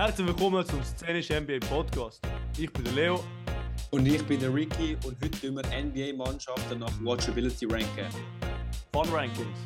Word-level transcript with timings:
Herzlich 0.00 0.28
willkommen 0.28 0.64
zum 0.64 0.82
Szenisch 0.82 1.28
NBA 1.28 1.58
Podcast. 1.68 2.26
Ich 2.56 2.72
bin 2.72 2.84
der 2.84 2.94
Leo. 2.94 3.24
Und 3.90 4.06
ich 4.06 4.24
bin 4.26 4.40
der 4.40 4.54
Ricky 4.54 4.96
und 5.04 5.22
heute 5.22 5.30
tun 5.38 5.56
wir 5.56 5.62
NBA-Mannschaften 5.62 6.78
nach 6.78 6.90
Watchability 7.04 7.66
ranken. 7.66 8.08
Fun 8.94 9.06
Rankings. 9.10 9.58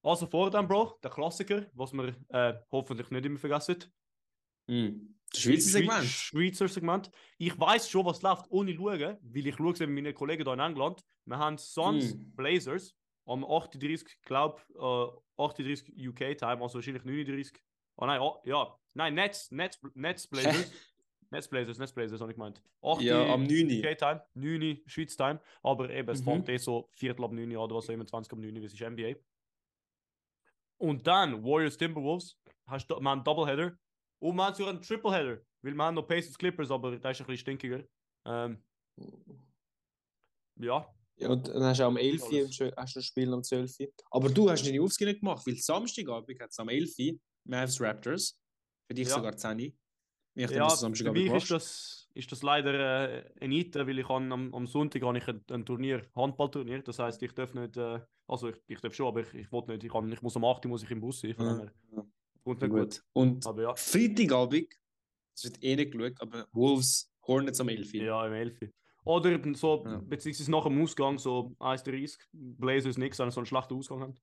Also 0.00 0.28
vor 0.28 0.48
dem, 0.48 0.68
Bro, 0.68 1.00
der 1.02 1.10
Klassiker, 1.10 1.66
was 1.72 1.92
wir 1.92 2.14
äh, 2.28 2.54
hoffentlich 2.70 3.10
nicht 3.10 3.26
immer 3.26 3.40
vergessen. 3.40 3.78
Mm. 4.68 4.90
Das 5.32 5.40
Schweizer 5.40 5.70
Segment. 5.70 6.04
Schweizer 6.04 6.68
Segment. 6.68 7.10
Ich 7.36 7.58
weiß 7.58 7.90
schon, 7.90 8.06
was 8.06 8.22
läuft, 8.22 8.46
ohne 8.48 8.76
schauen, 8.76 9.18
weil 9.20 9.46
ich 9.48 9.56
schaue 9.56 9.72
es 9.72 9.80
mit 9.80 9.90
meinen 9.90 10.14
Kollegen 10.14 10.44
hier 10.44 10.52
in 10.52 10.60
England. 10.60 11.04
Wir 11.24 11.36
haben 11.36 11.58
Suns 11.58 12.14
Mm. 12.14 12.36
Blazers 12.36 12.94
am 13.26 13.44
38, 13.44 14.22
glaube 14.22 14.60
äh, 14.74 15.42
38 15.42 16.08
UK 16.08 16.38
Time, 16.38 16.62
also 16.62 16.74
wahrscheinlich 16.78 17.04
39. 17.04 17.52
Oh 17.96 18.06
nein, 18.06 18.20
oh, 18.20 18.40
ja. 18.44 18.78
Nein, 18.94 19.14
Nets, 19.14 19.50
Nets, 19.50 19.80
Nets 19.94 20.26
Blazers. 20.26 20.72
Nets 21.30 21.48
Blazers, 21.48 21.78
Nets 21.78 21.92
Blazers, 21.92 22.20
habe 22.20 22.30
ich 22.30 22.36
gemeint. 22.36 22.62
8 22.82 23.02
Ja, 23.02 23.26
am 23.26 23.42
9. 23.42 23.80
UK 23.84 23.98
Time, 23.98 24.22
9 24.34 24.82
Schweiz 24.86 25.16
Time, 25.16 25.40
aber 25.62 25.90
eben, 25.90 26.08
es 26.08 26.20
Mhm. 26.20 26.24
fängt 26.24 26.48
eh 26.48 26.56
so 26.56 26.88
Viertel 26.92 27.24
ab 27.24 27.32
9 27.32 27.50
an 27.50 27.56
oder 27.56 27.76
was 27.76 27.88
auch 27.90 27.94
immer, 27.94 28.06
20 28.06 28.32
ab 28.32 28.38
9, 28.38 28.54
wie 28.54 28.64
es 28.64 28.72
ist 28.72 28.80
NBA. 28.80 29.16
Und 30.78 31.06
dann 31.06 31.42
Warriors 31.42 31.76
Timberwolves, 31.76 32.38
hast 32.66 32.86
du, 32.86 32.96
einen 32.96 33.24
Doubleheader 33.24 33.76
und 34.20 34.36
wir 34.36 34.44
haben 34.44 34.54
sogar 34.54 34.72
einen 34.72 34.82
Tripleheader, 34.82 35.40
weil 35.62 35.74
haben 35.78 35.94
noch 35.94 36.06
Pacers 36.06 36.38
Clippers, 36.38 36.70
aber 36.70 36.96
der 36.96 37.10
ist 37.10 37.20
ein 37.20 37.26
bisschen 37.26 37.38
stinkiger. 37.38 37.82
Ähm, 38.24 38.62
ja, 40.56 40.94
Ja, 41.18 41.30
und 41.30 41.48
dann 41.48 41.62
hast 41.64 41.80
du 41.80 41.84
am 41.84 41.96
11. 41.96 42.22
Alles. 42.24 42.44
und 42.46 42.54
schon- 42.54 42.72
hast 42.76 42.94
du 42.94 43.00
ein 43.00 43.02
Spiel 43.02 43.32
am 43.32 43.42
12. 43.42 43.76
Aber 44.10 44.28
du 44.28 44.50
hast 44.50 44.66
deine 44.66 44.82
Aufgabe 44.82 45.10
nicht 45.10 45.20
gemacht, 45.20 45.46
weil 45.46 45.56
Samstagabend 45.56 46.40
hat 46.40 46.50
es 46.50 46.58
am 46.58 46.68
11. 46.68 47.18
Mavs 47.44 47.80
Raptors. 47.80 48.38
Für 48.86 48.94
dich 48.94 49.08
Ja. 49.08 49.14
sogar 49.14 49.36
10. 49.36 49.58
Ich 50.38 50.50
ja 50.50 50.68
für 50.68 51.12
mich 51.12 51.32
ist 51.32 51.50
das, 51.50 52.08
ist 52.12 52.30
das 52.30 52.42
leider 52.42 53.08
äh, 53.10 53.30
ein 53.40 53.50
Item, 53.52 53.86
weil 53.86 53.98
ich 53.98 54.08
am, 54.10 54.52
am 54.54 54.66
Sonntag 54.66 55.02
habe 55.02 55.16
ich 55.16 55.26
ein, 55.26 55.42
ein 55.50 55.64
Turnier, 55.64 56.06
Handballturnier, 56.14 56.82
das 56.82 56.98
heißt 56.98 57.22
ich 57.22 57.32
darf 57.32 57.54
nicht, 57.54 57.76
äh, 57.78 58.00
also 58.26 58.50
ich, 58.50 58.56
ich 58.66 58.78
darf 58.80 58.92
schon, 58.92 59.06
aber 59.06 59.22
ich, 59.22 59.32
ich 59.32 59.50
wollte 59.50 59.70
nicht, 59.72 59.84
ich, 59.84 59.90
kann, 59.90 60.12
ich 60.12 60.20
muss 60.20 60.36
am 60.36 60.44
8 60.44 60.66
Uhr 60.66 60.70
muss 60.72 60.82
ich 60.82 60.90
im 60.90 61.00
Bus 61.00 61.20
sein, 61.20 61.34
von 61.34 61.46
dem 61.46 61.70
Ja. 61.96 62.06
kommt 62.44 62.60
nicht 62.60 62.70
gut. 62.70 62.80
Gut. 62.80 63.02
Und 63.14 63.46
Aber 63.46 63.62
ja, 63.62 63.74
Freitagabend, 63.74 64.68
das 65.34 65.44
wird 65.44 65.62
eh 65.62 65.74
nicht 65.74 65.92
geschaut, 65.92 66.20
aber 66.20 66.46
Wolves 66.52 67.10
Hornets 67.26 67.60
am 67.60 67.70
11. 67.70 67.94
ja, 67.94 68.26
im 68.26 68.34
11. 68.34 68.60
Oder 69.06 69.38
so, 69.54 69.84
Ja. 69.86 69.98
beziehungsweise 69.98 70.50
nach 70.50 70.64
dem 70.64 70.82
Ausgang, 70.82 71.18
so 71.18 71.54
1,30, 71.60 72.18
Blazers 72.32 72.98
nichts, 72.98 73.16
sondern 73.18 73.30
so 73.32 73.40
einen 73.40 73.46
schlechten 73.46 73.74
Ausgang 73.74 74.00
haben. 74.02 74.14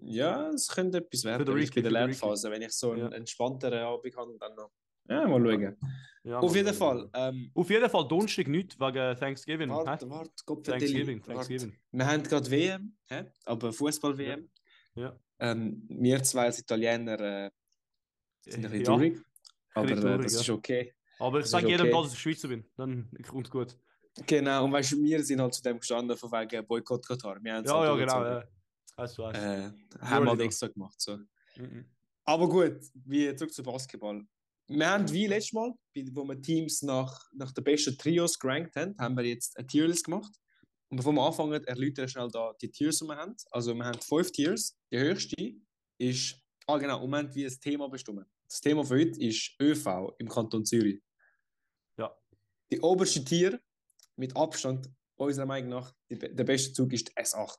Ja, 0.00 0.48
es 0.50 0.68
könnte 0.68 0.98
etwas 0.98 1.24
werden. 1.24 1.44
den 1.44 1.56
Ich 1.58 1.68
Ricky, 1.68 1.80
in 1.80 1.82
der 1.84 1.90
für. 1.92 1.98
Lernphase, 1.98 2.50
wenn 2.50 2.62
ich 2.62 2.72
so 2.72 2.92
einen 2.92 3.00
Ja. 3.00 3.08
entspannteren 3.10 3.80
Abend 3.80 4.16
habe 4.16 4.36
dann 4.38 4.54
noch. 4.54 4.70
Ja, 5.08 5.26
mal 5.28 5.40
schauen. 5.40 5.76
Ja, 6.24 6.38
Auf 6.38 6.46
Mann, 6.52 6.54
jeden 6.54 6.74
Fall. 6.74 7.10
Ähm, 7.14 7.50
Auf 7.54 7.68
jeden 7.68 7.90
Fall 7.90 8.06
Donnerstag 8.08 8.46
nicht, 8.46 8.78
wegen 8.78 9.18
Thanksgiving. 9.18 9.68
warte, 9.70 10.08
warte, 10.08 10.30
Gott 10.46 10.64
Thanksgiving, 10.64 11.18
Warte. 11.18 11.32
Thanksgiving. 11.32 11.76
Wir 11.90 12.06
haben 12.06 12.22
gerade 12.22 12.50
WM, 12.50 12.96
hä? 13.08 13.24
aber 13.44 13.72
Fußball-WM. 13.72 14.48
Ja. 14.94 15.18
Ähm, 15.40 15.84
wir 15.88 16.22
zwei 16.22 16.44
als 16.44 16.60
Italiener 16.60 17.20
äh, 17.20 17.50
sind 18.42 18.64
ein 18.64 18.70
bisschen 18.70 18.78
Ja, 18.78 18.84
traurig. 18.84 19.18
Aber 19.74 19.90
äh, 19.90 20.18
das 20.22 20.34
ja. 20.34 20.40
ist 20.40 20.50
okay. 20.50 20.94
Aber 21.22 21.38
ich 21.38 21.46
sage 21.46 21.66
ist 21.66 21.70
jedem, 21.70 21.94
okay. 21.94 22.02
dass 22.02 22.12
ich 22.12 22.18
Schweizer 22.18 22.48
bin. 22.48 22.64
Dann 22.76 23.08
kommt 23.28 23.48
gut. 23.48 23.76
Genau, 24.26 24.64
und 24.64 24.72
weißt 24.72 24.92
du, 24.92 25.02
wir 25.02 25.22
sind 25.24 25.40
halt 25.40 25.54
zu 25.54 25.62
dem 25.62 25.78
gestanden 25.78 26.16
von 26.16 26.30
wegen 26.32 26.66
Boykott 26.66 27.06
Katar. 27.06 27.42
Wir 27.42 27.54
es 27.58 27.70
Ja, 27.70 27.78
halt 27.78 27.88
ja, 27.88 27.96
genau. 27.96 28.24
Ja. 28.24 28.40
Du, 28.40 28.48
weißt 28.96 29.18
Äh, 29.18 29.70
haben 30.00 30.26
Euro 30.26 30.30
halt 30.30 30.40
extra 30.40 30.66
gemacht. 30.66 31.00
So. 31.00 31.18
Mhm. 31.56 31.86
Aber 32.24 32.48
gut, 32.48 32.76
wie 33.06 33.34
zurück 33.36 33.52
zu 33.52 33.62
Basketball. 33.62 34.22
Wir 34.66 34.90
haben 34.90 35.10
wie 35.12 35.26
letztes 35.26 35.52
Mal, 35.52 35.72
wo 36.12 36.24
wir 36.24 36.40
Teams 36.40 36.82
nach, 36.82 37.30
nach 37.34 37.52
den 37.52 37.64
besten 37.64 37.96
Trios 37.96 38.38
gerankt 38.38 38.76
haben, 38.76 38.96
haben 38.98 39.16
wir 39.16 39.24
jetzt 39.24 39.56
eine 39.56 39.66
Tierlist 39.66 40.04
gemacht. 40.04 40.32
Und 40.88 40.96
bevor 40.96 41.12
wir 41.12 41.22
anfangen, 41.22 41.64
erläutern 41.64 42.04
wir 42.04 42.08
schnell 42.08 42.28
da 42.30 42.52
die 42.60 42.70
Tiers, 42.70 42.98
die 42.98 43.06
wir 43.06 43.16
haben. 43.16 43.34
Also 43.50 43.74
wir 43.74 43.84
haben 43.84 44.00
fünf 44.00 44.30
Tiers. 44.32 44.76
Die 44.90 44.98
höchste 44.98 45.54
ist, 45.98 46.36
ah 46.66 46.78
genau, 46.78 47.02
und 47.02 47.10
wir 47.10 47.18
haben 47.18 47.34
wie 47.34 47.46
ein 47.46 47.60
Thema 47.60 47.88
bestimmt. 47.88 48.26
Das 48.48 48.60
Thema 48.60 48.84
für 48.84 48.98
heute 48.98 49.20
ist 49.20 49.56
ÖV 49.60 50.14
im 50.18 50.28
Kanton 50.28 50.64
Zürich. 50.64 51.00
Die 52.72 52.80
oberste 52.80 53.22
Tier, 53.24 53.60
mit 54.16 54.34
Abstand, 54.34 54.90
unserer 55.16 55.46
Meinung 55.46 55.70
nach, 55.70 55.94
die, 56.10 56.18
der 56.18 56.44
beste 56.44 56.72
Zug 56.72 56.92
ist 56.92 57.08
der 57.14 57.24
S8. 57.24 57.54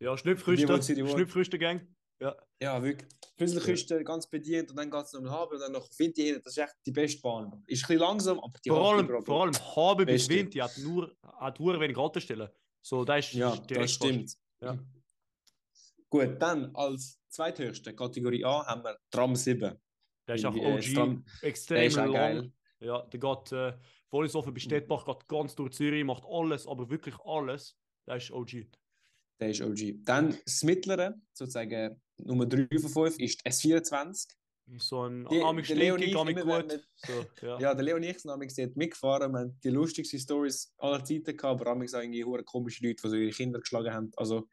Ja, 0.00 0.16
die- 0.16 0.26
Schnupfrüste-Gang. 0.26 1.86
Ja. 2.20 2.36
Ja, 2.60 2.82
wirklich. 2.82 3.10
Füsselküste 3.36 4.02
ganz 4.02 4.26
bedient 4.28 4.70
und 4.70 4.76
dann 4.76 4.90
geht 4.90 5.04
es 5.04 5.12
noch 5.12 5.20
um 5.20 5.30
Haben 5.30 5.52
und 5.52 5.60
dann 5.60 5.72
noch 5.72 5.88
Winti 5.98 6.22
hin. 6.22 6.40
Das 6.42 6.56
ist 6.56 6.62
echt 6.64 6.74
die 6.86 6.90
beste 6.90 7.20
Bahn. 7.20 7.62
Ist 7.66 7.84
ein 7.84 7.86
bisschen 7.88 7.98
langsam, 7.98 8.40
aber 8.40 8.58
die 8.64 8.70
Vor 8.70 8.94
allem, 8.94 9.24
vor 9.24 9.42
allem 9.42 9.54
Habe 9.76 10.06
bis. 10.06 10.28
Winti 10.28 10.58
hat 10.58 10.76
nur 10.78 11.14
hat 11.22 11.60
nur 11.60 11.78
wenig 11.78 11.96
Haltestellen. 11.96 12.48
So, 12.82 13.04
das 13.04 13.26
ist 13.26 13.34
Ja, 13.34 13.54
das 13.56 13.92
stimmt. 13.92 14.34
Ja. 14.60 14.78
Gut, 16.08 16.40
dann 16.40 16.74
als 16.74 17.20
zweithöchste 17.28 17.94
Kategorie 17.94 18.44
A 18.44 18.64
haben 18.66 18.82
wir 18.82 18.98
Tram 19.10 19.36
7. 19.36 19.60
fast. 19.70 19.80
Der 20.26 20.34
ist 20.36 20.44
auch 20.44 20.56
äh, 20.56 20.78
OG. 20.78 21.22
Extrem 21.42 21.92
lang. 21.92 22.12
geil. 22.12 22.52
Ja, 22.80 23.02
der 23.02 23.20
geht 23.20 23.52
voll 24.10 24.28
so 24.28 24.42
bei 24.42 24.58
Stettbach, 24.58 25.04
geht 25.04 25.28
ganz 25.28 25.54
durch 25.54 25.72
Zürich, 25.74 26.04
macht 26.04 26.24
alles, 26.28 26.66
aber 26.66 26.88
wirklich 26.90 27.14
alles. 27.24 27.76
Der 28.06 28.16
ist 28.16 28.30
OG. 28.30 28.66
Der 29.40 29.50
ist 29.50 29.60
OG. 29.60 30.04
Dann 30.04 30.36
das 30.44 30.62
mittlere, 30.62 31.14
sozusagen 31.32 32.00
Nummer 32.18 32.46
3 32.46 32.66
von 32.78 32.90
5, 33.10 33.18
ist 33.18 33.44
S24. 33.46 34.28
So 34.78 35.04
ein 35.06 35.26
amig 35.28 35.66
stinkig, 35.66 36.16
amig 36.16 36.36
gut. 36.40 36.66
mit- 36.66 36.88
So, 36.96 37.46
ja. 37.46 37.58
Ja, 37.60 37.74
der 37.74 37.84
Leo 37.84 37.96
und 37.96 38.02
ich 38.02 38.18
sind 38.18 38.30
dort 38.32 38.76
mitgefahren. 38.76 39.30
Wir 39.32 39.38
haben 39.40 39.60
die 39.62 39.68
lustigsten 39.70 40.18
Stories 40.18 40.74
aller 40.78 41.04
Zeiten 41.04 41.36
gehabt, 41.36 41.60
aber 41.60 41.70
auch 41.72 41.76
irgendwie 41.80 42.24
hure 42.24 42.42
komische 42.42 42.84
Leute, 42.84 43.00
die 43.02 43.08
so 43.08 43.14
ihre 43.16 43.30
Kinder 43.30 43.60
geschlagen 43.60 43.92
haben. 43.92 44.10
Also 44.16 44.48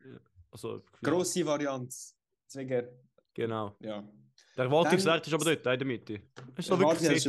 Also, 0.51 0.77
ja, 0.77 0.81
grosse 1.01 1.43
Varianz. 1.45 2.15
Deswegen, 2.47 2.87
Genau. 3.33 3.75
ja. 3.79 4.07
Der 4.55 4.65
Erwartungswert 4.65 5.25
ist 5.25 5.33
aber 5.33 5.45
dort, 5.45 5.65
in 5.65 5.79
der 5.79 5.85
Mitte. 5.87 6.21
Ist 6.57 6.67
so 6.67 6.77
wirklich 6.79 7.25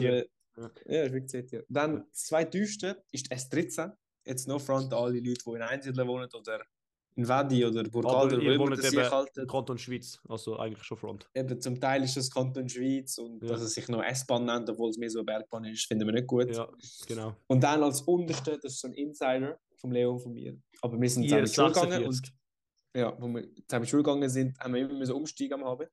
Ja, 0.57 1.03
ist 1.03 1.13
wirklich 1.13 1.31
sehr 1.31 1.47
tief. 1.47 1.65
Dann 1.69 2.07
das 2.11 2.25
zweiteuerste 2.25 3.03
ist 3.11 3.31
S13. 3.33 3.93
Jetzt 4.27 4.49
noch 4.49 4.61
front 4.61 4.93
an 4.93 4.99
alle 5.05 5.21
Leute, 5.21 5.43
die 5.45 5.51
in 5.51 5.63
Einsiedeln 5.63 6.09
wohnen 6.09 6.29
oder 6.33 6.65
in 7.17 7.29
Wedi 7.29 7.65
oder 7.65 7.81
Aber 7.81 7.91
Burgalder, 7.91 8.39
wo 8.59 8.69
das 8.69 8.91
sich 8.91 9.11
halten. 9.11 9.47
Kanton 9.47 9.79
Schweiz, 9.79 10.19
also 10.29 10.59
eigentlich 10.59 10.83
schon 10.83 10.97
Front. 10.97 11.29
Eben 11.35 11.61
zum 11.61 11.81
Teil 11.81 12.03
ist 12.03 12.17
das 12.17 12.31
Kanton 12.31 12.69
Schweiz 12.69 13.19
und 13.19 13.43
Ja. 13.43 13.51
dass 13.51 13.63
es 13.63 13.75
sich 13.75 13.87
noch 13.89 14.03
S-Bahn 14.03 14.45
nennt, 14.47 14.69
obwohl 14.69 14.91
es 14.91 14.97
mehr 14.97 15.11
so 15.11 15.21
eine 15.21 15.27
Bergbahn 15.27 15.65
ist, 15.65 15.87
finden 15.87 16.07
wir 16.07 16.15
nicht 16.15 16.27
gut. 16.27 16.55
Ja, 16.55 16.69
genau. 17.07 17.37
Und 17.47 17.63
dann 17.63 17.83
als 17.83 18.03
unterste, 18.03 18.59
das 18.61 18.73
ist 18.73 18.81
so 18.81 18.89
ein 18.89 18.95
Insider 18.95 19.61
vom 19.77 19.93
Leo 19.93 20.13
und 20.13 20.21
von 20.21 20.33
mir. 20.33 20.57
Aber 20.83 21.01
wir 21.01 21.09
sind 21.11 21.29
zusammen 21.29 21.47
Schule 21.47 21.73
gegangen 21.73 22.05
und 22.07 22.33
ja, 22.97 23.17
wo 23.21 23.29
wir 23.29 23.49
zusammen 23.69 23.87
Schule 23.87 24.03
gegangen 24.03 24.29
sind, 24.29 24.59
haben 24.59 24.75
wir 24.75 24.81
immer 24.81 24.95
müssen 24.95 25.13
umsteigen 25.13 25.55
am 25.55 25.65
Abend. 25.65 25.91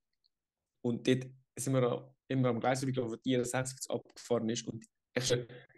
Und 0.84 1.08
dort 1.08 1.28
sind 1.56 1.74
wir 1.74 2.14
immer 2.32 2.50
am 2.50 2.60
Gleis 2.60 2.82
gelaufen, 2.82 3.12
wo 3.12 3.16
die 3.16 3.36
46 3.36 3.90
abgefahren 3.90 4.50
ist. 4.50 4.68
Und 4.68 4.86
ich, 5.16 5.34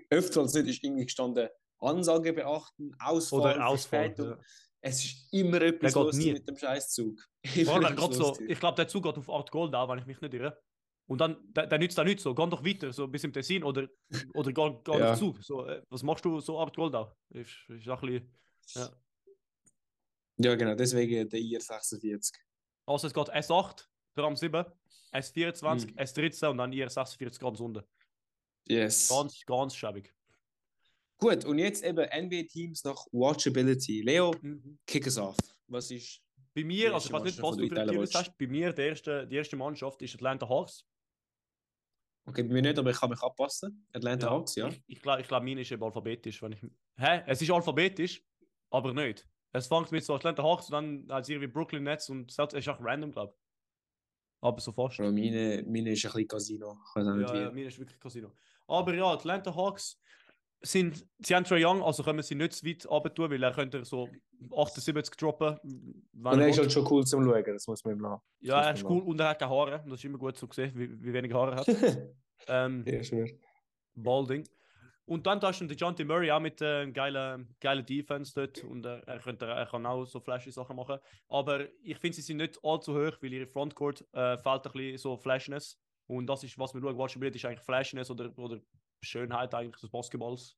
öfter 0.09 0.41
als 0.41 0.53
nicht 0.53 0.68
ist 0.68 0.84
irgendwie 0.84 1.06
gestanden, 1.06 1.50
Ansage 1.80 2.34
beachten, 2.34 2.96
Ausfall, 3.00 3.40
Oder 3.41 3.68
Ausfall. 3.68 4.16
Ja. 4.18 4.38
Es 4.81 5.03
ist 5.03 5.34
immer 5.34 5.62
etwas 5.62 5.94
los 5.96 6.16
nie. 6.16 6.34
mit 6.34 6.47
dem 6.47 6.58
Scheißzug. 6.58 7.19
So, 8.12 8.38
ich 8.47 8.59
glaube, 8.59 8.75
der 8.75 8.88
Zug 8.88 9.03
geht 9.03 9.18
auf 9.18 9.30
8 9.30 9.52
Gold 9.52 9.75
auch, 9.75 9.90
wenn 9.90 10.00
ich 10.00 10.06
mich 10.06 10.19
nicht 10.22 10.34
irre. 10.34 10.58
Und 11.08 11.19
dann, 11.19 11.38
der, 11.53 11.68
der 11.68 11.80
nützt 11.80 11.97
da 11.97 12.03
nicht 12.03 12.22
so, 12.22 12.34
geh 12.34 12.47
doch 12.50 12.64
weiter, 12.64 12.94
so 12.94 13.08
bis 13.08 13.24
im 13.24 13.34
Tessin 13.34 13.64
oder, 13.64 13.88
oder 14.34 14.52
geh, 14.53 14.70
geh 14.84 14.91
Ja. 15.00 15.12
auf 15.14 15.20
Zug. 15.20 15.44
So, 15.44 15.66
äh, 15.66 15.82
was 15.90 16.03
machst 16.03 16.23
du 16.23 16.40
so 16.40 16.59
8 16.59 16.76
Gold 16.76 16.96
auch? 16.96 17.14
Ist, 17.29 17.52
ist 17.70 17.90
auch 17.90 18.02
ein 18.03 18.09
bisschen, 18.09 18.34
ja. 18.76 18.90
Ja, 20.38 20.56
genau, 20.56 20.76
deswegen 20.76 21.29
der 21.29 21.40
IR46. 21.40 22.34
Also 22.85 23.08
es 23.08 23.14
geht 23.14 23.29
S8, 23.29 23.85
Tram 24.16 24.35
7, 24.35 24.66
S24, 25.13 25.87
Mhm. 25.91 25.97
S13 25.97 26.49
und 26.49 26.57
dann 26.57 26.71
IR46 26.71 27.39
ganz 27.39 27.59
unten. 27.59 27.83
Yes. 28.67 29.09
Ganz, 29.09 29.45
ganz 29.45 29.75
schäbig. 29.75 30.13
Gut, 31.17 31.45
und 31.45 31.59
jetzt 31.59 31.83
eben 31.83 32.05
NBA-Teams 32.05 32.83
nach 32.83 33.05
Watchability. 33.11 34.01
Leo, 34.01 34.35
kick 34.85 35.07
es 35.07 35.17
off. 35.17 35.37
Was 35.67 35.91
ist. 35.91 36.19
Bei 36.55 36.63
mir, 36.63 36.89
Die 36.89 36.93
also 36.93 37.07
ich 37.07 37.13
weiß 37.13 37.23
nicht, 37.23 37.41
was 37.41 37.55
du 37.55 37.63
die 37.63 37.69
für 37.69 37.87
Team 37.87 38.01
hast, 38.01 38.37
bei 38.37 38.47
mir, 38.47 38.73
der 38.73 38.89
erste, 38.89 39.25
die 39.27 39.35
erste 39.37 39.55
Mannschaft 39.55 40.01
ist 40.01 40.13
Atlanta 40.15 40.47
Hawks. 40.47 40.85
Okay, 42.25 42.43
bei 42.43 42.53
mir 42.53 42.61
nicht, 42.61 42.77
aber 42.77 42.91
ich 42.91 42.97
kann 42.97 43.09
mich 43.09 43.21
anpassen. 43.21 43.85
Atlanta 43.91 44.27
Ja. 44.27 44.31
Hawks, 44.33 44.55
ja. 44.55 44.67
Ich, 44.67 44.81
ich 44.87 45.01
glaube, 45.01 45.21
ich 45.21 45.27
glaub, 45.27 45.43
meine 45.43 45.61
ist 45.61 45.71
eben 45.71 45.83
alphabetisch. 45.83 46.41
Wenn 46.41 46.53
ich... 46.53 46.61
Hä? 46.97 47.23
Es 47.25 47.41
ist 47.41 47.49
alphabetisch, 47.49 48.23
aber 48.69 48.93
nicht. 48.93 49.27
Es 49.51 49.67
fängt 49.67 49.91
mit 49.91 50.03
so 50.03 50.15
Atlanta 50.15 50.43
Hawks 50.43 50.65
und 50.65 50.73
dann 50.73 51.11
als 51.11 51.27
irgendwie 51.29 51.47
Brooklyn 51.47 51.83
Nets 51.83 52.09
und. 52.09 52.31
Es 52.31 52.53
ist 52.53 52.69
auch 52.69 52.79
random, 52.79 53.11
glaube 53.11 53.33
ich. 53.35 53.42
Aber 54.43 54.59
so 54.59 54.73
fast. 54.73 54.97
Bro, 54.97 55.11
meine, 55.13 55.63
meine 55.66 55.91
ist 55.91 56.05
ein 56.05 56.11
bisschen 56.11 56.28
Casino. 56.28 56.78
Ja, 56.95 57.35
ja, 57.35 57.51
meine 57.51 57.67
ist 57.67 57.79
wirklich 57.79 57.97
Casino. 57.97 58.34
Aber 58.67 58.93
ja, 58.93 59.05
Atlanta 59.05 59.55
Hawks. 59.55 59.97
sind, 60.61 61.05
sie 61.19 61.34
haben 61.34 61.45
Trae 61.45 61.66
Young, 61.66 61.81
also 61.81 62.03
können 62.03 62.22
sie 62.22 62.35
nicht 62.35 62.51
zu 62.51 62.66
weit 62.66 62.85
runter 62.85 63.13
tun, 63.13 63.31
weil 63.31 63.41
er 63.41 63.53
könnte 63.53 63.85
so 63.85 64.09
78 64.53 65.16
droppen. 65.16 65.57
wenn 66.11 66.34
Und 66.34 66.40
er 66.41 66.49
ist 66.49 66.59
halt 66.59 66.73
schon 66.73 66.85
cool 66.91 67.05
zum 67.05 67.23
Schauen, 67.23 67.43
das 67.45 67.67
muss 67.67 67.85
man 67.85 67.95
ihm 67.95 68.01
lassen. 68.01 68.22
ja, 68.41 68.61
er 68.61 68.73
ist 68.73 68.84
cool 68.84 69.01
und 69.03 69.19
er 69.22 69.29
hat 69.29 69.40
keine 69.40 69.51
Haare. 69.51 69.84
Das 69.85 69.99
ist 69.99 70.03
immer 70.03 70.17
gut 70.17 70.35
zu 70.35 70.47
sehen, 70.51 70.73
wie, 70.75 70.89
wie 71.01 71.13
wenig 71.13 71.34
Haare 71.34 71.51
er 71.51 71.57
hat. 71.57 71.67
ähm, 72.47 72.84
ja, 72.85 73.01
schwör. 73.01 73.29
Balding. 73.96 74.43
Und 75.05 75.28
dann 75.28 75.40
da 75.40 75.50
ist 75.50 75.59
der 75.59 75.76
Jonty 75.76 76.05
Murray 76.05 76.32
auch 76.32 76.40
mit 76.40 76.61
äh, 76.61 76.90
geilen, 76.90 77.53
geilen 77.59 77.85
Defense 77.85 78.32
dort 78.34 78.64
und 78.64 78.85
er, 78.85 79.05
er, 79.05 79.20
könnte, 79.20 79.46
er 79.46 79.66
kann 79.66 79.85
auch 79.85 80.05
so 80.05 80.22
flashy 80.22 80.50
Sachen 80.52 80.78
machen. 80.78 80.97
Aber 81.28 81.67
ich 81.84 81.97
finde, 81.97 82.16
sie 82.16 82.22
sind 82.22 82.38
nicht 82.38 82.58
allzu 82.64 82.94
hoch, 82.94 83.17
weil 83.22 83.34
ihre 83.34 83.46
Frontcourt 83.47 84.02
äh, 84.14 84.38
fehlt 84.38 84.66
ein 84.66 84.72
bisschen 84.72 84.97
so 84.97 85.17
Flashiness. 85.17 85.78
Und 86.08 86.28
das 86.28 86.44
ist, 86.44 86.58
was 86.58 86.73
wir 86.73 86.82
schauen, 86.82 87.09
spielt, 87.09 87.35
ist 87.35 87.44
eigentlich 87.46 87.59
Flashiness 87.66 88.09
oder, 88.11 88.32
oder 88.38 88.61
Schönheit 89.02 89.53
eigentlich 89.53 89.82
des 89.82 89.90
Basketballs. 89.90 90.55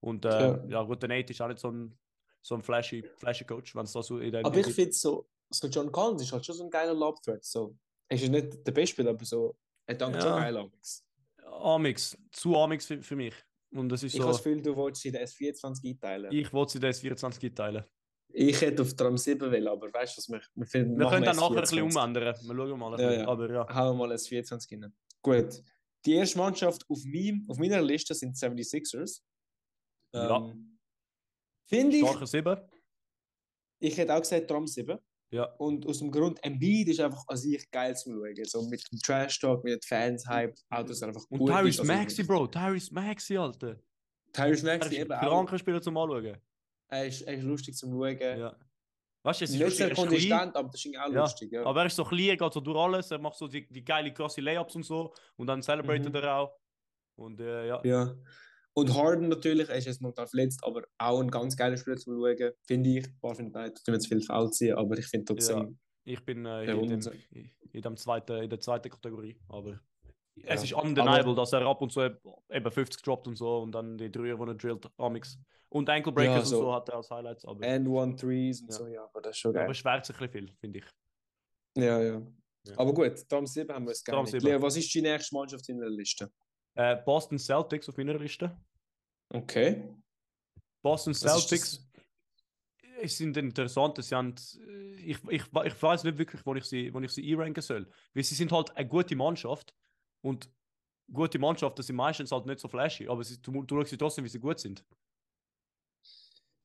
Und 0.00 0.24
äh, 0.24 0.28
Ja. 0.40 0.64
ja. 0.68 0.82
gut, 0.82 1.02
der 1.02 1.08
Nate 1.08 1.32
ist 1.32 1.40
auch 1.42 1.48
nicht 1.48 1.58
so 1.58 1.70
ein, 1.70 1.98
so 2.42 2.54
ein 2.54 2.62
flashy, 2.62 3.02
flashy 3.16 3.44
Coach, 3.44 3.74
wenn 3.74 3.84
es 3.84 3.92
da 3.92 4.02
so 4.02 4.18
in 4.18 4.30
der 4.30 4.46
Aber 4.46 4.56
ich 4.56 4.72
finde 4.72 4.92
so, 4.92 5.28
so 5.50 5.66
John 5.66 5.90
Collins 5.90 6.22
ist 6.22 6.32
halt 6.32 6.46
schon 6.46 6.54
so 6.54 6.64
ein 6.64 6.70
geiler 6.70 6.94
Lob-Threat. 6.94 7.44
So. 7.44 7.76
Er 8.08 8.16
ist 8.16 8.28
nicht 8.28 8.66
der 8.66 8.72
Beste, 8.72 9.08
aber 9.08 9.24
so, 9.24 9.56
er 9.86 9.96
dankt 9.96 10.16
Ja. 10.16 10.22
schon 10.22 10.36
geil 10.36 10.56
Amix. 10.56 11.04
Amix, 11.44 12.18
zu 12.32 12.56
Amix 12.56 12.86
für, 12.86 13.02
für 13.02 13.16
mich. 13.16 13.34
Und 13.72 13.88
das 13.88 14.02
ist 14.02 14.14
Ich 14.14 14.20
habe 14.20 14.32
so, 14.32 14.38
das 14.38 14.42
Gefühl, 14.44 14.62
du 14.62 14.74
wolltest 14.74 15.04
in 15.06 15.12
der 15.12 15.26
S24 15.26 15.88
einteilen. 15.88 16.32
ich 16.32 16.52
wollte 16.52 16.72
sie 16.72 16.80
das 16.80 17.00
24 17.00 17.54
teilen. 17.54 17.84
Ich 18.32 18.60
hätte 18.60 18.82
auf 18.82 18.94
Tram 18.94 19.16
7 19.16 19.50
will, 19.50 19.68
aber 19.68 19.92
weißt 19.92 20.16
du, 20.16 20.18
was 20.18 20.28
wir, 20.28 20.40
wir, 20.54 20.66
finden, 20.66 20.98
Wir 20.98 21.08
können 21.08 21.24
dann 21.24 21.36
nachher 21.36 21.50
ein 21.50 21.56
S24. 21.56 21.60
bisschen 21.60 21.82
umändern. 21.82 22.24
Wir 22.24 22.54
schauen 22.56 22.78
mal. 22.78 22.90
Ja, 22.90 22.96
bisschen. 22.96 23.20
ja. 23.20 23.28
Aber 23.28 23.50
ja. 23.50 23.74
Hauen 23.74 23.98
wir 23.98 24.06
mal 24.06 24.12
ein 24.12 24.18
24 24.18 24.72
rein. 24.72 24.94
Gut. 25.22 25.62
Die 26.04 26.12
erste 26.14 26.38
Mannschaft 26.38 26.84
auf, 26.88 27.04
meinem, 27.04 27.44
auf 27.48 27.58
meiner 27.58 27.82
Liste 27.82 28.14
sind 28.14 28.40
die 28.40 28.64
76ers. 28.64 29.20
Ja. 30.14 30.36
Ähm, 30.36 30.78
Finde 31.68 31.96
ich, 31.96 32.06
Starke 32.06 32.26
7. 32.26 32.56
ich 33.80 33.96
hätte 33.96 34.14
auch 34.14 34.20
gesagt 34.20 34.48
Tram 34.48 34.66
7. 34.66 34.98
Ja. 35.32 35.44
Und 35.58 35.86
aus 35.86 35.98
dem 36.00 36.10
Grund, 36.10 36.42
Embiid 36.42 36.88
ist 36.88 37.00
einfach 37.00 37.22
an 37.28 37.36
sich 37.36 37.70
geil 37.70 37.96
zum 37.96 38.14
Schauen. 38.14 38.44
So 38.44 38.62
mit 38.68 38.82
dem 38.90 38.98
Trash-Talk, 38.98 39.62
mit 39.62 39.74
den 39.74 39.80
Fans, 39.86 40.26
Hype, 40.26 40.54
Autos 40.70 41.02
einfach 41.02 41.22
Und 41.28 41.38
gut 41.38 41.50
ist. 41.50 41.56
Tyrese 41.56 41.80
Also, 41.82 41.92
Maxi, 41.92 42.22
Bro. 42.24 42.46
Tyrese 42.48 42.92
Maxi, 42.94 43.36
Alter. 43.36 43.76
Tyrese 44.32 44.66
Maxi 44.66 44.96
eben 44.96 45.12
auch. 45.12 45.20
kranker 45.20 45.58
Spieler 45.58 45.80
zum 45.80 45.96
Anschauen. 45.96 46.36
Er 46.88 47.06
ist, 47.06 47.22
er 47.22 47.34
ist 47.34 47.44
lustig 47.44 47.76
zum 47.76 47.90
Schauen. 47.92 48.18
Ja. 48.20 48.56
Weißt 49.22 49.40
du, 49.40 49.44
es 49.44 49.50
ist 49.50 49.58
Nicht 49.60 49.80
er 49.80 49.90
klein, 49.90 49.96
konsistent, 50.08 50.56
aber 50.56 50.68
das 50.70 50.84
ist 50.84 50.96
auch 50.98 51.12
Ja, 51.12 51.20
lustig. 51.22 51.52
Ja. 51.52 51.64
aber 51.66 51.80
er 51.80 51.86
ist 51.86 51.96
so 51.96 52.04
klein, 52.04 52.28
er 52.30 52.36
geht 52.36 52.52
so 52.52 52.60
durch 52.60 52.78
alles. 52.78 53.10
Er 53.10 53.18
macht 53.18 53.36
so 53.36 53.46
die, 53.46 53.68
die 53.68 53.84
geile, 53.84 54.12
krasse 54.12 54.40
Layups 54.40 54.74
und 54.76 54.82
so. 54.82 55.12
Und 55.36 55.46
dann 55.46 55.62
celebratet 55.62 56.08
Mhm. 56.08 56.14
er 56.16 56.34
auch. 56.36 56.56
Und 57.16 57.38
äh, 57.40 57.68
ja. 57.68 57.80
Ja. 57.84 58.14
Und 58.80 58.94
Harden 58.94 59.28
natürlich, 59.28 59.68
er 59.68 59.76
ist 59.76 59.86
jetzt 59.86 60.00
momentan 60.00 60.26
verletzt, 60.26 60.60
aber 60.64 60.82
auch 60.98 61.20
ein 61.20 61.30
ganz 61.30 61.56
geiler 61.56 61.76
Spieler 61.76 61.96
zum 61.96 62.14
Schauen, 62.18 62.52
finde 62.66 62.90
ich. 62.90 63.06
Wahrscheinlich 63.20 63.54
nicht, 63.54 63.84
tun 63.84 63.92
wir 63.94 63.98
zu 64.00 64.08
viel 64.08 64.22
faul 64.22 64.50
ziehen, 64.50 64.74
aber 64.76 64.96
ich 64.98 65.06
finde 65.06 65.26
trotzdem. 65.26 65.78
Ich 66.04 66.24
bin 66.24 66.46
äh, 66.46 66.64
Der 66.66 66.74
in, 66.76 66.88
dem, 66.88 67.00
in, 67.72 67.82
dem 67.82 67.96
zweiten, 67.96 68.42
in 68.42 68.50
der 68.50 68.58
zweiten 68.60 68.90
Kategorie. 68.90 69.38
Aber 69.48 69.80
Ja. 70.36 70.54
es 70.54 70.64
ist 70.64 70.72
undeniable, 70.72 71.30
Aber- 71.32 71.34
dass 71.34 71.52
er 71.52 71.62
ab 71.66 71.82
und 71.82 71.92
zu 71.92 72.00
eb- 72.00 72.20
eben 72.50 72.70
50 72.70 73.02
droppt 73.02 73.26
und 73.28 73.36
so. 73.36 73.58
Und 73.58 73.72
dann 73.72 73.98
die 73.98 74.10
Dreier, 74.10 74.36
die 74.36 74.42
er 74.50 74.54
drillt, 74.54 74.86
Amix. 74.96 75.38
Und 75.68 75.88
Ankle 75.88 76.12
Breakers 76.12 76.34
Ja, 76.34 76.40
und 76.40 76.46
so. 76.46 76.60
so 76.62 76.74
hat 76.74 76.88
er 76.88 76.96
als 76.96 77.10
Highlights. 77.10 77.44
Aber, 77.44 77.64
And 77.66 77.86
One 77.86 78.16
Threes 78.16 78.60
und 78.62 78.68
Ja. 78.70 78.74
so, 78.76 78.86
ja, 78.88 79.04
aber 79.04 79.20
das 79.20 79.32
ist 79.36 79.38
schon 79.40 79.50
aber 79.50 79.60
geil. 79.60 79.70
es 79.70 79.76
schwert 79.76 80.06
sich 80.06 80.16
ein 80.20 80.26
bisschen 80.30 80.46
viel, 80.48 80.56
finde 80.58 80.78
ich. 80.80 80.84
Ja, 81.76 82.00
ja. 82.02 82.22
Ja. 82.66 82.78
Aber 82.78 82.92
gut, 82.92 83.28
Tram 83.28 83.46
7 83.46 83.72
haben 83.72 83.84
wir 83.84 83.92
es 83.92 84.02
gerne. 84.04 84.26
7. 84.26 84.44
Leo, 84.44 84.60
was 84.62 84.76
ist 84.76 84.92
die 84.92 85.00
nächste 85.02 85.34
Mannschaft 85.34 85.68
in 85.68 85.78
der 85.78 85.90
Liste? 85.90 86.30
Äh, 86.74 86.96
Boston 87.04 87.38
Celtics 87.38 87.88
auf 87.88 87.96
meiner 87.96 88.18
Liste. 88.18 88.56
Okay. 89.32 89.94
Boston 90.82 91.12
ist 91.12 91.20
Celtics 91.20 91.90
es 93.02 93.16
sind 93.16 93.36
interessant. 93.36 94.02
Sie 94.02 94.14
haben, 94.14 94.34
äh, 94.66 94.94
ich, 95.00 95.18
ich, 95.28 95.42
ich 95.64 95.82
weiß 95.82 96.04
nicht 96.04 96.18
wirklich, 96.18 96.44
wo 96.44 96.54
ich 96.54 96.64
sie, 96.64 96.92
wo 96.92 97.00
ich 97.00 97.10
sie 97.10 97.32
einranken 97.32 97.62
soll. 97.62 97.90
Weil 98.14 98.22
sie 98.24 98.34
sind 98.34 98.52
halt 98.52 98.76
eine 98.76 98.88
gute 98.88 99.16
Mannschaft. 99.16 99.74
Und 100.22 100.50
gute 101.10 101.38
Mannschaften 101.38 101.82
sind 101.82 101.96
meistens 101.96 102.30
halt 102.30 102.46
nicht 102.46 102.60
so 102.60 102.68
flashy. 102.68 103.08
Aber 103.08 103.24
sie, 103.24 103.40
du, 103.40 103.62
du 103.62 103.84
sie 103.84 103.96
trotzdem, 103.96 104.24
wie 104.24 104.28
sie 104.28 104.38
gut 104.38 104.60
sind. 104.60 104.84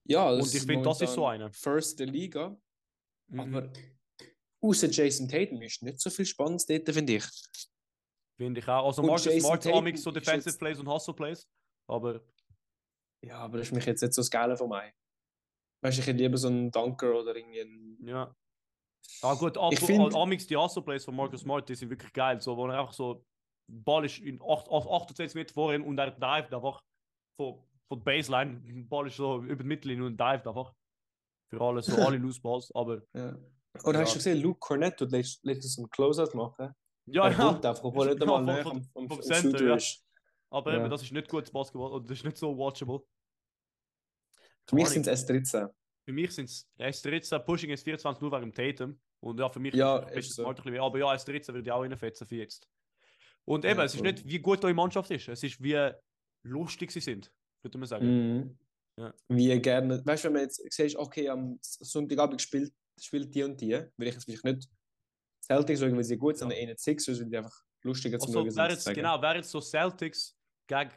Ja, 0.07 0.29
Und 0.29 0.39
das 0.39 0.53
ich 0.53 0.63
finde, 0.63 0.83
das 0.83 1.01
ist 1.01 1.13
so 1.13 1.25
eine. 1.25 1.51
First 1.51 1.99
der 1.99 2.07
Liga, 2.07 2.57
Mhm. 3.27 3.39
aber 3.39 3.73
außer 4.61 4.87
Jason 4.87 5.27
Tatum 5.27 5.59
ist 5.63 5.81
nicht 5.81 5.99
so 5.99 6.11
viel 6.11 6.27
Spannendes 6.27 6.67
dort, 6.67 6.87
finde 6.93 7.15
ich. 7.15 7.25
Finde 8.37 8.59
ich 8.59 8.67
auch. 8.67 8.85
Also 8.85 9.01
Und 9.01 9.07
Marcus 9.07 9.33
Smart 9.41 9.65
Amix 9.65 10.03
so 10.03 10.11
ist 10.11 10.15
Defensive 10.17 10.55
Plays 10.59 10.77
und 10.79 10.87
Hustle 10.87 11.15
Plays. 11.15 11.49
Aber 11.87 12.21
Ja, 13.23 13.39
aber 13.39 13.57
das 13.57 13.67
ist 13.67 13.73
mich 13.73 13.85
jetzt 13.85 14.01
nicht 14.01 14.13
so 14.13 14.21
das 14.21 14.29
Geile 14.29 14.55
von 14.57 14.69
mir. 14.69 14.91
Weißt 15.83 15.97
du, 15.97 16.01
ich 16.01 16.07
hätte 16.07 16.17
lieber 16.19 16.37
so 16.37 16.47
einen 16.47 16.71
Dunker 16.71 17.13
oder 17.19 17.35
irgendwie 17.35 17.61
einen. 17.61 18.07
ja. 18.07 18.33
Ah 19.21 19.35
gut, 19.35 19.55
ab, 19.57 19.71
Ich 19.71 19.79
find- 19.79 20.15
Amix 20.15 20.47
die 20.47 20.57
Hustle 20.57 20.81
Plays 20.81 21.05
von 21.05 21.15
Marcus 21.15 21.41
Smart, 21.41 21.69
die 21.69 21.75
sind 21.75 21.91
wirklich 21.91 22.11
geil. 22.11 22.41
So, 22.41 22.57
wo 22.57 22.65
er 22.67 22.79
einfach 22.79 22.93
so, 22.93 23.23
Ball 23.71 24.03
ist 24.05 24.17
in 24.19 24.41
8, 24.41 24.67
28 24.69 25.35
Meter 25.35 25.53
vorhin 25.53 25.83
und 25.83 25.97
er 25.99 26.09
dived 26.11 26.51
einfach 26.53 26.81
von, 27.39 27.63
von 27.87 27.99
der 27.99 28.03
Baseline. 28.03 28.61
Ball 28.89 29.07
ist 29.07 29.17
so 29.17 29.43
über 29.43 29.61
die 29.61 29.67
Mittellinie 29.67 30.05
und 30.07 30.19
dived 30.19 30.47
einfach. 30.47 30.73
Für 31.51 31.61
alle, 31.61 31.83
so 31.83 31.95
alle 32.03 32.17
Loose 32.17 32.41
Balls. 32.41 32.71
Aber 32.73 33.03
Ja. 33.13 33.37
Oder 33.83 33.99
hast 33.99 34.09
Ja. 34.09 34.13
du 34.13 34.17
gesehen, 34.19 34.41
Luke 34.41 34.59
Cornett 34.59 34.97
tut 34.97 35.11
letztens 35.11 35.77
einen 35.77 35.89
Closeout 35.89 36.35
machen? 36.35 36.73
ja, 37.07 37.27
er 37.27 37.37
ja. 37.37 37.49
einfach, 37.51 37.83
obwohl 37.83 38.07
er 38.07 38.15
nicht 38.15 38.23
Ja, 38.27 38.35
einmal 38.37 38.59
am, 38.67 38.83
vom 38.85 39.11
am 39.11 39.21
Center, 39.21 39.63
ja. 39.67 39.75
ist. 39.75 40.03
Aber 40.51 40.73
Ja. 40.73 40.79
eben, 40.81 40.89
das 40.89 41.01
ist 41.03 41.11
nicht 41.11 41.27
gutes 41.29 41.51
Basketball 41.51 41.91
oder 41.91 42.05
das 42.07 42.17
ist 42.19 42.23
nicht 42.25 42.37
so 42.37 42.57
watchable. 42.57 43.01
Für 44.67 44.75
mich 44.75 44.89
sind 44.89 45.07
es 45.07 45.27
S13. 45.27 45.69
Für 46.07 46.13
mich 46.13 46.31
sind 46.31 46.45
es 46.49 46.67
S13, 46.79 47.39
Pushing 47.39 47.69
ist 47.71 47.83
24 47.83 48.21
nur 48.21 48.31
wegen 48.31 48.51
dem 48.51 48.53
Tatum. 48.53 48.99
Und 49.21 49.39
ja, 49.39 49.49
für 49.49 49.59
mich 49.59 49.73
Ja, 49.73 49.99
ist 50.09 50.29
es 50.29 50.35
so. 50.35 50.45
Ein 50.45 50.55
bisschen. 50.55 50.77
Aber 50.79 50.99
ja, 50.99 51.07
S13 51.13 51.47
würde 51.53 51.61
ich 51.67 51.71
auch 51.71 51.81
reinfetzen 51.81 52.27
für 52.27 52.35
jetzt. 52.35 52.67
Und 53.45 53.65
eben, 53.65 53.77
Ja, 53.79 53.85
es 53.85 53.93
ist 53.93 53.99
voll. 54.01 54.11
nicht, 54.11 54.25
wie 54.27 54.39
gut 54.39 54.63
eure 54.63 54.73
Mannschaft 54.73 55.09
ist. 55.11 55.27
Es 55.27 55.43
ist, 55.43 55.61
wie 55.61 55.91
lustig 56.43 56.91
sie 56.91 56.99
sind, 56.99 57.31
würde 57.63 57.77
man 57.77 57.87
sagen. 57.87 58.05
Mhm. 58.07 58.57
Ja. 58.97 59.13
Wie 59.27 59.59
gerne. 59.59 60.05
Weißt 60.05 60.23
du, 60.23 60.27
wenn 60.27 60.33
man 60.33 60.41
jetzt 60.43 60.61
siehst, 60.71 60.95
okay, 60.95 61.27
am 61.29 61.57
Sonntagabend 61.61 62.41
spielt, 62.41 62.73
spielt 62.99 63.33
die 63.35 63.43
und 63.43 63.59
die, 63.59 63.71
würde 63.71 63.91
ich 63.99 64.13
jetzt 64.13 64.23
vielleicht 64.25 64.43
nicht 64.45 64.69
Celtics 65.43 65.79
sagen, 65.79 65.95
weil 65.95 66.03
sie 66.03 66.17
gut 66.17 66.37
sind, 66.37 66.49
Ja. 66.49 66.55
sondern 66.55 66.69
eher 66.69 66.77
Sixers, 66.77 67.19
weil 67.19 67.29
die 67.29 67.37
einfach 67.37 67.61
lustiger 67.85 68.17
wäre 68.57 68.69
jetzt, 68.69 68.83
sozusagen. 68.83 68.95
genau, 68.95 69.21
wäre 69.21 69.35
jetzt 69.35 69.49
so 69.51 69.61
Celtics 69.61 70.37
gegen, 70.67 70.91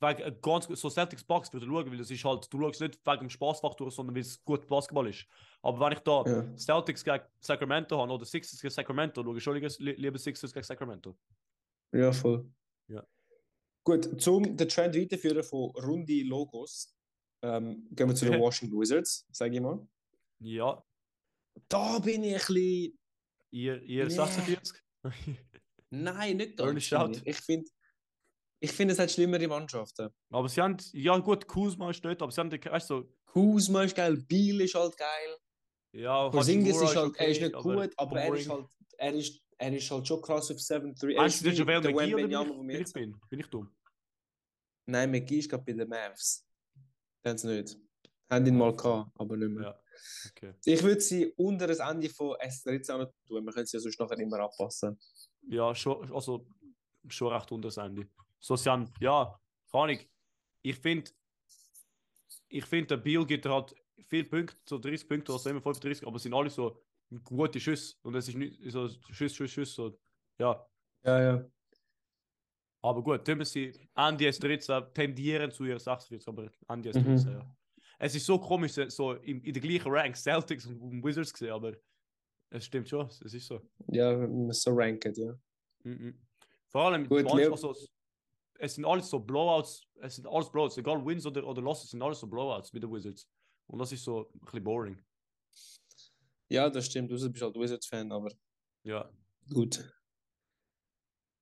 wegen 0.00 0.20
äh, 0.20 0.36
ganz 0.40 0.66
so 0.66 0.88
Celtics 0.88 1.24
Bucks 1.24 1.52
würde 1.52 1.66
schauen, 1.66 1.90
weil 1.90 1.96
das 1.98 2.10
ist 2.10 2.24
halt, 2.24 2.52
du 2.52 2.60
schaust 2.60 2.80
nicht 2.80 2.98
wegen 3.04 3.18
dem 3.20 3.30
Spaßfaktor, 3.30 3.90
sondern 3.90 4.14
weil 4.14 4.22
es 4.22 4.42
gut 4.44 4.66
Basketball 4.66 5.08
ist. 5.08 5.26
Aber 5.62 5.80
wenn 5.80 5.92
ich 5.92 5.98
da 6.00 6.24
Ja. 6.26 6.56
Celtics 6.56 7.04
gegen 7.04 7.22
Sacramento 7.40 7.98
habe 8.00 8.12
oder 8.12 8.24
Sixers 8.24 8.60
gegen 8.60 8.72
Sacramento, 8.72 9.22
schaue 9.22 9.36
ich 9.36 9.42
schon 9.42 9.54
lieber- 9.54 9.68
li- 9.78 9.94
lieber 10.00 10.18
Sixers 10.18 10.52
gegen 10.52 10.64
Sacramento. 10.64 11.16
Ja, 11.92 12.12
voll. 12.12 12.48
Ja. 12.88 13.04
Gut, 13.84 14.20
zum 14.20 14.56
den 14.56 14.68
Trend 14.68 14.94
weiterführen 14.96 15.42
von 15.42 15.70
runde 15.70 16.22
Logos, 16.22 16.94
ähm, 17.42 17.88
gehen 17.90 18.08
wir 18.08 18.14
zu 18.14 18.26
den. 18.26 18.40
Washington 18.40 18.78
Wizards, 18.80 19.26
sage 19.32 19.54
ich 19.56 19.60
mal. 19.60 19.86
Ja, 20.40 20.82
Da 21.68 21.98
bin 21.98 22.22
ich 22.22 22.34
ein 22.34 22.38
bisschen. 22.38 22.98
ihr, 23.50 23.82
ihr 23.82 24.04
Nee. 24.04 24.10
46? 24.10 24.80
Nein, 25.90 26.36
nicht 26.36 26.60
Early 26.60 26.74
ganz. 26.74 26.84
Shout. 26.84 27.22
Ich 27.24 27.36
finde, 27.36 27.70
ich 28.60 28.72
finde, 28.72 28.92
es 28.92 28.98
hat 28.98 29.10
schlimmere 29.10 29.46
Mannschaften. 29.46 30.10
aber 30.30 30.48
sie 30.48 30.60
haben, 30.60 30.76
ja 30.92 31.16
gut, 31.18 31.46
Kuzma 31.46 31.90
ist 31.90 32.04
dort, 32.04 32.20
aber 32.20 32.32
sie 32.32 32.40
haben, 32.40 32.50
weißt 32.52 32.90
du, 32.90 33.02
so, 33.02 33.12
Kuzma 33.24 33.84
ist 33.84 33.94
geil, 33.94 34.16
Biel 34.16 34.60
ist 34.62 34.74
halt 34.74 34.96
geil. 34.96 35.36
ja, 35.92 36.28
Porzingis 36.28 36.74
Hachimura 36.76 36.90
ist 36.90 36.96
halt, 36.96 37.16
er 37.16 37.28
ist 37.28 37.36
okay, 37.36 37.44
nicht 37.46 37.62
gut, 37.62 37.92
aber 37.96 38.20
er 38.20 38.34
ist 38.34 38.48
boring. 38.48 38.62
halt, 38.62 38.72
er 38.98 39.14
ist, 39.14 39.40
er 39.58 39.72
ist 39.76 39.90
halt 39.90 40.08
schon 40.08 40.22
krass 40.22 40.50
auf 40.50 40.56
7-3. 40.56 41.12
Er 41.12 41.20
Meinst 41.20 41.46
ist 41.46 41.58
du, 41.58 41.64
der 41.64 41.80
der 41.80 41.92
McGee 41.92 42.14
oder 42.14 42.22
Wembanyama, 42.22 42.62
bin 42.62 42.70
ich, 42.70 42.92
bin 42.92 43.10
ich 43.10 43.28
bin? 43.28 43.40
Ich 43.40 43.46
dumm? 43.46 43.70
Nein, 44.86 45.10
McGee 45.10 45.38
ist 45.38 45.48
gerade 45.48 45.64
bei 45.64 45.72
den 45.72 45.88
Mavs. 45.88 46.44
Sie 47.24 47.46
nicht. 47.46 47.78
Haben 48.30 48.46
ihn 48.46 48.56
mal 48.56 48.74
gehabt, 48.74 49.10
aber 49.18 49.36
nicht 49.36 49.50
mehr. 49.50 49.62
Ja, 49.64 49.80
okay. 50.30 50.54
Ich 50.64 50.82
würde 50.82 51.00
sie 51.00 51.26
unter 51.36 51.66
das 51.66 51.78
Ende 51.78 52.08
von 52.08 52.36
S13 52.36 52.92
auch 52.92 52.98
noch 52.98 53.12
tun. 53.26 53.44
Wir 53.44 53.52
können 53.52 53.66
sie 53.66 53.76
ja 53.76 53.80
sonst 53.80 53.98
nachher 54.00 54.18
immer 54.18 54.40
anpassen. 54.40 54.98
Ja, 55.42 55.74
schon, 55.74 56.12
also, 56.12 56.46
schon 57.08 57.32
recht 57.32 57.50
unter 57.52 57.68
das 57.68 57.76
Ende. 57.76 58.08
So, 58.38 58.56
sie 58.56 58.70
haben, 58.70 58.92
ja, 59.00 59.38
keine. 59.70 59.98
Ich 60.62 60.76
finde, 60.76 61.10
ich 62.48 62.64
finde, 62.64 62.88
der 62.88 62.96
Biel 62.98 63.24
gibt 63.26 63.46
halt 63.46 63.74
viele 64.06 64.24
Punkte, 64.24 64.56
so 64.64 64.78
30 64.78 65.08
Punkte 65.08 65.32
oder 65.32 65.38
so, 65.38 65.50
immer 65.50 65.60
35, 65.60 66.06
aber 66.06 66.16
es 66.16 66.22
sind 66.22 66.34
alle 66.34 66.50
so 66.50 66.80
gute 67.24 67.60
Schüsse. 67.60 67.96
Und 68.02 68.14
es 68.14 68.28
ist 68.28 68.34
nicht 68.36 68.58
so 68.70 68.88
Schuss, 69.10 69.34
Schuss, 69.34 69.50
Schuss, 69.50 69.74
so, 69.74 69.98
ja. 70.38 70.66
Ja, 71.04 71.22
ja. 71.22 71.44
Aber 72.82 73.02
gut, 73.02 73.26
wir 73.26 73.44
sie 73.44 73.72
Ende 73.94 74.28
S13 74.28 74.92
tendieren 74.92 75.50
zu 75.50 75.64
ihr 75.64 75.78
46, 75.78 76.26
aber 76.28 76.50
Ende 76.68 76.90
Mhm. 76.90 77.14
S13, 77.16 77.32
ja. 77.32 77.56
Es 77.98 78.14
ist 78.14 78.26
so 78.26 78.38
komisch, 78.38 78.72
so 78.88 79.14
in, 79.14 79.42
in 79.42 79.52
der 79.52 79.60
gleichen 79.60 79.90
Rank 79.90 80.16
Celtics 80.16 80.66
und 80.66 81.02
Wizards 81.02 81.32
gesehen, 81.32 81.52
aber 81.52 81.72
es 82.50 82.64
stimmt 82.64 82.88
schon, 82.88 83.06
es 83.06 83.20
ist 83.34 83.46
so. 83.46 83.60
Ja, 83.88 84.28
so 84.52 84.72
ranked, 84.72 85.16
ja. 85.16 85.38
Mhm. 85.84 86.18
Vor 86.68 86.82
allem, 86.82 87.08
Gut, 87.08 87.26
also, 87.26 87.74
es 88.58 88.74
sind 88.74 88.84
alles 88.84 89.08
so 89.08 89.18
Blowouts, 89.20 89.86
es 90.00 90.16
sind 90.16 90.26
alles 90.26 90.50
Blowouts, 90.50 90.76
egal 90.78 91.04
Wins 91.04 91.24
oder, 91.26 91.46
oder 91.46 91.62
Losses, 91.62 91.90
sind 91.90 92.02
alles 92.02 92.20
so 92.20 92.26
Blowouts 92.26 92.72
mit 92.72 92.82
den 92.82 92.92
Wizards. 92.92 93.28
Und 93.66 93.78
das 93.78 93.92
ist 93.92 94.04
so 94.04 94.30
ein 94.34 94.40
bisschen 94.40 94.64
boring. 94.64 95.04
Ja, 96.50 96.68
das 96.70 96.86
stimmt. 96.86 97.10
Du 97.10 97.30
bist 97.30 97.42
halt 97.42 97.54
Wizards-Fan, 97.54 98.10
aber 98.10 98.30
Ja. 98.82 99.10
gut. 99.52 99.84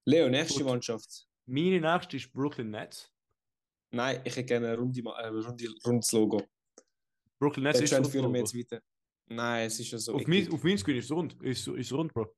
Leo, 0.04 0.28
nächste 0.28 0.60
Gut. 0.60 0.68
Mannschaft. 0.68 1.28
Meine 1.46 1.80
nächste 1.80 2.16
ist 2.16 2.32
Brooklyn 2.32 2.70
Nets. 2.70 3.12
Nein, 3.92 4.20
ich 4.24 4.34
hätte 4.36 4.44
gerne 4.46 4.68
ein 4.72 4.74
äh, 4.74 5.26
runde, 5.26 5.74
rundes 5.84 6.12
Logo. 6.12 6.42
Brooklyn 7.38 7.64
Nets 7.64 7.80
ist 7.80 7.92
wir 7.92 8.22
Logo. 8.22 8.36
jetzt 8.36 8.54
weiter. 8.54 8.82
Nein, 9.28 9.66
es 9.66 9.80
ist 9.80 9.90
ja 9.90 9.98
so. 9.98 10.14
Auf, 10.14 10.22
eklig. 10.22 10.46
mein, 10.46 10.54
auf 10.54 10.62
mein 10.64 10.78
Screen 10.78 10.96
ist 10.98 11.06
es 11.06 11.12
rund. 11.12 11.42
Ist, 11.42 11.66
ist 11.68 11.92
rund, 11.92 12.12
Bro. 12.14 12.34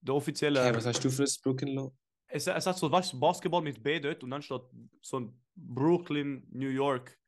Der 0.00 0.14
offizielle. 0.14 0.60
Okay, 0.60 0.76
was 0.76 0.86
hast 0.86 1.04
du 1.04 1.10
für 1.10 1.22
ein 1.24 1.30
Brooklyn 1.42 1.74
Logo? 1.74 1.96
es, 2.28 2.46
es 2.46 2.66
hat 2.66 2.76
so, 2.76 2.90
weißt 2.90 3.12
du, 3.14 3.20
Basketball 3.20 3.62
mit 3.62 3.82
B 3.82 3.98
dort 4.00 4.22
und 4.22 4.30
dann 4.30 4.42
steht 4.42 4.62
so 5.00 5.20
ein 5.20 5.44
Brooklyn, 5.54 6.46
New 6.50 6.68
York. 6.68 7.18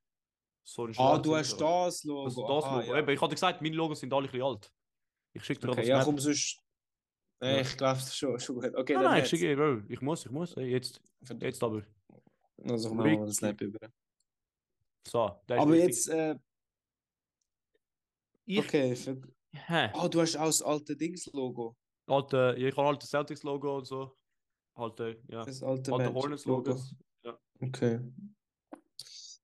So 0.65 0.85
ein 0.87 0.95
Ah, 0.99 1.19
du 1.19 1.35
hast 1.35 1.57
das 1.59 2.05
Logo. 2.05 2.25
Das, 2.27 2.35
das 2.35 2.65
Aha, 2.65 2.81
Logo. 2.81 2.93
ja. 2.93 2.99
Eben, 2.99 3.09
ich 3.11 3.21
hatte 3.21 3.35
gesagt, 3.35 3.63
meine 3.63 3.75
Logos 3.77 4.01
sind 4.01 4.13
alle 4.13 4.27
ein 4.27 4.31
bisschen 4.31 4.45
alt. 4.47 4.73
Ich 5.33 5.45
schicke 5.45 5.61
dir 5.61 5.69
Okay, 5.71 5.81
okay, 5.81 5.89
ja, 5.89 5.97
das 5.97 6.05
komm, 6.05 6.19
sonst. 6.19 6.61
Nee, 7.41 7.55
Ja. 7.55 7.61
ich 7.61 7.77
glaube, 7.77 8.01
das 8.01 8.17
schon, 8.17 8.39
schon 8.39 8.57
gut. 8.57 8.75
Okay, 8.75 8.95
Nein, 8.95 9.03
dann 9.05 9.13
nein, 9.13 9.23
ich 9.23 9.29
schicke, 9.31 9.57
Bro. 9.57 9.83
Ich 9.89 10.01
muss, 10.01 10.27
ich 10.27 10.31
muss. 10.33 10.55
Jetzt, 10.57 11.01
jetzt 11.41 11.63
aber. 11.63 11.83
Also 12.65 12.93
machen 12.93 13.11
wir 13.11 13.19
mal 13.21 13.27
das 13.27 13.37
Snap 13.37 13.61
über. 13.61 13.79
So, 15.07 15.21
Aber 15.49 15.75
jetzt, 15.77 16.09
äh, 16.09 16.35
Ich, 18.49 18.59
okay. 18.59 18.97
Für... 18.97 19.21
hä? 19.53 19.91
Ah, 19.93 20.09
du 20.09 20.23
hast 20.23 20.37
auch 20.37 20.47
das 20.47 20.63
alte 20.63 20.97
Dings-Logo. 20.97 21.77
Alte, 22.07 22.55
ja, 22.57 22.69
ich 22.69 22.77
habe 22.77 22.89
alte 22.89 23.07
Celtics-Logo 23.07 23.77
und 23.77 23.85
so. 23.85 24.17
Alte, 24.75 25.23
ja. 25.29 25.45
Das 25.45 25.63
alte, 25.63 25.93
Alte 25.93 26.05
Magic 26.05 26.15
Hornets-Logos. 26.15 26.95
Ja. 27.25 27.39
Okay. 27.61 28.01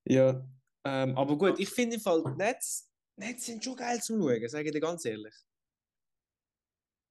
Ja, 0.06 0.48
ähm, 0.86 1.16
aber 1.16 1.36
gut, 1.36 1.58
ich 1.58 1.68
finde 1.68 1.96
im 1.96 2.00
Fall, 2.00 2.22
Netz, 2.36 2.90
Netz 3.16 3.44
sind 3.44 3.62
schon 3.62 3.76
geil 3.76 4.02
zum 4.02 4.20
Schauen, 4.22 4.48
sage 4.48 4.66
ich 4.68 4.72
dir 4.72 4.80
ganz 4.80 5.04
ehrlich. 5.04 5.34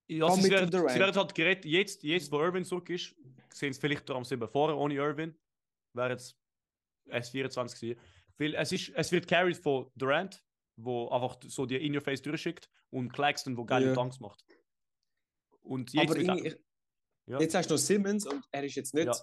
Ja, 0.10 0.32
sie, 0.32 0.50
werden, 0.50 0.72
sie 0.72 1.00
werden 1.00 1.16
halt 1.16 1.36
geredet, 1.36 1.66
jetzt, 1.66 2.04
jetzt 2.04 2.32
wo 2.32 2.40
Irvin 2.40 2.66
zurück 2.66 2.90
ist, 2.90 3.16
sehen 3.54 3.72
es 3.72 3.78
vielleicht 3.78 4.10
am 4.10 4.24
7 4.24 4.48
vorher 4.48 4.78
ohne 4.78 4.96
Irvin, 4.96 5.36
wäre 5.96 6.12
jetzt 6.12 6.36
S24 7.08 7.80
gewesen. 7.80 8.00
Weil 8.38 8.56
es, 8.56 8.72
ist, 8.72 8.90
es 8.96 9.12
wird 9.12 9.28
carried 9.28 9.58
von 9.58 9.92
Durant, 9.96 10.44
wo 10.75 11.10
einfach 11.10 11.38
so 11.48 11.65
die 11.65 11.75
in 11.77 11.96
your 11.96 12.01
face 12.01 12.22
durchschickt 12.22 12.70
und 12.89 13.12
Claxton, 13.12 13.58
wo 13.58 13.65
geile 13.65 13.88
Ja. 13.88 13.94
Dunks 13.94 14.20
macht. 14.20 14.44
Und 15.62 15.94
jetzt 15.94 16.10
aber 16.10 16.20
ich, 16.20 16.58
Ja. 17.27 17.39
jetzt 17.39 17.56
hast 17.56 17.70
du 17.70 17.75
noch 17.75 17.80
Simmons 17.80 18.25
und 18.25 18.44
er 18.51 18.63
ist 18.63 18.75
jetzt 18.75 18.94
nicht 18.94 19.08
Ja. 19.08 19.15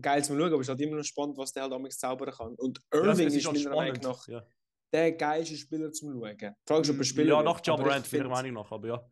geil 0.00 0.24
zum 0.24 0.36
Schauen, 0.36 0.46
aber 0.48 0.56
es 0.56 0.62
ist 0.62 0.68
halt 0.70 0.80
immer 0.80 0.96
noch 0.96 1.04
spannend, 1.04 1.36
was 1.38 1.52
der 1.52 1.62
halt 1.64 1.72
damals 1.72 1.98
zaubern 1.98 2.32
kann. 2.32 2.54
Und 2.56 2.80
ja, 2.92 3.00
Irving 3.00 3.28
es 3.28 3.34
ist, 3.34 3.44
meiner 3.46 3.70
Meinung 3.76 4.02
nach 4.02 4.26
Ja. 4.28 4.46
der 4.92 5.12
geilste 5.12 5.56
Spieler 5.56 5.92
zum 5.92 6.12
Schauen. 6.12 6.54
Fragst 6.66 6.88
du, 6.90 6.94
ob 6.94 6.98
er 6.98 7.04
Spieler 7.04 7.36
ja, 7.36 7.42
nach 7.42 7.60
John 7.62 7.80
Morant, 7.80 8.12
meiner 8.12 8.28
Meinung 8.28 8.52
nach, 8.54 8.72
aber 8.72 8.88
ja. 8.88 9.10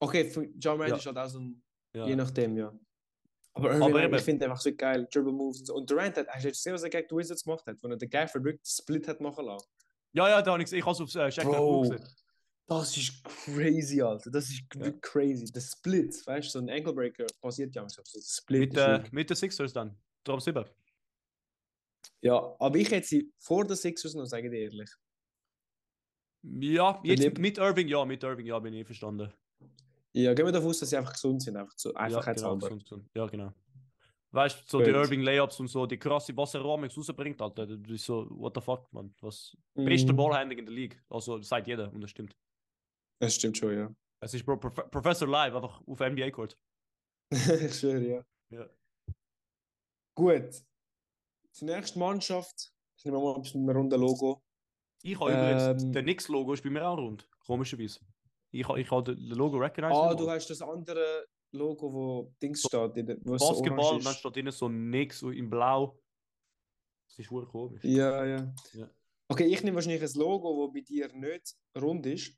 Okay, 0.00 0.30
John 0.58 0.76
Morant 0.76 0.90
Ja. 0.90 0.96
ist 0.96 1.06
halt 1.06 1.16
auch 1.16 1.28
so 1.28 1.40
ein, 1.40 1.62
ja. 1.94 2.06
je 2.06 2.16
nachdem, 2.16 2.56
ja. 2.56 2.72
Aber 3.52 3.72
Irving, 3.74 3.94
Aber 4.06 4.16
ich 4.16 4.22
finde 4.22 4.44
einfach 4.44 4.60
so 4.60 4.72
geil, 4.74 5.08
Dribble 5.12 5.32
Moves 5.32 5.60
und 5.60 5.66
so. 5.66 5.74
Und 5.74 5.90
Durant 5.90 6.16
hat, 6.16 6.28
hast 6.28 6.44
du 6.44 6.48
jetzt 6.48 6.58
gesehen, 6.58 6.72
was 6.74 6.82
er 6.84 6.90
gegen 6.90 7.08
die 7.08 7.16
Wizards 7.16 7.42
gemacht 7.42 7.66
hat, 7.66 7.82
wo 7.82 7.88
er 7.88 7.96
den 7.96 8.08
Gafford 8.08 8.44
wirklich 8.44 8.60
Split 8.64 9.08
hat 9.08 9.20
machen 9.20 9.44
lassen? 9.44 9.68
Ja, 10.12 10.28
ja, 10.28 10.42
da 10.42 10.52
habe 10.52 10.62
ich 10.62 10.66
gesehen, 10.66 10.78
ich 10.80 10.84
habe 10.86 11.02
es 11.04 11.14
auf 11.14 11.14
äh, 11.16 11.44
Bro. 11.44 11.80
gesehen. 11.82 12.04
Das 12.66 12.96
ist 12.96 13.24
crazy, 13.24 14.00
Alter. 14.00 14.30
Das 14.30 14.48
ist 14.48 14.62
Ja. 14.76 14.90
crazy. 15.00 15.46
Der 15.46 15.60
Split, 15.60 16.24
weißt 16.26 16.46
du, 16.48 16.50
so 16.52 16.58
ein 16.60 16.70
Ankle 16.70 16.92
Breaker 16.92 17.26
passiert 17.40 17.74
ja 17.74 17.82
manchmal. 17.82 18.04
So 18.06 18.20
Split 18.22 18.70
Mit, 18.72 18.78
äh, 18.78 19.02
mit 19.10 19.28
den 19.28 19.36
Sixers 19.36 19.72
dann. 19.72 19.96
Darum 20.22 20.40
7. 20.40 20.64
Ja, 22.22 22.54
aber 22.58 22.76
ich 22.76 22.90
hätte 22.90 23.06
sie 23.06 23.32
vor 23.38 23.64
den 23.64 23.76
Sixers 23.76 24.14
noch, 24.14 24.26
sage 24.26 24.46
ich 24.46 24.52
dir 24.52 24.60
ehrlich. 24.60 24.90
Ja, 26.42 27.00
jetzt 27.04 27.38
mit 27.38 27.58
Irving, 27.58 27.88
ja, 27.88 28.04
mit 28.04 28.22
Irving, 28.22 28.46
ja, 28.46 28.58
bin 28.58 28.72
ich 28.74 28.86
verstanden. 28.86 29.32
Ja, 30.12 30.32
gehen 30.34 30.46
wir 30.46 30.52
davon 30.52 30.70
aus, 30.70 30.78
dass 30.78 30.90
sie 30.90 30.96
einfach 30.96 31.12
gesund 31.12 31.42
sind. 31.42 31.56
Einfach 31.56 31.74
so 31.76 31.90
ja, 31.92 31.96
einfachheitshalber. 31.96 32.56
genau, 32.58 32.66
gesund, 32.66 32.82
gesund. 32.84 33.10
Ja, 33.14 33.26
genau. 33.26 33.52
Weißt 34.32 34.60
du, 34.60 34.64
so 34.66 34.78
die 34.78 34.92
Gut. 34.92 34.94
Irving 34.94 35.22
Layups 35.22 35.58
und 35.58 35.66
so, 35.68 35.86
die 35.86 35.98
krasse, 35.98 36.36
was 36.36 36.54
er 36.54 36.64
Ramix 36.64 36.96
rausbringt, 36.96 37.40
Alter. 37.42 37.66
Das 37.66 37.90
ist 37.90 38.04
so, 38.04 38.28
what 38.30 38.54
the 38.54 38.60
fuck, 38.60 38.92
man. 38.92 39.12
Was. 39.20 39.56
Mhm. 39.74 39.84
Beste 39.86 40.14
Ballhandling 40.14 40.58
in 40.60 40.66
der 40.66 40.74
League. 40.74 41.02
Also, 41.08 41.42
sagt 41.42 41.66
jeder, 41.66 41.92
und 41.92 42.00
das 42.00 42.10
stimmt. 42.10 42.36
Das 43.20 43.34
stimmt 43.34 43.58
schon, 43.58 43.74
ja. 43.76 43.94
Es 44.22 44.32
ist 44.34 44.44
Bro, 44.44 44.58
Prof 44.58 44.74
Professor 44.90 45.26
Live, 45.26 45.54
einfach 45.54 45.80
auf 45.86 45.98
NBA-Court. 46.00 46.56
ich 47.32 47.38
schwöre, 47.78 48.06
ja. 48.06 48.24
Ja. 48.50 48.68
Gut. 50.14 50.62
Die 51.58 51.64
nächste 51.64 51.98
Mannschaft. 51.98 52.72
Ich 52.98 53.04
nehme 53.04 53.18
mal 53.18 53.34
ein 53.34 53.42
bisschen 53.42 53.68
ein 53.68 53.76
rundes 53.76 53.98
Logo. 53.98 54.42
Ich 55.02 55.18
habe 55.18 55.32
übrigens, 55.32 55.82
Ähm. 55.82 55.92
der 55.92 56.02
Knicks-Logo 56.02 56.52
ist 56.52 56.62
bei 56.62 56.70
mir 56.70 56.86
auch 56.86 56.98
rund. 56.98 57.28
Komischerweise. 57.46 58.00
Ich 58.52 58.68
habe 58.68 58.80
ich 58.80 58.90
ha 58.90 59.00
das 59.00 59.16
Logo 59.18 59.56
recognized. 59.58 59.96
Ah, 59.96 60.14
du 60.14 60.28
hast 60.28 60.48
das 60.50 60.60
andere 60.60 61.26
Logo, 61.52 61.92
wo 61.92 62.34
Dings 62.42 62.60
steht. 62.62 62.96
in 62.96 63.08
Wo 63.24 63.32
Basketball 63.32 63.94
und 63.96 64.04
dann 64.04 64.12
ist. 64.12 64.18
steht 64.18 64.36
drinnen 64.36 64.52
so 64.52 64.68
Knicks 64.68 65.18
so 65.20 65.30
in 65.30 65.48
Blau. 65.50 65.98
Das 67.08 67.18
ist 67.18 67.30
wohl 67.30 67.46
komisch. 67.46 67.82
Ja, 67.84 68.24
ja, 68.24 68.52
Ja. 68.72 68.90
Okay, 69.28 69.44
ich 69.46 69.62
nehme 69.62 69.76
wahrscheinlich 69.76 70.02
ein 70.02 70.18
Logo, 70.18 70.66
das 70.66 70.74
bei 70.74 70.80
dir 70.80 71.08
nicht 71.14 71.56
rund 71.80 72.06
ist. 72.06 72.36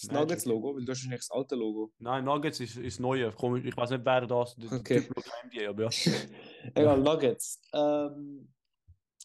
Das. 0.00 0.12
Nuggets-Logo, 0.12 0.76
weil 0.76 0.84
du 0.84 0.92
hast 0.92 0.98
wahrscheinlich 1.00 1.20
das 1.20 1.30
alte 1.32 1.56
Logo. 1.56 1.92
Nein, 1.98 2.24
Nuggets 2.24 2.60
ist, 2.60 2.76
ist 2.76 3.00
neu. 3.00 3.28
Komisch. 3.32 3.64
Ich 3.64 3.76
weiß 3.76 3.90
nicht, 3.90 4.04
wer 4.04 4.26
das 4.26 4.54
der 4.54 4.72
Okay. 4.72 5.00
Typ 5.00 5.16
NBA, 5.46 5.68
aber 5.70 5.82
ja. 5.90 5.90
Egal, 6.74 7.00
Nuggets. 7.00 7.60
Ähm, 7.72 8.52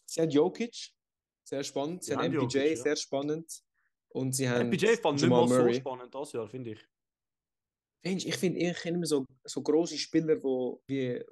sie 0.06 0.20
haben 0.20 0.30
Jokic, 0.30 0.90
sehr 1.44 1.62
spannend. 1.62 2.02
Sie 2.02 2.10
Sie 2.10 2.16
haben 2.16 2.24
haben 2.24 2.32
MPJ, 2.34 2.58
Jokic, 2.58 2.76
ja. 2.78 2.82
sehr 2.82 2.96
spannend. 2.96 3.62
Und 4.08 4.32
sie 4.34 4.48
haben 4.48 4.68
MPJ 4.68 4.96
fand 4.96 5.20
nicht 5.20 5.30
mal 5.30 5.46
so 5.46 5.72
spannend 5.72 6.12
das 6.12 6.32
Jahr, 6.32 6.48
finde 6.48 6.72
ich. 6.72 6.80
Ich 8.04 8.36
finde 8.36 8.60
ich 8.60 8.84
immer 8.84 9.06
so, 9.06 9.24
so 9.44 9.62
große 9.62 9.96
Spieler, 9.96 10.36
die 10.36 11.24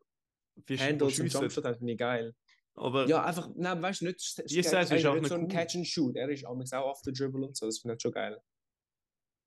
wie 0.69 0.79
Handles 0.79 1.21
und. 1.21 1.33
Jumpshot 1.33 1.65
haben, 1.65 1.77
finde 1.77 1.93
ich 1.93 1.99
geil. 1.99 2.35
Aber 2.75 3.07
Ja, 3.07 3.25
einfach, 3.25 3.51
nein, 3.55 3.83
weißt 3.83 4.01
du, 4.01 4.07
nicht, 4.07 4.51
Die 4.51 4.63
Saison 4.63 4.97
ist 4.97 5.07
auch 5.07 5.15
nicht 5.15 5.29
so 5.29 5.35
ein 5.35 5.43
cool. 5.43 5.49
Catch 5.49 5.77
and 5.77 5.87
Shoot. 5.87 6.17
Er 6.17 6.29
ist 6.31 6.47
auch 6.47 6.57
off 6.85 7.01
the 7.05 7.13
dribble 7.13 7.47
und 7.47 7.57
so, 7.57 7.67
das 7.67 7.79
finde 7.79 7.97
ich 7.97 8.03
schon 8.03 8.13
geil. 8.13 8.41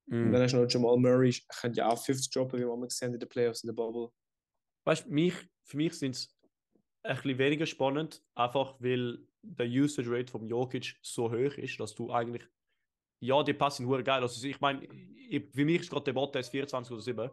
Mm. 0.06 0.26
Und 0.26 0.32
dann 0.32 0.42
hast 0.42 0.52
du 0.52 0.58
noch 0.58 0.70
Jamal 0.70 0.96
Murray, 0.96 1.34
könnte 1.60 1.78
ja 1.78 1.88
auch 1.88 2.02
50 2.02 2.30
droppen, 2.30 2.60
wie 2.60 2.64
wir 2.64 2.72
amigs 2.72 2.98
sehen 2.98 3.12
in 3.12 3.18
den 3.18 3.28
Playoffs, 3.28 3.64
in 3.64 3.68
der 3.68 3.74
Bubble. 3.74 4.10
weißt 4.84 5.06
du, 5.06 5.10
mich, 5.10 5.34
für 5.64 5.76
mich 5.76 5.94
sind 5.94 6.14
es 6.14 6.36
ein 7.02 7.16
bisschen 7.16 7.38
weniger 7.38 7.66
spannend, 7.66 8.22
einfach 8.34 8.76
weil 8.80 9.18
der 9.42 9.66
Usage 9.66 10.10
Rate 10.10 10.30
vom 10.30 10.46
Jokic 10.46 10.96
so 11.02 11.30
hoch 11.30 11.58
ist, 11.58 11.78
dass 11.80 11.94
du 11.94 12.12
eigentlich. 12.12 12.46
Ja, 13.20 13.42
die 13.42 13.54
passen 13.54 13.86
hure 13.86 14.04
geil. 14.04 14.22
Also 14.22 14.46
ich 14.46 14.60
meine, 14.60 14.86
für 14.86 15.64
mich 15.64 15.80
ist 15.80 15.90
gerade 15.90 16.04
Debatte 16.04 16.38
ist 16.38 16.50
24 16.50 16.92
oder 16.92 17.02
7. 17.02 17.30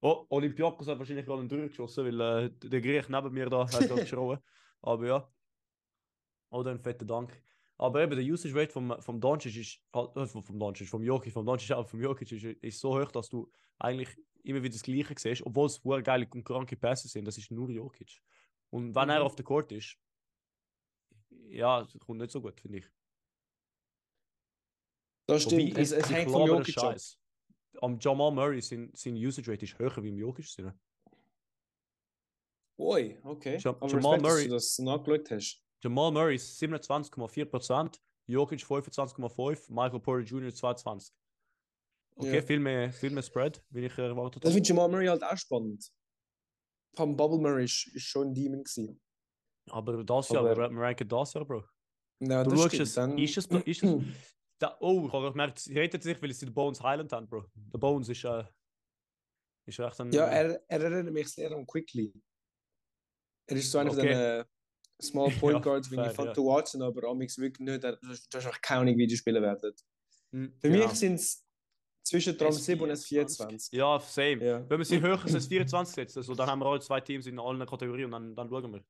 Oh, 0.00 0.26
Olympiakos 0.28 0.86
hat 0.88 0.98
wahrscheinlich 0.98 1.26
gerade 1.26 1.40
einen 1.40 1.48
durchgeschossen, 1.48 2.04
weil 2.04 2.20
äh, 2.20 2.50
der 2.68 2.80
Griech 2.80 3.08
neben 3.08 3.32
mir 3.32 3.48
da 3.48 3.60
hat 3.70 3.88
geschrien. 3.96 4.38
Aber 4.80 5.06
ja. 5.06 5.32
Oder 6.50 6.70
ein 6.72 6.78
fetter 6.78 7.04
Dank. 7.04 7.42
Aber 7.76 8.02
eben 8.02 8.16
der 8.16 8.24
Usage 8.32 8.54
Rate 8.54 8.72
vom, 8.72 9.00
vom 9.00 9.20
Doncic 9.20 9.56
ist, 9.56 9.80
halt- 9.94 10.16
äh, 10.16 10.26
vom, 10.26 10.58
Doncic, 10.58 10.88
vom 10.88 11.02
Jokic, 11.02 11.32
vom 11.32 11.46
Doncic 11.46 11.72
auch 11.72 11.86
vom 11.88 12.00
Jokic 12.00 12.32
ist, 12.32 12.42
ist 12.44 12.80
so 12.80 12.98
hoch, 13.00 13.10
dass 13.12 13.28
du 13.28 13.50
eigentlich 13.78 14.16
immer 14.42 14.62
wieder 14.62 14.72
das 14.72 14.82
Gleiche 14.82 15.14
siehst, 15.16 15.44
obwohl 15.46 15.66
es 15.66 15.82
hure 15.84 16.02
geile 16.02 16.26
und 16.32 16.44
kranke 16.44 16.76
Pässe 16.76 17.06
sind. 17.08 17.24
Das 17.26 17.38
ist 17.38 17.50
nur 17.50 17.70
Jokic. 17.70 18.20
Und 18.70 18.94
wenn 18.94 19.08
er 19.10 19.20
Mhm. 19.20 19.26
auf 19.26 19.36
der 19.36 19.44
Court 19.44 19.70
ist, 19.72 19.96
ja, 21.50 21.86
kommt 22.04 22.18
nicht 22.20 22.30
so 22.30 22.40
gut, 22.40 22.60
finde 22.60 22.78
ich. 22.78 22.86
Das 25.28 25.42
stimmt, 25.42 25.72
Wobei, 25.72 25.80
es, 25.82 25.92
es 25.92 26.10
hängt 26.10 26.30
vom 26.30 26.46
Jokic 26.48 26.78
ab. 26.78 26.96
Am 27.82 27.98
Jamal 28.00 28.32
Murray 28.32 28.62
sein, 28.62 28.90
sein 28.94 29.14
Usage 29.14 29.50
Rate 29.52 29.64
ist 29.66 29.78
höher 29.78 30.02
wie 30.02 30.08
im 30.08 30.16
Jokic. 30.18 30.46
Sein. 30.48 30.72
Ui, 32.78 33.18
okay. 33.24 33.58
Ja- 33.58 33.70
Aber 33.70 33.86
Jamal 33.88 34.14
Respekt, 34.14 34.24
dass 34.24 34.32
Murray- 34.32 34.44
du 34.48 34.54
das 34.54 34.78
nachgeschaut 34.78 35.30
hast. 35.30 35.62
Jamal 35.82 36.12
Murray 36.12 36.36
ist 36.36 36.58
27,4%, 36.58 38.00
Jokic 38.26 38.60
25,5%, 38.64 39.70
Michael 39.70 40.00
Porter 40.00 40.24
Jr. 40.24 40.50
22%. 40.52 41.12
Okay, 42.16 42.36
Ja. 42.36 42.42
viel, 42.42 42.58
mehr, 42.58 42.90
viel 42.92 43.10
mehr 43.10 43.22
Spread, 43.22 43.62
wie 43.70 43.84
ich 43.86 43.96
erwartet 43.98 44.42
Das 44.42 44.48
habe. 44.50 44.54
finde 44.54 44.62
ich 44.62 44.68
Jamal 44.68 44.88
Murray 44.88 45.06
halt 45.06 45.22
auch 45.22 45.36
spannend. 45.36 45.92
Allem 46.96 47.16
Bubble 47.16 47.38
Murray 47.38 47.64
ist, 47.64 47.86
ist 47.94 48.04
schon 48.04 48.28
ein 48.28 48.34
Demon 48.34 48.64
gewesen. 48.64 49.00
Aber 49.70 50.02
das 50.02 50.30
Jahr, 50.30 50.44
wir 50.56 50.56
ranken 50.80 51.06
das 51.06 51.34
Jahr, 51.34 51.44
Bro. 51.44 51.62
Ja, 52.20 52.42
Du 52.42 52.50
das 52.50 52.58
schaust 52.60 52.74
stimmt, 52.74 52.88
es, 52.88 52.94
dann- 52.94 53.18
ist 53.18 53.36
es, 53.36 53.46
ist 53.46 53.82
es, 53.84 53.90
da, 54.58 54.76
oh, 54.80 55.06
ich 55.06 55.12
habe 55.12 55.30
gemerkt, 55.30 55.58
sie 55.60 55.78
redet 55.78 56.02
sich, 56.02 56.20
weil 56.20 56.32
sie 56.32 56.46
den 56.46 56.54
Bones 56.54 56.82
Highland 56.82 57.12
haben, 57.12 57.28
Bro. 57.28 57.44
Der 57.54 57.78
Bones 57.78 58.08
ist, 58.08 58.24
äh, 58.24 58.44
ist 59.66 59.78
recht 59.80 60.00
ein... 60.00 60.12
Ja, 60.12 60.26
er, 60.26 60.62
er 60.68 60.80
erinnert 60.80 61.12
mich 61.12 61.28
sehr 61.28 61.50
an 61.52 61.66
Quickly. 61.66 62.12
Er 63.46 63.56
ist 63.56 63.70
so 63.70 63.78
einer 63.78 63.90
von 63.90 63.98
Okay. 64.00 64.08
den 64.08 64.18
äh, 64.40 64.44
Small 65.00 65.30
Point 65.40 65.54
Ja, 65.58 65.60
Guards, 65.60 65.90
wie 65.90 65.94
fair, 65.94 66.10
ich 66.10 66.16
fand 66.16 66.28
ja. 66.28 66.34
zu 66.34 66.44
watchen, 66.44 66.82
aber 66.82 67.08
Amix 67.08 67.38
wirklich 67.38 67.60
nicht. 67.66 67.84
Er- 67.84 67.96
Du 67.96 68.08
hast 68.08 68.34
einfach 68.34 68.60
keine 68.60 68.80
Ahnung, 68.82 68.96
wie 68.98 69.06
die 69.06 69.16
spielen 69.16 69.42
werden. 69.42 69.72
Hm, 70.32 70.52
Für 70.60 70.68
genau. 70.70 70.84
mich 70.86 70.98
sind 70.98 71.14
es 71.14 71.44
zwischen 72.02 72.36
Tram 72.36 72.52
7 72.52 72.80
und 72.82 72.90
S24. 72.90 73.74
Ja, 73.76 74.00
same. 74.00 74.44
Ja. 74.44 74.68
Wenn 74.68 74.78
wir 74.78 74.84
sie 74.84 75.00
höher 75.00 75.22
als 75.22 75.46
24 75.46 75.94
setzen, 75.94 76.18
also, 76.18 76.34
dann 76.34 76.48
haben 76.48 76.58
wir 76.60 76.66
alle 76.66 76.80
zwei 76.80 77.00
Teams 77.00 77.26
in 77.26 77.38
allen 77.38 77.64
Kategorien 77.66 78.06
und 78.06 78.12
dann, 78.12 78.34
dann 78.34 78.48
schauen 78.48 78.72
wir. 78.72 78.84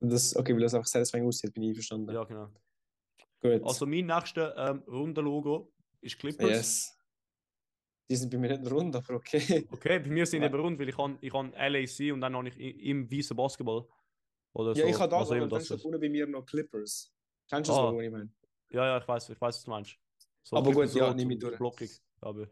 Das, 0.00 0.34
okay, 0.36 0.54
weil 0.54 0.60
das 0.62 0.74
einfach 0.74 0.86
satisfying 0.86 1.26
aussieht, 1.26 1.52
bin 1.52 1.64
ich 1.64 1.68
einverstanden. 1.70 2.12
Ja, 2.14 2.24
genau. 2.24 2.48
Gut. 3.44 3.62
Also 3.64 3.84
mein 3.86 4.06
nächstes 4.06 4.52
ähm, 4.56 4.82
Rundenlogo 4.86 5.70
ist 6.00 6.18
Clippers. 6.18 6.48
yes. 6.48 6.98
Die 8.10 8.16
sind 8.16 8.30
bei 8.30 8.38
mir 8.38 8.56
nicht 8.58 8.70
rund, 8.70 8.96
aber 8.96 9.14
okay. 9.14 9.66
Okay, 9.70 9.98
bei 9.98 10.08
mir 10.08 10.24
sind 10.26 10.40
die 10.40 10.46
Ja. 10.46 10.50
eben 10.52 10.60
rund, 10.60 10.78
weil 10.78 10.88
ich 10.88 10.96
habe 10.96 11.18
ich 11.20 11.32
han 11.32 11.52
LAC 11.52 12.12
und 12.12 12.20
dann 12.22 12.34
habe 12.36 12.48
ich 12.48 12.58
im 12.58 13.10
weißen 13.10 13.36
Basketball. 13.36 13.86
Oder 14.54 14.72
Ja, 14.74 14.84
so, 14.84 14.88
ich 14.90 14.98
habe 14.98 15.16
aber 15.16 15.38
dann 15.40 15.48
das 15.50 15.66
steht 15.66 15.78
ist. 15.78 15.84
unten 15.84 16.00
bei 16.00 16.08
mir 16.08 16.26
noch 16.26 16.44
Clippers. 16.46 17.12
Kennst 17.50 17.68
du 17.68 17.72
das 17.72 17.78
Ah. 17.80 17.84
Logo, 17.84 17.98
was 17.98 18.04
ich 18.04 18.10
meine? 18.12 18.32
Ja, 18.70 18.86
ja, 18.86 18.98
ich 18.98 19.08
weiß, 19.08 19.28
ich 19.30 19.40
weiß, 19.40 19.56
was 19.56 19.64
du 19.64 19.70
meinst. 19.70 19.96
So 20.42 20.56
Aber 20.56 20.72
gut, 20.72 20.94
ja, 20.94 21.12
nehme 21.14 21.34
ich 21.34 21.38
durch. 21.40 21.56
Blockig. 21.58 21.90
Aber 22.20 22.48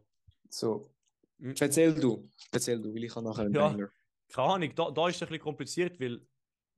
So. 0.51 0.91
Mhm. 1.39 1.55
Erzähl 1.59 1.95
du. 1.95 2.29
Erzähl 2.51 2.81
du, 2.81 2.95
weil 2.95 3.05
ich 3.05 3.15
habe 3.15 3.27
nachher 3.27 3.45
einen 3.45 3.55
Ja. 3.55 3.69
Banger. 3.69 3.91
keine 4.29 4.49
Ahnung, 4.49 4.75
da, 4.75 4.91
da 4.91 5.09
ist 5.09 5.17
es 5.17 5.23
ein 5.23 5.29
bisschen 5.29 5.43
kompliziert, 5.43 6.01
weil 6.01 6.27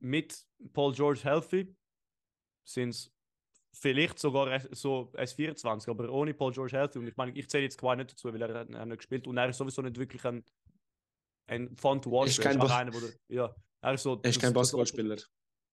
mit 0.01 0.47
Paul 0.73 0.93
George 0.93 1.21
healthy 1.23 1.75
sind 2.65 2.91
es 2.91 3.14
vielleicht 3.75 4.19
sogar 4.19 4.59
so 4.73 5.11
S24, 5.15 5.91
aber 5.91 6.09
ohne 6.11 6.33
Paul 6.35 6.53
George 6.53 6.77
healthy. 6.77 6.99
Und 7.01 7.09
ich 7.09 7.17
meine, 7.17 7.33
ich 7.37 7.49
zähle 7.49 7.65
jetzt 7.65 7.79
Kawhi 7.79 7.97
nicht 7.97 8.13
dazu, 8.13 8.33
weil 8.33 8.41
er, 8.41 8.55
hat- 8.55 8.71
er 8.71 8.79
hat 8.81 8.89
nicht 8.89 8.99
gespielt 8.99 9.27
und 9.27 9.37
er 9.37 9.49
ist 9.49 9.59
sowieso 9.59 9.83
nicht 9.83 9.99
wirklich 9.99 10.25
ein, 10.25 10.45
ein 11.47 11.77
Fun 11.77 12.01
to 12.01 12.11
watch. 12.11 12.31
Ist 12.31 12.39
Er 12.39 12.45
kein 12.45 12.59
Bas- 12.59 12.71
einer, 12.73 12.91
der, 12.91 13.11
ja, 13.29 13.55
er 13.83 13.95
ist 13.95 14.03
so. 14.03 14.21
Er 14.23 14.31
ist 14.31 14.41
kein 14.41 14.53
Basketballspieler. 14.53 15.17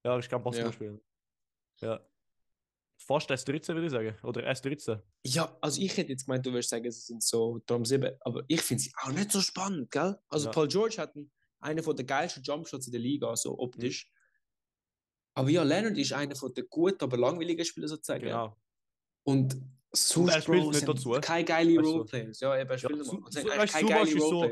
Ja, 0.04 0.14
er 0.16 0.20
ist 0.20 0.30
kein 0.30 0.44
Basketballspieler. 0.44 1.00
Ja. 1.82 2.06
Fast 2.98 3.32
S13, 3.32 3.70
würde 3.74 3.86
ich 3.88 3.92
sagen. 3.92 4.16
Oder 4.24 4.48
S13. 4.50 5.02
Ja, 5.26 5.58
also 5.62 5.82
ich 5.82 5.96
hätte 5.98 6.12
jetzt 6.12 6.26
gemeint, 6.26 6.46
du 6.46 6.52
würdest 6.52 6.70
sagen, 6.70 6.92
sie 6.92 7.00
sind 7.02 7.24
so 7.24 7.60
Drum 7.66 7.84
7, 7.84 8.12
aber 8.22 8.44
ich 8.48 8.62
finde 8.62 8.84
sie 8.84 8.92
auch 9.02 9.12
nicht 9.12 9.32
so 9.32 9.42
spannend, 9.42 9.90
gell? 9.90 10.18
Also 10.30 10.48
Ja. 10.48 10.52
Paul 10.52 10.68
George 10.68 10.98
hat 11.00 11.16
einen, 11.16 11.32
einen 11.62 11.84
von 11.84 11.96
der 11.96 12.06
geilsten 12.06 12.44
Jumpshots 12.44 12.86
in 12.88 12.92
der 12.92 13.02
Liga, 13.02 13.36
so 13.36 13.58
optisch. 13.58 14.06
Mhm. 14.08 14.21
Aber 15.34 15.50
ja, 15.50 15.64
Leonard 15.64 15.98
ist 15.98 16.12
einer 16.14 16.36
von 16.36 16.54
der 16.54 16.66
guten, 16.66 17.04
aber 17.04 17.18
langweiligen 17.18 17.64
Spieler 17.64 17.88
sozusagen. 17.88 18.24
Genau. 18.24 18.58
Und 19.24 19.54
er 19.94 20.42
spielt 20.42 20.46
Bro, 20.64 20.74
sind 20.74 20.88
dazu. 20.90 21.12
keine 21.22 21.46
geile 21.46 21.76
Weißt 21.78 21.86
du? 21.86 21.92
Roleplayers. 21.92 22.40
Ja, 22.40 22.60
eben, 22.60 22.70
er 22.70 22.78
spielt 22.78 23.06
Ja, 23.06 23.58
weißt 23.58 23.74
keine 23.74 23.90
geile 23.90 24.10
ist 24.10 24.20
so-. 24.20 24.52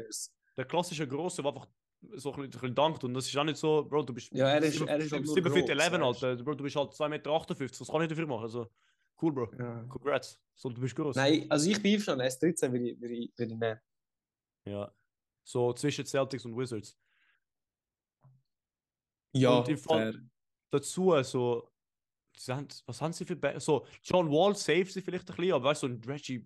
Der 0.58 0.66
klassische 0.66 1.08
Grosse, 1.08 1.42
der 1.42 1.52
einfach 1.54 1.68
so 2.16 2.34
ein 2.34 2.50
bisschen, 2.50 2.76
dankt. 2.76 3.04
Und 3.04 3.14
das 3.14 3.28
ist 3.28 3.36
auch 3.38 3.44
nicht 3.44 3.58
so, 3.58 3.84
Bro, 3.86 4.04
du 4.04 4.14
bist. 4.14 4.32
Ja, 4.32 4.50
er 4.50 4.62
ist- 4.64 4.74
sieben- 4.74 4.88
er 4.88 4.98
ist 5.00 5.12
halt 5.12 5.26
nur 5.26 5.34
7 5.36 5.52
Feet 5.54 5.66
groß, 5.68 5.70
11, 5.70 5.92
weißt 5.92 6.22
du. 6.22 6.28
Alter. 6.28 6.44
Bro, 6.44 6.54
du 6.56 6.64
bist 6.64 6.76
halt 6.76 6.94
2,58 6.94 7.10
Meter. 7.10 7.80
Was 7.80 7.88
kann 7.88 8.02
ich 8.02 8.08
dafür 8.10 8.28
machen? 8.28 8.44
Also, 8.44 8.70
cool, 9.22 9.32
Bro. 9.34 9.52
Ja. 9.58 9.84
Congrats. 9.90 10.40
So, 10.56 10.70
du 10.70 10.82
bist 10.82 10.96
groß. 10.96 11.16
Nein, 11.16 11.46
also 11.50 11.70
ich 11.70 11.82
bin 11.82 11.94
einverstanden, 11.94 12.26
S13 12.26 12.72
würde 12.72 12.90
ich, 12.90 13.00
würde 13.02 13.14
ich, 13.16 13.32
würde 13.38 13.54
ich 13.54 13.60
nehmen. 13.60 13.80
Ja. 14.66 14.94
So 15.44 15.74
zwischen 15.74 16.06
Celtics 16.06 16.46
und 16.46 16.56
Wizards. 16.58 16.98
Ja, 19.34 19.60
Und. 19.60 20.30
Dazu, 20.72 21.14
so. 21.24 21.70
Sie 22.38 22.54
haben, 22.54 22.68
was 22.86 23.02
haben 23.02 23.12
sie 23.14 23.26
für. 23.26 23.36
Ba 23.36 23.60
so, 23.60 23.86
John 24.04 24.30
Wall 24.30 24.56
saved 24.56 24.92
sie 24.92 25.02
vielleicht 25.02 25.30
ein 25.30 25.36
bisschen, 25.36 25.54
aber 25.54 25.66
weißt 25.66 25.84
du, 25.84 25.88
so 25.88 25.94
ein 25.94 26.02
Reggie. 26.06 26.46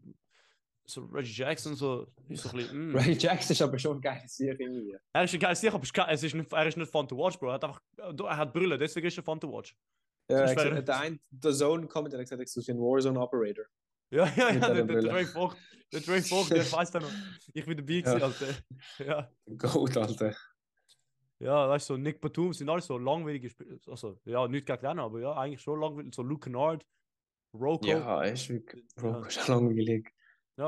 So 0.85 1.05
Reggie 1.05 1.31
Jackson, 1.33 1.75
so. 1.75 2.07
Ist 2.27 2.43
so 2.43 2.49
ein 2.49 2.55
bisschen. 2.57 2.91
mm. 2.91 2.95
Ray 2.97 3.13
Jackson 3.13 3.51
ist 3.53 3.61
aber 3.61 3.79
schon 3.79 3.97
ein 3.97 4.01
geiles 4.01 4.35
Sieg 4.35 4.59
irgendwie. 4.59 4.97
Er 5.13 5.23
ist 5.23 5.33
ein 5.33 5.39
geiles 5.39 5.61
Sicher, 5.61 5.75
aber 5.75 5.83
es 6.11 6.23
ist 6.23 6.33
nicht, 6.35 6.51
er 6.51 6.67
ist 6.67 6.77
nicht 6.77 6.91
fun 6.91 7.07
to 7.07 7.17
watch, 7.17 7.37
Bro. 7.39 7.49
Er 7.49 7.53
hat 7.53 7.63
einfach. 7.63 7.81
Er 7.97 8.37
hat 8.37 8.53
Brille, 8.53 8.77
deswegen 8.77 9.07
ist 9.07 9.17
er 9.17 9.23
fun 9.23 9.39
to 9.39 9.51
watch. 9.51 9.75
Ja, 10.29 10.39
wäre- 10.39 10.55
gesagt, 10.55 10.87
der 10.87 10.99
eine, 10.99 11.19
der 11.29 11.53
Zone 11.53 11.87
Comment, 11.87 12.11
der 12.11 12.19
hat 12.21 12.27
gesagt, 12.29 12.57
ich 12.57 12.65
bin 12.65 12.77
ein 12.77 12.81
Warzone 12.81 13.19
Operator. 13.19 13.65
Ja, 14.09 14.25
ja, 14.35 14.51
ja, 14.51 14.69
der, 14.73 14.83
der. 14.83 15.01
Drake 15.01 15.25
Vogt, 15.25 15.57
der 15.91 16.01
Drake 16.01 16.21
Vogt, 16.21 16.51
der 16.51 16.59
weiß 16.71 16.91
da 16.91 16.99
noch. 16.99 17.09
Ich 17.51 17.65
bin 17.65 17.75
dabei 17.77 18.01
gewesen, 18.01 18.19
Ja. 18.19 18.25
Alter. 18.25 18.47
Ja, 18.99 19.31
Goat, 19.57 19.97
Alter. 19.97 20.35
Ja, 21.43 21.69
weißt 21.69 21.89
du, 21.89 21.93
so 21.95 21.97
Nick 21.97 22.21
Batum 22.21 22.53
sind 22.53 22.69
alles 22.69 22.85
so 22.87 22.97
langweilige 22.97 23.49
Spieler. 23.49 23.77
Also, 23.87 24.17
ja, 24.25 24.47
nicht 24.47 24.65
gegen 24.65 24.81
den, 24.81 24.99
aber 24.99 25.19
ja, 25.19 25.33
eigentlich 25.35 25.61
schon 25.61 25.79
langweilig. 25.79 26.13
So 26.15 26.23
Luke 26.23 26.45
Kennard, 26.45 26.85
Rocco. 27.53 27.85
Ja. 27.85 27.99
Ja, 27.99 28.23
ist 28.23 28.49
wirklich. 28.49 28.85
Bro, 28.95 29.25
Ja. 29.29 29.47
langweilig. 29.47 30.13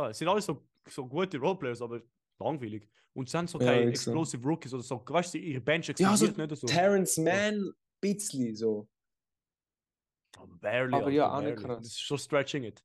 es 0.09 0.17
sind 0.17 0.27
alles 0.27 0.45
so, 0.45 0.67
so 0.87 1.07
gute 1.07 1.37
Roleplayers, 1.37 1.81
aber 1.81 2.01
langweilig. 2.39 2.89
Und 3.13 3.29
sie 3.29 3.37
haben 3.37 3.47
so 3.47 3.59
Ja, 3.59 3.67
keine 3.67 3.83
so. 3.83 3.89
Explosive 3.89 4.43
Rookies 4.47 4.73
oder 4.73 4.83
so. 4.83 5.01
Weißt 5.07 5.33
du, 5.33 5.37
ihre 5.37 5.61
Bench 5.61 5.87
Ja, 5.97 6.15
so 6.17 6.25
explodiert 6.25 6.51
nicht 6.51 6.59
so. 6.59 6.67
Terrence 6.67 7.17
Mann, 7.17 7.71
bisschen 8.01 8.55
so. 8.55 8.89
Aber 10.37 10.57
barely. 10.57 10.93
Aber 10.95 11.09
ja, 11.09 11.33
auch 11.33 11.41
nicht 11.41 11.55
barely. 11.55 11.63
krass. 11.63 11.77
Das 11.77 11.87
ist 11.87 12.01
schon 12.01 12.17
stretching 12.17 12.63
it. 12.65 12.83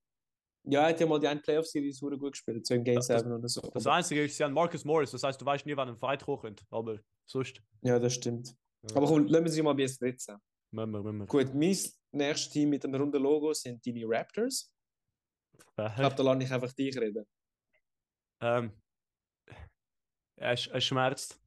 Ja, 0.64 0.82
er 0.82 0.88
hat 0.90 1.00
ja 1.00 1.06
mal 1.06 1.18
die 1.18 1.26
eine 1.26 1.40
Playoff-Series 1.40 1.98
super 1.98 2.16
gut 2.18 2.32
gespielt, 2.32 2.66
so 2.66 2.74
im 2.74 2.84
Game 2.84 2.94
Ja, 2.94 3.00
das- 3.00 3.22
7 3.22 3.32
oder 3.32 3.48
so. 3.48 3.60
Das 3.72 3.86
Einzige 3.86 4.24
ist, 4.24 4.36
sie 4.36 4.44
haben 4.44 4.52
Marcus 4.52 4.84
Morris, 4.84 5.10
das 5.10 5.22
heißt, 5.22 5.40
du 5.40 5.44
weißt 5.46 5.64
nie, 5.66 5.76
wann 5.76 5.88
ein 5.88 5.96
Fight 5.96 6.26
hochkommt. 6.26 6.62
Aber 6.70 6.98
sonst. 7.26 7.62
ja, 7.82 7.98
das 7.98 8.14
stimmt. 8.14 8.54
Ja. 8.88 8.96
Aber 8.96 9.06
komm, 9.06 9.26
lassen 9.26 9.44
wir 9.44 9.50
sie 9.50 9.62
mal 9.62 9.74
bei 9.74 9.84
S13. 9.84 10.38
Müssen 10.72 10.90
wir, 10.92 11.02
müssen 11.02 11.18
wir. 11.18 11.26
Gut, 11.26 11.54
mein 11.54 11.76
nächstes 12.12 12.50
Team 12.50 12.70
mit 12.70 12.84
dem 12.84 12.94
runden 12.94 13.22
Logo 13.22 13.52
sind 13.52 13.84
deine 13.86 14.04
Raptors. 14.06 14.72
Ich 15.56 15.94
glaube, 15.96 16.14
da 16.14 16.22
lasse 16.22 16.42
ich 16.44 16.52
einfach 16.52 16.72
dich 16.72 16.96
reden. 16.98 17.24
Ähm, 18.42 18.72
es, 20.36 20.66
es 20.66 20.84
schmerzt. 20.84 21.40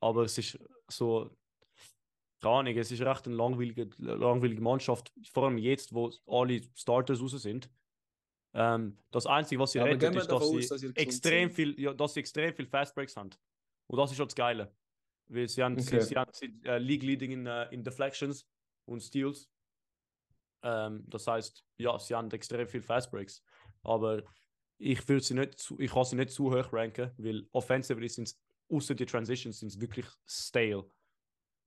Aber 0.00 0.22
es 0.24 0.38
ist 0.38 0.58
so. 0.90 1.30
Keine 2.40 2.54
Ahnung, 2.56 2.76
es 2.76 2.90
ist 2.90 3.00
recht 3.00 3.26
eine 3.26 3.36
langweilige, 3.36 3.90
langweilige 3.98 4.60
Mannschaft. 4.60 5.12
Vor 5.32 5.44
allem 5.44 5.58
jetzt, 5.58 5.92
wo 5.94 6.10
alle 6.26 6.60
Starters 6.74 7.20
raus 7.20 7.32
sind. 7.42 7.70
Ähm, 8.54 8.98
das 9.10 9.26
Einzige, 9.26 9.60
was 9.60 9.72
sie 9.72 9.78
Ja, 9.78 9.84
rettet, 9.84 10.14
ist, 10.14 10.30
dass 10.30 10.48
sie, 10.48 10.56
aus, 10.56 10.68
dass 10.68 10.80
sie 10.80 10.92
extrem 10.94 11.48
sind. 11.48 11.56
viel, 11.56 11.80
ja, 11.80 11.94
dass 11.94 12.14
sie 12.14 12.20
extrem 12.20 12.54
viel 12.54 12.66
Fast 12.66 12.94
Breaks 12.94 13.16
haben. 13.16 13.30
Und 13.86 13.98
das 13.98 14.10
ist 14.10 14.16
schon 14.16 14.28
das 14.28 14.34
Geile. 14.34 14.76
Weil 15.28 15.48
sie 15.48 15.62
haben, 15.62 15.78
Okay. 15.78 16.00
sie, 16.00 16.00
sie 16.08 16.16
haben 16.16 16.30
sie, 16.34 16.60
äh, 16.64 16.78
League 16.78 17.02
Leading 17.02 17.30
in, 17.32 17.46
äh, 17.46 17.68
in 17.72 17.82
Deflections 17.82 18.46
und 18.84 19.00
Steals. 19.00 19.50
Ähm, 20.62 21.04
das 21.08 21.26
heißt, 21.26 21.64
ja, 21.78 21.98
sie 21.98 22.14
haben 22.14 22.30
extrem 22.30 22.66
viel 22.66 22.82
Fast 22.82 23.10
Breaks. 23.10 23.42
Aber 23.82 24.22
ich 24.78 25.06
würde 25.08 25.22
sie 25.24 25.34
nicht 25.34 25.58
zu, 25.58 25.78
ich 25.78 25.90
kann 25.92 26.04
sie 26.04 26.16
nicht 26.16 26.30
zu 26.30 26.52
hoch 26.52 26.72
ranken, 26.72 27.12
weil 27.16 27.48
offensively 27.52 28.08
sind 28.08 28.28
es, 28.28 28.40
außer 28.68 28.94
die 28.94 29.06
Transitions, 29.06 29.60
sind 29.60 29.80
wirklich 29.80 30.06
stale. 30.26 30.88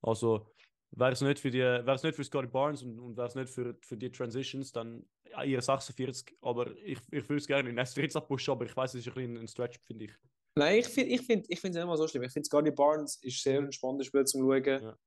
Also, 0.01 0.53
wäre 0.91 1.11
es 1.11 1.21
nicht 1.21 1.39
für 1.39 1.51
die, 1.51 1.59
wäre 1.59 1.93
es 1.93 2.03
nicht 2.03 2.15
für 2.15 2.23
Scotty 2.23 2.47
Barnes 2.47 2.83
und, 2.83 2.99
und 2.99 3.17
wäre 3.17 3.27
es 3.27 3.35
nicht 3.35 3.49
für, 3.49 3.77
für 3.81 3.97
die 3.97 4.11
Transitions, 4.11 4.71
dann 4.71 5.07
ihr 5.43 5.61
46, 5.61 6.37
aber 6.41 6.71
ich, 6.77 6.99
ich 7.11 7.27
würde 7.29 7.37
es 7.37 7.47
gerne 7.47 7.69
in 7.69 7.79
S13 7.79 8.21
pushen, 8.21 8.51
aber 8.51 8.65
ich 8.65 8.75
weiß, 8.75 8.93
es 8.93 9.01
ist 9.01 9.07
ein 9.09 9.13
bisschen 9.13 9.37
ein 9.37 9.47
Stretch, 9.47 9.79
finde 9.83 10.05
ich. 10.05 10.11
Nein, 10.57 10.79
ich 10.79 10.87
finde 10.87 11.09
ich 11.13 11.21
find, 11.21 11.45
ich 11.49 11.59
find 11.59 11.75
es 11.75 11.79
nicht 11.79 11.87
mal 11.87 11.97
so 11.97 12.07
schlimm. 12.07 12.23
Ich 12.23 12.31
finde, 12.31 12.45
Scotty 12.45 12.71
Barnes 12.71 13.17
ist 13.21 13.41
sehr 13.43 13.59
ein 13.59 13.71
spannendes 13.71 14.07
Spiel 14.07 14.23
zum 14.25 14.41
Schauen. 14.41 14.63
Ja. 14.63 14.97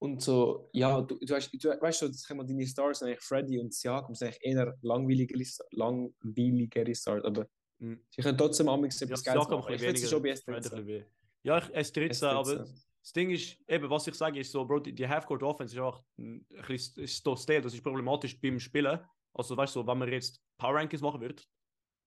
Und 0.00 0.20
so, 0.20 0.68
ja, 0.72 1.00
du, 1.00 1.16
du, 1.18 1.32
weißt, 1.32 1.50
du 1.54 1.68
weißt 1.80 1.98
schon, 2.00 2.08
das 2.08 2.28
mal 2.30 2.44
deine 2.44 2.66
Stars 2.66 2.98
sind 2.98 3.08
eigentlich 3.08 3.22
Freddy 3.22 3.58
und 3.60 3.72
Siakam 3.72 4.14
sind 4.14 4.28
eigentlich 4.28 4.44
eher 4.44 4.76
langweiligere, 4.82 5.44
langweiligere 5.70 6.94
Stars, 6.94 7.24
aber 7.24 7.48
Mhm. 7.78 8.00
sie 8.10 8.22
können 8.22 8.38
trotzdem 8.38 8.68
am 8.68 8.84
etwas 8.84 9.00
Ja, 9.00 9.06
Geiles 9.34 9.48
machen. 9.48 9.74
Ich 9.74 9.80
finde 9.80 10.00
es 10.00 10.10
schon 10.10 10.22
bei 10.22 10.28
weniger, 10.30 10.42
Fred 10.42 10.56
ein 10.56 10.62
S13. 10.62 10.70
bisschen 10.70 10.86
weh. 10.86 11.04
Ja, 11.42 11.58
ich, 11.58 11.64
S13, 11.64 12.26
aber 12.26 12.56
das 12.56 13.12
Ding 13.12 13.30
ist, 13.30 13.58
eben, 13.68 13.90
was 13.90 14.06
ich 14.06 14.14
sage, 14.14 14.40
ist 14.40 14.50
so, 14.50 14.64
Bro, 14.64 14.80
die, 14.80 14.94
die 14.94 15.06
Half-Court-Offense 15.06 15.74
ist 15.74 15.80
einfach 15.80 16.02
ein 16.18 16.46
bisschen 16.66 17.62
das 17.62 17.74
ist 17.74 17.82
problematisch 17.82 18.40
beim 18.40 18.58
Spielen. 18.58 18.98
Also, 19.34 19.56
weißt 19.56 19.76
du, 19.76 19.86
wenn 19.86 19.98
man 19.98 20.10
jetzt 20.10 20.40
Power-Rankings 20.58 21.02
machen 21.02 21.20
wird 21.20 21.44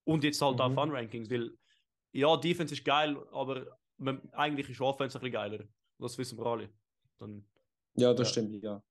und 0.04 0.24
jetzt 0.24 0.40
halt 0.40 0.60
auch 0.60 0.68
Mhm. 0.70 0.74
Fun-Rankings, 0.74 1.30
weil, 1.30 1.50
ja, 2.12 2.36
Defense 2.36 2.74
ist 2.74 2.84
geil, 2.84 3.16
aber 3.32 3.66
man, 3.98 4.28
eigentlich 4.32 4.68
ist 4.70 4.80
Offense 4.80 5.18
ein 5.18 5.20
bisschen 5.20 5.32
geiler. 5.32 5.64
Das 5.98 6.16
wissen 6.18 6.38
wir 6.38 6.46
alle. 6.46 6.70
Dann, 7.18 7.44
Ja, 7.96 8.14
das 8.14 8.28
Ja. 8.28 8.32
stimmt, 8.32 8.62
ja. 8.62 8.82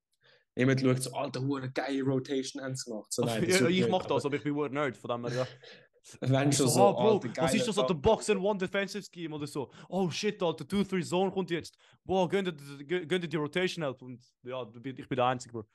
Jemand 0.56 0.82
schaut 0.82 1.02
so, 1.02 1.13
alter, 1.13 1.41
hure 1.41 1.69
geile 1.71 2.02
Rotation 2.04 2.62
haben 2.63 2.76
sie 2.76 2.89
gemacht. 2.89 3.12
So, 3.13 3.23
nein, 3.23 3.43
ja, 3.50 3.67
ich 3.69 3.88
mach 3.88 4.06
das, 4.06 4.26
aber 4.26 4.36
ich 4.36 4.43
bin 4.43 4.60
ein 4.60 4.71
Nerd, 4.73 4.97
von 4.97 5.10
dem 5.10 5.26
her, 5.28 5.36
ja. 5.38 5.47
Wenn 6.21 6.52
schon 6.54 6.67
so, 6.69 6.88
ah, 6.88 6.91
Bro, 6.93 7.12
alter, 7.15 7.28
was 7.30 7.36
geiler 7.36 7.54
ist 7.56 7.67
das 7.67 7.76
der. 7.76 7.93
Box 7.93 8.30
and 8.30 8.41
One 8.41 8.58
Defensive 8.58 9.04
Scheme 9.13 9.36
oder 9.36 9.45
so? 9.47 9.71
Oh 9.89 10.10
shit, 10.10 10.41
Alter, 10.41 10.63
2-3 10.65 11.04
Zone 11.04 11.32
kommt 11.32 11.52
jetzt. 11.52 11.78
Boah, 12.04 12.30
gönnt 12.30 12.47
ihr 12.47 13.19
die 13.28 13.36
Rotation 13.36 13.84
help? 13.84 14.02
Und 14.02 14.26
ja, 14.43 14.65
ich 14.73 14.82
bin 15.08 15.15
der 15.15 15.26
Einzige, 15.26 15.52
Bro. 15.54 15.65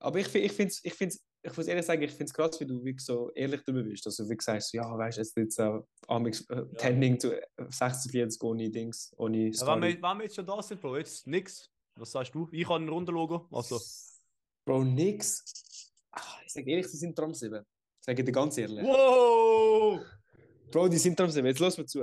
Aber 0.00 0.18
ich, 0.18 0.34
ich 0.34 0.52
finde 0.52 0.72
es, 0.72 0.84
ich 0.84 0.94
find's, 0.94 1.22
ich 1.42 1.56
muss 1.56 1.66
ehrlich 1.66 1.84
sagen, 1.84 2.02
ich 2.02 2.10
finde 2.10 2.24
es 2.24 2.34
krass, 2.34 2.58
wie 2.58 2.66
du 2.66 2.82
wirklich 2.82 3.04
so 3.04 3.30
ehrlich 3.34 3.62
darüber 3.64 3.82
bist. 3.88 4.06
Also, 4.06 4.28
wie 4.28 4.36
gesagt, 4.36 4.62
so, 4.62 4.76
ja, 4.76 4.96
weißt 4.96 5.18
du, 5.18 5.20
jetzt 5.20 5.36
jetzt 5.36 5.58
äh, 5.58 5.78
Amix, 6.08 6.40
äh, 6.48 6.64
Tending 6.76 7.20
zu 7.20 7.34
äh, 7.34 7.46
46 7.68 8.42
ohne 8.42 8.70
Dings, 8.70 9.12
ohne 9.16 9.48
Ja, 9.50 9.66
wenn, 9.66 9.82
wir, 9.82 10.02
wenn 10.02 10.18
wir 10.18 10.22
jetzt 10.24 10.36
schon 10.36 10.46
da 10.46 10.60
sind, 10.62 10.80
Bro, 10.80 10.96
jetzt 10.96 11.26
nix. 11.26 11.70
Was 11.96 12.12
sagst 12.12 12.34
du? 12.34 12.48
Ich 12.52 12.68
habe 12.68 12.82
ein 12.82 12.88
Rundenlogo. 12.88 13.46
Also, 13.52 13.78
Bro, 14.64 14.84
nix. 14.84 15.44
Ah, 16.12 16.38
ich 16.44 16.52
sage 16.52 16.70
ehrlich, 16.70 16.88
sie 16.88 16.96
sind 16.96 17.14
Tram 17.16 17.34
7. 17.34 17.62
Sage 18.00 18.24
dir 18.24 18.32
ganz 18.32 18.56
ehrlich. 18.56 18.84
wow! 18.84 20.00
Bro, 20.70 20.88
die 20.88 20.98
sind 20.98 21.16
Tram 21.16 21.30
7. 21.30 21.46
Jetzt 21.46 21.58
lass 21.60 21.76
mir 21.76 21.86
zu. 21.86 22.00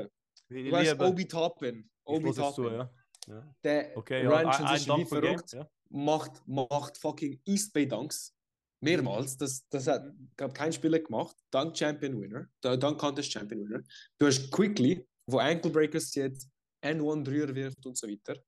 Wie 0.50 0.62
Du 0.62 0.68
ich 0.68 0.72
weißt. 0.72 1.00
Obi 1.02 1.28
Toppin. 1.28 1.80
ich 1.80 1.90
Obi 2.06 2.32
zu, 2.32 2.42
Toppin. 2.42 2.74
ja. 2.74 2.92
Ja. 3.28 3.56
Der 3.64 3.96
Okay, 3.98 4.24
ja, 4.24 4.32
ein, 4.38 4.48
ein 4.48 4.52
Transition 4.54 5.00
wie 5.00 5.04
Dank 5.04 5.10
Game. 5.12 5.22
verrückt. 5.22 5.54
Ja. 5.54 5.70
macht, 5.90 6.48
macht 6.48 6.98
fucking 6.98 7.42
East 7.46 7.74
Bay 7.74 7.88
Dunks. 7.88 8.34
Mehrmals. 8.80 9.36
Das, 9.38 9.68
das 9.70 9.88
hat 9.88 10.06
glaub, 10.36 10.54
kein 10.54 10.72
Spieler 10.72 11.00
gemacht. 11.00 11.36
Dunk 11.50 11.76
Champion 11.76 12.22
Winner. 12.22 12.48
Da- 12.62 12.78
Dunk 12.78 13.00
Contest 13.00 13.32
Champion 13.32 13.62
Winner. 13.64 13.82
Du 14.20 14.28
hast 14.28 14.52
Quickly, 14.52 15.08
wo 15.26 15.40
Ankle 15.40 15.72
Breakers 15.72 16.12
zieht, 16.12 16.38
N1 16.84 17.24
Dreier 17.24 17.56
wirft 17.56 17.84
und 17.86 17.98
so 17.98 18.08
weiter. 18.08 18.40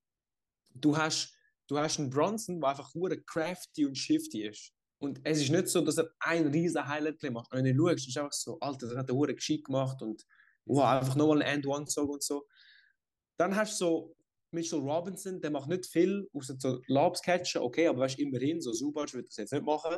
du 0.75 0.95
hast, 0.95 1.33
du 1.67 1.77
hast 1.79 1.99
einen 1.99 2.11
Bronson, 2.11 2.61
der 2.61 2.69
einfach 2.69 2.93
hure 2.93 3.19
crafty 3.23 3.85
und 3.87 3.95
shifty 3.97 4.43
ist. 4.47 4.71
Und 5.01 5.19
es 5.23 5.41
ist 5.41 5.49
nicht 5.49 5.67
so, 5.69 5.81
dass 5.81 5.97
er 5.97 6.11
ein 6.19 6.47
riesen 6.47 6.87
Highlight 6.87 7.23
macht. 7.31 7.51
Wenn 7.51 7.65
du 7.65 7.73
schaust, 7.75 8.07
ist 8.07 8.09
es 8.09 8.17
einfach 8.17 8.33
so, 8.33 8.59
Alter, 8.59 8.87
der 8.87 8.97
hat 8.99 9.09
er 9.09 9.15
hure 9.15 9.33
geschickt 9.33 9.65
gemacht 9.65 9.99
und 10.03 10.23
wow, 10.65 10.85
einfach 10.85 11.15
nochmal 11.15 11.41
ein 11.41 11.55
End-One-Song 11.55 12.07
und 12.09 12.21
so. 12.21 12.47
Dann 13.39 13.55
hast 13.55 13.79
du 13.81 13.85
so 13.85 14.15
Mitchell 14.51 14.79
Robinson, 14.79 15.39
der 15.41 15.51
macht 15.51 15.69
nicht 15.69 15.85
viel, 15.85 16.27
außer 16.33 16.55
so 16.57 16.81
Lobs 16.87 17.21
catchen, 17.21 17.61
okay, 17.61 17.87
aber 17.87 17.99
weißt 17.99 18.19
immerhin, 18.19 18.61
so 18.61 18.71
Subac 18.73 19.13
wird 19.13 19.27
das 19.27 19.37
jetzt 19.37 19.53
nicht 19.53 19.65
machen. 19.65 19.97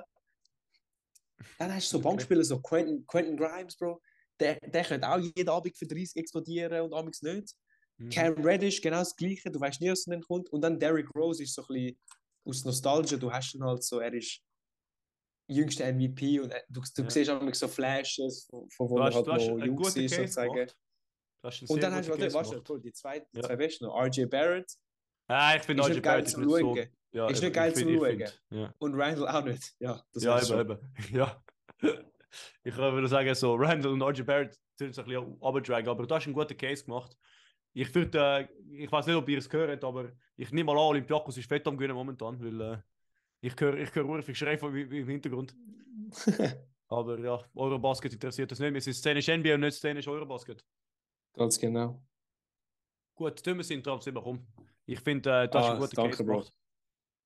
Dann 1.57 1.73
hast 1.73 1.91
du 1.91 1.97
so 1.97 1.99
Okay. 1.99 2.07
Bankspieler, 2.09 2.43
so 2.43 2.61
Quentin, 2.61 3.05
Quentin 3.07 3.37
Grimes, 3.37 3.75
Bro. 3.77 4.01
Der, 4.39 4.59
der 4.59 4.83
könnte 4.83 5.07
auch 5.07 5.19
jeden 5.19 5.49
Abend 5.49 5.77
für 5.77 5.85
30 5.85 6.15
explodieren 6.15 6.81
und 6.81 6.93
amigs 6.93 7.21
nicht. 7.21 7.53
Mhm. 7.97 8.09
Cam 8.09 8.33
Reddish, 8.43 8.81
genau 8.81 8.99
das 8.99 9.15
Gleiche. 9.15 9.51
Du 9.51 9.59
weißt 9.59 9.79
nie, 9.81 9.89
was 9.91 10.03
dann 10.03 10.21
kommt. 10.21 10.49
Und 10.49 10.61
dann 10.61 10.79
Derrick 10.79 11.13
Rose 11.15 11.43
ist 11.43 11.53
so 11.53 11.61
ein 11.61 11.67
bisschen 11.73 11.97
aus 12.45 12.65
Nostalgie. 12.65 13.17
Du 13.17 13.31
hast 13.31 13.53
ihn 13.53 13.63
halt 13.63 13.83
so, 13.83 13.99
er 13.99 14.13
ist 14.13 14.39
jüngster 15.47 15.85
MVP 15.93 16.39
und 16.39 16.51
er, 16.51 16.63
du, 16.69 16.81
du 16.95 17.03
Ja. 17.03 17.09
siehst 17.09 17.29
auch 17.29 17.53
so 17.53 17.67
Flashes, 17.67 18.47
von, 18.49 18.69
von 18.71 18.89
wo 18.89 18.97
Du 18.97 19.03
er 19.03 19.13
halt 19.13 19.27
noch 19.27 19.65
jung 19.65 19.79
ist, 19.79 19.93
sozusagen. 20.15 20.53
gemacht. 20.53 20.77
Und 21.43 21.81
dann 21.81 21.93
hast 21.93 22.07
du, 22.07 22.11
warte, 22.11 22.33
warte. 22.33 22.61
Bro, 22.61 22.77
die 22.77 22.93
zwei, 22.93 23.19
die 23.19 23.37
Ja. 23.37 23.43
zwei 23.43 23.55
besten 23.55 23.85
noch. 23.85 23.95
RJ 23.95 24.25
Barrett 24.25 24.71
Ah, 25.27 25.55
ich 25.55 25.63
finde 25.63 25.83
ist 25.83 25.89
RJ 25.89 25.99
Barrett 26.01 26.27
ist 26.27 26.37
nicht 26.37 26.49
so... 26.49 26.77
Ja, 27.13 27.27
Ist 27.27 27.41
nicht 27.43 27.53
geil 27.53 27.75
zum 27.75 27.93
Schauen. 27.93 28.23
Ja. 28.51 28.73
Und 28.79 28.95
Randall 28.95 29.27
auch 29.27 29.43
nicht. 29.43 29.73
Ja, 29.79 30.01
das 30.13 30.23
ja, 30.23 30.41
eben, 30.41 30.71
eben. 30.71 30.93
Ja. 31.11 31.43
ich 32.63 32.77
würde 32.77 33.07
sagen, 33.07 33.35
so 33.35 33.55
Randall 33.55 33.91
und 33.91 34.01
RJ 34.01 34.21
Barrett 34.23 34.57
sind 34.77 34.95
so 34.95 35.01
ein 35.01 35.07
bisschen 35.07 35.23
runterdragen, 35.23 35.89
aber 35.89 36.07
du 36.07 36.15
hast 36.15 36.25
einen 36.25 36.33
guten 36.33 36.55
Case 36.55 36.85
gemacht. 36.85 37.17
Ich 37.73 37.93
würde, 37.93 38.17
äh, 38.17 38.47
ich 38.83 38.91
weiß 38.91 39.07
nicht, 39.07 39.15
ob 39.15 39.27
ihr 39.27 39.37
es 39.39 39.49
gehört, 39.49 39.83
aber 39.83 40.11
ich 40.37 40.51
nehme 40.51 40.67
mal 40.67 40.79
an, 40.79 40.87
Olympiakos 40.87 41.37
ist 41.37 41.49
fett 41.49 41.67
am 41.67 41.75
Gewinnen 41.77 41.95
momentan, 41.95 42.39
weil 42.41 42.61
äh, 42.61 42.77
ich 43.41 43.55
höre 43.59 43.77
ich 43.77 43.93
höre 43.93 44.05
ungefähr 44.05 44.35
Schrei 44.35 44.53
im 44.53 45.07
Hintergrund. 45.07 45.55
Aber 46.87 47.17
ja, 47.19 47.39
Eurobasket 47.55 48.13
interessiert 48.13 48.51
das 48.51 48.59
nicht. 48.59 48.73
Wir 48.73 48.81
sind 48.81 48.93
szenisch 48.93 49.27
NBA 49.29 49.53
und 49.53 49.61
nicht 49.61 49.77
szenisch 49.77 50.07
Eurobasket. 50.07 50.63
Ganz 51.33 51.59
genau. 51.59 52.01
Gut, 53.15 53.43
tun 53.43 53.57
wir 53.57 53.63
sind 53.63 53.83
trotzdem 53.83 54.17
rum. 54.17 54.45
Ich 54.85 54.99
finde, 54.99 55.43
äh, 55.43 55.47
das 55.49 55.65
ist 55.65 55.69
Ah, 55.69 55.73
ein 55.73 55.79
guter 55.79 55.95
danke, 55.95 56.11
Case 56.11 56.23
Bro. 56.25 56.45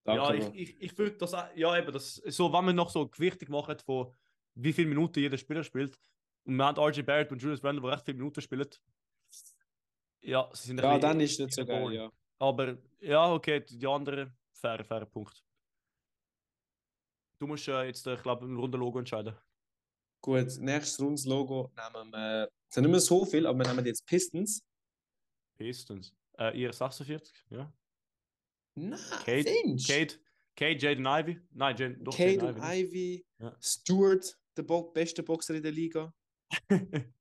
Danke, 0.04 0.22
ja, 0.24 0.32
Bro. 0.32 0.54
ich, 0.54 0.70
ich, 0.70 0.82
ich 0.82 0.98
würde 0.98 1.18
das, 1.18 1.32
ja 1.56 1.78
eben, 1.78 1.92
das, 1.92 2.16
so, 2.16 2.52
wenn 2.52 2.66
wir 2.66 2.74
noch 2.74 2.90
so 2.90 3.08
gewichtig 3.08 3.50
machen 3.50 3.78
von 3.80 4.14
wie 4.56 4.74
viele 4.74 4.90
Minuten 4.90 5.20
jeder 5.20 5.38
Spieler 5.38 5.64
spielt, 5.64 5.98
und 6.46 6.58
wir 6.58 6.66
haben 6.66 6.80
RJ 6.80 7.02
Barrett 7.02 7.32
und 7.32 7.42
Julius 7.42 7.64
Randle, 7.64 7.82
die 7.82 7.88
recht 7.88 8.06
viele 8.06 8.18
Minuten 8.18 8.42
spielen, 8.42 8.68
ja, 10.22 10.50
sie 10.54 10.68
sind 10.68 10.80
ein 10.80 10.92
Ja, 10.92 11.00
dann 11.00 11.20
ist 11.20 11.34
es 11.34 11.40
nicht 11.40 11.54
so 11.54 11.66
geil, 11.66 11.92
ja. 11.94 12.12
Aber 12.40 12.78
ja, 13.00 13.32
okay, 13.32 13.64
die 13.64 13.88
anderen, 13.88 14.36
fairer, 14.54 14.84
fairer 14.84 15.06
Punkt. 15.06 15.44
Du 17.40 17.48
musst 17.48 17.68
äh, 17.68 17.84
jetzt, 17.84 18.06
äh, 18.08 18.16
ich 18.16 18.24
glaube, 18.24 18.46
ein 18.46 18.56
runder 18.56 18.78
Logo 18.78 19.00
entscheiden. 19.00 19.36
Gut, 20.26 20.58
nächstes 20.60 21.00
rundes 21.00 21.26
Logo 21.26 21.72
nehmen 21.76 22.10
wir. 22.12 22.50
Es 22.68 22.74
sind 22.74 22.84
nicht 22.86 22.92
mehr 22.92 23.00
so 23.00 23.24
viel, 23.26 23.46
aber 23.46 23.60
wir 23.60 23.68
nehmen 23.72 23.86
jetzt 23.86 24.04
Pistons. 24.08 24.64
Pistons. 25.56 26.16
Äh, 26.40 26.60
ihr 26.60 26.74
46, 26.74 27.46
ja. 27.52 27.72
Nein, 28.74 29.00
Kate, 29.24 29.44
Finch. 29.48 29.88
Kate, 29.88 30.20
Kate, 30.56 30.80
Jaden 30.84 31.06
Ivy. 31.06 31.40
Nein, 31.52 31.78
Jaden, 31.78 32.04
doch 32.04 32.18
Kate 32.18 32.32
Jaden 32.44 32.56
und 32.56 32.58
Ivy. 32.58 32.82
Ivy. 32.82 33.26
Ja. 33.38 33.56
Stewart, 33.62 34.36
der 34.58 34.64
Bo 34.64 34.92
beste 34.92 35.22
Boxer 35.22 35.54
in 35.54 35.62
der 35.64 35.72
Liga. 35.72 36.12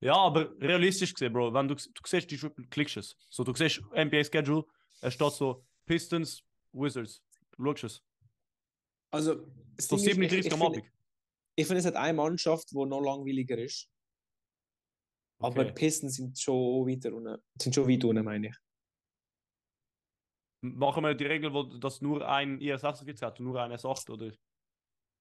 Ja, 0.00 0.16
aber 0.16 0.60
realistisch 0.60 1.14
gesehen, 1.14 1.32
Bro, 1.32 1.54
wenn 1.54 1.68
du, 1.68 1.76
du 1.76 1.82
siehst 2.04 2.28
die 2.28 2.36
Triple 2.36 2.66
klickst 2.66 2.96
es. 2.96 3.16
So, 3.30 3.44
du 3.44 3.54
siehst 3.54 3.80
NBA 3.94 4.24
Schedule, 4.24 4.64
es 5.00 5.14
steht 5.14 5.32
so 5.32 5.64
Pistons, 5.86 6.42
Wizards. 6.72 7.22
Schaust 7.56 7.84
es. 7.84 8.02
Also, 9.12 9.46
So 9.78 9.94
Ding 9.96 10.04
ist, 10.04 10.06
ich- 10.08 10.14
37 10.14 10.46
ich 10.46 10.52
am 10.52 10.62
Abend. 10.62 10.82
Ich 11.54 11.66
finde, 11.66 11.80
es 11.80 11.86
hat 11.86 11.96
eine 11.96 12.14
Mannschaft, 12.16 12.70
die 12.70 12.74
noch 12.76 13.00
langweiliger 13.00 13.58
ist. 13.58 13.88
Aber 15.38 15.60
Okay. 15.62 15.66
die 15.66 15.72
Pistons 15.72 16.14
sind 16.14 16.38
schon 16.38 16.86
weiter 16.86 17.12
unten. 17.12 17.36
Sind 17.60 17.74
schon 17.74 17.88
weit 17.88 18.04
unten, 18.04 18.24
meine 18.24 18.48
ich. 18.48 18.56
Machen 20.64 21.02
wir 21.02 21.14
die 21.14 21.24
Regel, 21.26 21.52
wo 21.52 21.64
das 21.64 22.00
nur 22.00 22.26
ein 22.26 22.60
IR46 22.60 23.20
hat 23.22 23.40
und 23.40 23.46
nur 23.46 23.60
ein 23.60 23.72
S8, 23.72 24.10
oder? 24.10 24.30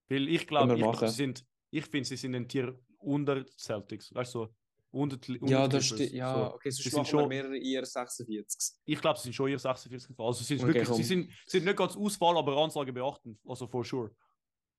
Weil 0.09 0.27
ich 0.29 0.45
glaube, 0.45 0.77
ich, 0.77 0.99
sie 0.99 1.07
sind, 1.15 1.45
ich 1.71 1.85
finde, 1.85 2.07
sie 2.07 2.17
sind 2.17 2.35
ein 2.35 2.47
Tier 2.47 2.79
unter 2.99 3.43
Celtics. 3.57 4.13
Weißt 4.13 4.35
du, 4.35 4.45
so, 4.45 4.55
unter, 4.91 5.15
unter 5.33 5.47
Ja, 5.47 5.67
das 5.67 5.85
stimmt. 5.85 6.11
Ja, 6.11 6.33
So. 6.49 6.53
okay, 6.55 6.69
sie 6.69 6.83
sonst 6.83 6.93
sind 6.93 7.07
schon- 7.07 7.27
mehrere 7.29 7.55
IR46. 7.55 8.73
Ich 8.85 9.01
glaube, 9.01 9.17
sie 9.17 9.23
sind 9.23 9.33
schon 9.33 9.49
ihr 9.49 9.57
46 9.57 10.09
gefallen. 10.09 10.27
Also 10.27 10.43
sie 10.43 10.55
sind 10.57 10.63
Okay, 10.69 10.73
wirklich, 10.79 10.95
sie 10.97 11.03
sind, 11.03 11.31
sind 11.47 11.65
nicht 11.65 11.77
ganz 11.77 11.95
Auswahl, 11.97 12.37
aber 12.37 12.55
Ansage 12.57 12.93
beachten. 12.93 13.39
Also 13.47 13.67
for 13.67 13.83
sure. 13.83 14.11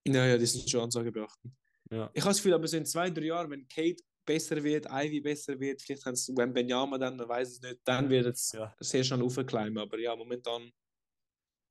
Ja, 0.06 0.26
ja, 0.26 0.36
die 0.36 0.46
sind 0.46 0.68
schon 0.68 0.80
Ansage 0.82 1.12
beachten. 1.12 1.56
Ja. 1.90 2.10
Ich 2.14 2.22
habe 2.22 2.30
das 2.30 2.38
Gefühl, 2.38 2.54
aber 2.54 2.66
so 2.66 2.76
in 2.76 2.86
zwei, 2.86 3.10
drei 3.10 3.26
Jahren, 3.26 3.50
wenn 3.50 3.68
Kate 3.68 4.02
besser 4.24 4.62
wird, 4.62 4.86
Ivy 4.90 5.20
besser 5.20 5.58
wird, 5.58 5.82
vielleicht 5.82 6.04
haben 6.06 6.16
sie 6.16 6.32
Benyama 6.32 6.98
dann, 6.98 7.16
man 7.16 7.28
weiß 7.28 7.48
es 7.50 7.60
nicht, 7.60 7.80
dann 7.84 8.08
wird 8.08 8.26
es 8.26 8.52
Ja. 8.52 8.74
sehr 8.80 9.04
schnell 9.04 9.22
aufklimmen. 9.22 9.78
Aber 9.78 9.98
ja, 9.98 10.14
momentan, 10.16 10.70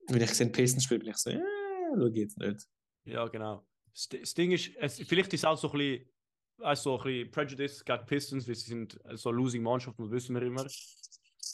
wenn 0.07 0.21
ich 0.21 0.33
sehe 0.33 0.47
Pistons 0.49 0.83
spiele, 0.83 0.99
bin 0.99 1.09
ich 1.09 1.17
so, 1.17 1.29
ja, 1.29 1.41
schau 1.95 2.07
jetzt 2.07 2.37
nicht. 2.37 2.67
Ja, 3.05 3.27
genau. 3.27 3.65
Das, 3.93 4.07
das 4.09 4.33
Ding 4.33 4.51
ist, 4.51 4.71
es, 4.77 4.99
vielleicht 4.99 5.33
ist 5.33 5.41
es 5.41 5.45
auch 5.45 5.57
so 5.57 5.71
ein 5.71 5.77
bisschen, 5.77 6.09
also 6.59 6.97
ein 6.99 7.03
bisschen 7.03 7.31
Prejudice 7.31 7.83
gegen 7.83 8.05
Pistons, 8.05 8.47
weil 8.47 8.55
sie 8.55 8.69
sind 8.69 8.99
so 9.13 9.29
eine 9.29 9.37
losing 9.37 9.63
Mannschaft, 9.63 9.97
das 9.99 10.11
wissen 10.11 10.35
wir 10.35 10.43
immer. 10.43 10.65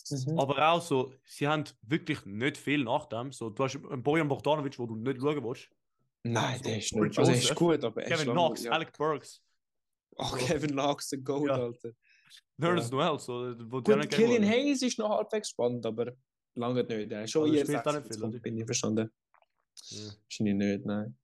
Mhm. 0.10 0.40
Aber 0.40 0.70
auch 0.70 0.82
so, 0.82 1.14
sie 1.26 1.48
haben 1.48 1.64
wirklich 1.82 2.26
nicht 2.26 2.58
viel 2.58 2.84
nach 2.84 3.06
dem. 3.08 3.32
So, 3.32 3.50
du 3.50 3.64
hast 3.64 3.76
einen 3.76 4.04
Bojan 4.04 4.28
Bogdanovic, 4.28 4.78
wo 4.80 4.86
du 4.86 4.96
nicht 4.96 5.20
schauen 5.20 5.44
willst. 5.44 5.70
Nein, 6.24 6.58
So, 6.58 6.64
der 6.64 6.78
ist 6.78 6.94
nicht. 6.96 7.18
Also, 7.20 7.32
er 7.32 7.38
ist 7.38 7.56
gut, 7.56 7.84
aber 7.84 8.04
er 8.04 8.10
Kevin 8.18 8.32
Knox, 8.34 8.64
ja. 8.64 8.72
Alec 8.72 8.92
Burks, 8.98 9.42
Oh, 10.20 10.32
Kevin 10.36 10.72
Knox, 10.72 11.10
der 11.10 11.20
Goat, 11.20 11.48
Ja. 11.48 11.56
Alter. 11.56 11.92
Nerds 12.58 12.90
Noel, 12.92 13.20
so, 13.20 13.54
wo 13.72 13.82
Gut, 13.82 14.10
Killian. 14.10 14.44
Hayes 14.44 14.82
ist 14.82 14.98
noch 15.00 15.10
halbwegs 15.10 15.50
spannend, 15.50 15.86
aber 15.86 16.12
lange 16.56 16.84
nicht. 16.84 17.12
Der 17.12 17.24
ist 17.24 17.32
schon 17.32 17.44
Also, 17.44 17.54
eher 17.56 17.64
spielt 17.66 17.88
auch 17.88 17.94
nicht 17.94 18.14
46, 18.14 18.18
viel, 18.18 18.30
oder? 18.30 18.40
bin 18.40 18.58
ich 18.58 18.66
verstanden. 18.66 19.12
Ja, 19.90 20.12
Wahrscheinlich 20.24 20.56
nicht, 20.56 20.86
nein. 20.86 21.18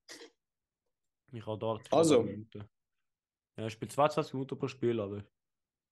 ich 1.32 1.44
habe 1.46 1.58
da. 1.58 1.96
Also. 1.96 2.22
Minuten. 2.22 2.58
Ja, 3.56 3.64
er 3.64 3.70
spielt 3.70 3.92
22 3.92 4.32
Minuten 4.32 4.58
pro 4.58 4.68
Spiel, 4.68 5.00
aber. 5.00 5.24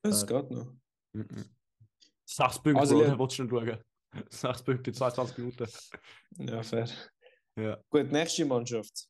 Das 0.03 0.23
Äh, 0.23 0.27
geht 0.27 0.51
noch. 0.53 0.73
Sechs 2.25 2.63
Punkte, 2.63 2.81
Also, 2.81 2.99
Bro, 2.99 3.05
ja. 3.05 3.19
willst 3.19 3.39
du 3.39 3.43
schon 3.43 3.51
schauen. 3.51 3.85
Sechs 4.31 4.63
Punkte 4.63 4.91
in 4.91 4.95
22 4.95 5.39
Minuten. 5.39 5.67
Ja, 6.39 6.63
fair. 6.63 6.89
Ja. 7.59 7.83
Gut, 7.91 8.11
nächste 8.11 8.45
Mannschaft. 8.45 9.09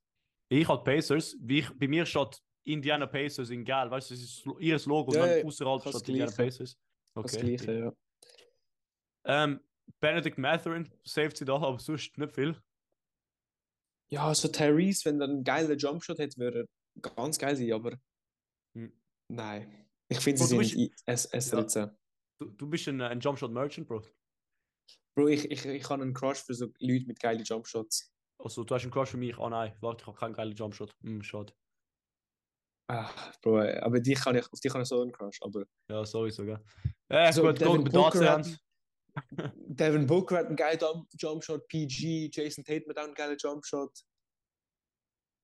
Ich 0.49 0.67
habe 0.69 0.83
Pacers, 0.83 1.37
wie 1.41 1.61
ich, 1.61 1.71
bei 1.79 1.89
mir 1.89 2.05
steht 2.05 2.43
Indiana 2.65 3.07
Pacers 3.07 3.51
in 3.51 3.65
Gel, 3.65 3.91
weißt 3.91 4.11
du, 4.11 4.15
das 4.15 4.23
ist 4.23 4.45
ihr 4.59 4.79
Logo, 4.87 5.15
Ja, 5.15 5.37
ja, 5.39 5.45
außerhalb 5.45 5.83
das 5.83 5.97
steht 6.01 6.09
Indiana. 6.11 6.33
Pacers. 6.33 6.77
Das 7.15 7.25
Okay. 7.35 7.57
Gleiche, 7.57 7.79
ja. 7.79 7.93
Ähm, 9.25 9.61
Benedict 10.01 10.39
Matherin 10.39 10.91
saved 11.05 11.37
sie 11.37 11.45
da, 11.45 11.55
aber 11.55 11.79
sonst 11.79 12.17
nicht 12.19 12.35
viel. 12.35 12.61
Ja, 14.11 14.27
also 14.29 14.49
Tyrese, 14.49 15.07
wenn 15.07 15.21
er 15.21 15.29
einen 15.29 15.45
geilen 15.45 15.79
Jumpshot 15.79 16.19
hätte, 16.19 16.37
würde 16.39 16.69
er 16.95 17.01
ganz 17.15 17.39
geil 17.39 17.57
sein, 17.57 17.73
aber 17.73 17.99
Hm. 18.77 18.93
nein. 19.31 19.87
Ich 20.09 20.21
finde, 20.21 20.43
sie 20.43 20.47
sind 20.65 20.75
I- 20.79 20.95
S 21.07 21.33
S13. 21.33 21.95
Du, 22.41 22.51
du 22.51 22.67
bist 22.69 22.89
ein, 22.89 23.01
ein 23.01 23.21
Jumpshot 23.21 23.51
Merchant, 23.53 23.87
Bro. 23.89 24.03
Bro, 25.17 25.29
ich, 25.29 25.51
ich, 25.51 25.65
ich 25.65 25.89
habe 25.91 26.03
einen 26.03 26.13
Crush 26.15 26.43
für 26.43 26.55
so 26.55 26.67
Leute 26.81 27.07
mit 27.07 27.21
geilen 27.21 27.45
Jumpshots. 27.45 28.13
Also, 28.43 28.65
du 28.65 28.75
hast 28.75 28.83
einen 28.83 28.91
Crush 28.91 29.11
für 29.11 29.17
mich. 29.17 29.39
Ah 29.39 29.49
nein, 29.49 29.77
warte, 29.81 30.03
ich 30.03 30.07
habe 30.07 30.19
keinen 30.19 30.35
geilen 30.35 30.55
Jumpshot. 30.55 30.93
Hm, 31.03 31.23
schade. 31.23 31.53
Ah, 32.89 33.09
Bro, 33.41 33.61
aber 33.81 34.01
die 34.01 34.15
kann 34.15 34.37
ich, 34.37 34.45
auf 34.53 34.59
die 34.61 34.69
kann 34.69 34.83
ich 34.83 34.89
so 34.89 35.01
einen 35.01 35.13
Crush. 35.13 35.39
Aber 35.43 35.65
Ja, 35.89 36.05
sowieso, 36.05 36.45
gell. 36.45 36.63
Äh, 37.09 37.17
Also, 37.27 37.43
gut, 37.43 37.61
Devin 37.61 37.85
gut, 37.85 37.93
Booker 37.93 38.31
hat-. 38.33 38.59
Devin 39.57 40.07
Booker 40.07 40.39
hat 40.39 40.47
einen 40.47 40.57
geilen 40.57 40.79
Jump- 40.81 41.09
Jumpshot, 41.17 41.69
PG, 41.69 42.31
Jason 42.33 42.65
Tate 42.65 42.85
mit 42.87 42.99
auch 42.99 43.05
einen 43.05 43.15
geilen 43.15 43.37
Jumpshot. 43.39 43.93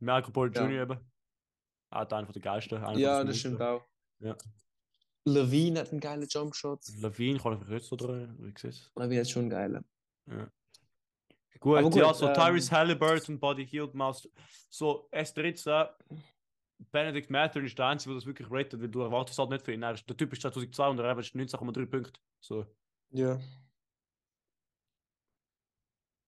Michael 0.01 0.33
Porter 0.33 0.63
Ja. 0.63 0.69
Jr. 0.69 0.83
eben. 0.83 1.11
Ah, 1.91 2.05
einer 2.05 2.27
von 2.27 2.33
der 2.33 2.43
geilsten. 2.43 2.83
Ja, 2.99 3.19
den 3.19 3.27
das 3.29 3.39
stimmt 3.39 3.61
auch. 3.63 3.85
Ja. 4.21 4.37
Levine 5.25 5.81
hat 5.81 5.91
einen 5.91 6.01
geilen 6.01 6.27
Jumpshot. 6.29 6.87
Levine 6.97 7.39
kann 7.39 7.55
ich 7.55 7.61
mich 7.61 7.69
jetzt 7.69 7.93
oder 7.93 8.29
wie 8.39 8.55
siehst 8.59 8.91
Levine 8.97 9.21
hat 9.21 9.29
schon 9.31 9.43
einen 9.43 9.51
geilen. 9.51 9.85
Gut, 11.61 11.83
gut, 11.83 11.97
ja, 11.97 12.14
so 12.14 12.29
ähm, 12.29 12.35
Tyrese 12.35 12.71
Halliburton, 12.71 13.38
Buddy 13.40 13.66
Hield, 13.66 13.94
Mouse. 13.94 14.29
So, 14.71 15.09
S13, 15.12 15.88
Benedict 16.92 17.31
Mather 17.31 17.62
ist 17.62 17.77
der 17.79 17.87
Einzige, 17.87 18.11
der 18.12 18.21
das 18.21 18.27
wirklich 18.27 18.49
ratet, 18.51 18.81
weil 18.81 18.88
du 18.88 19.01
erwartest 19.01 19.38
halt 19.38 19.51
nicht 19.51 19.64
für 19.64 19.73
ihn. 19.73 19.83
Er 19.83 19.94
ist, 19.94 20.09
der 20.09 20.16
Typ 20.16 20.33
ist 20.33 20.42
2002 20.42 20.88
und 20.88 20.99
er 21.01 21.07
averaged 21.07 21.35
19,3 21.35 21.87
Punkte. 21.87 22.21
So, 22.40 22.64
Ja. 23.11 23.38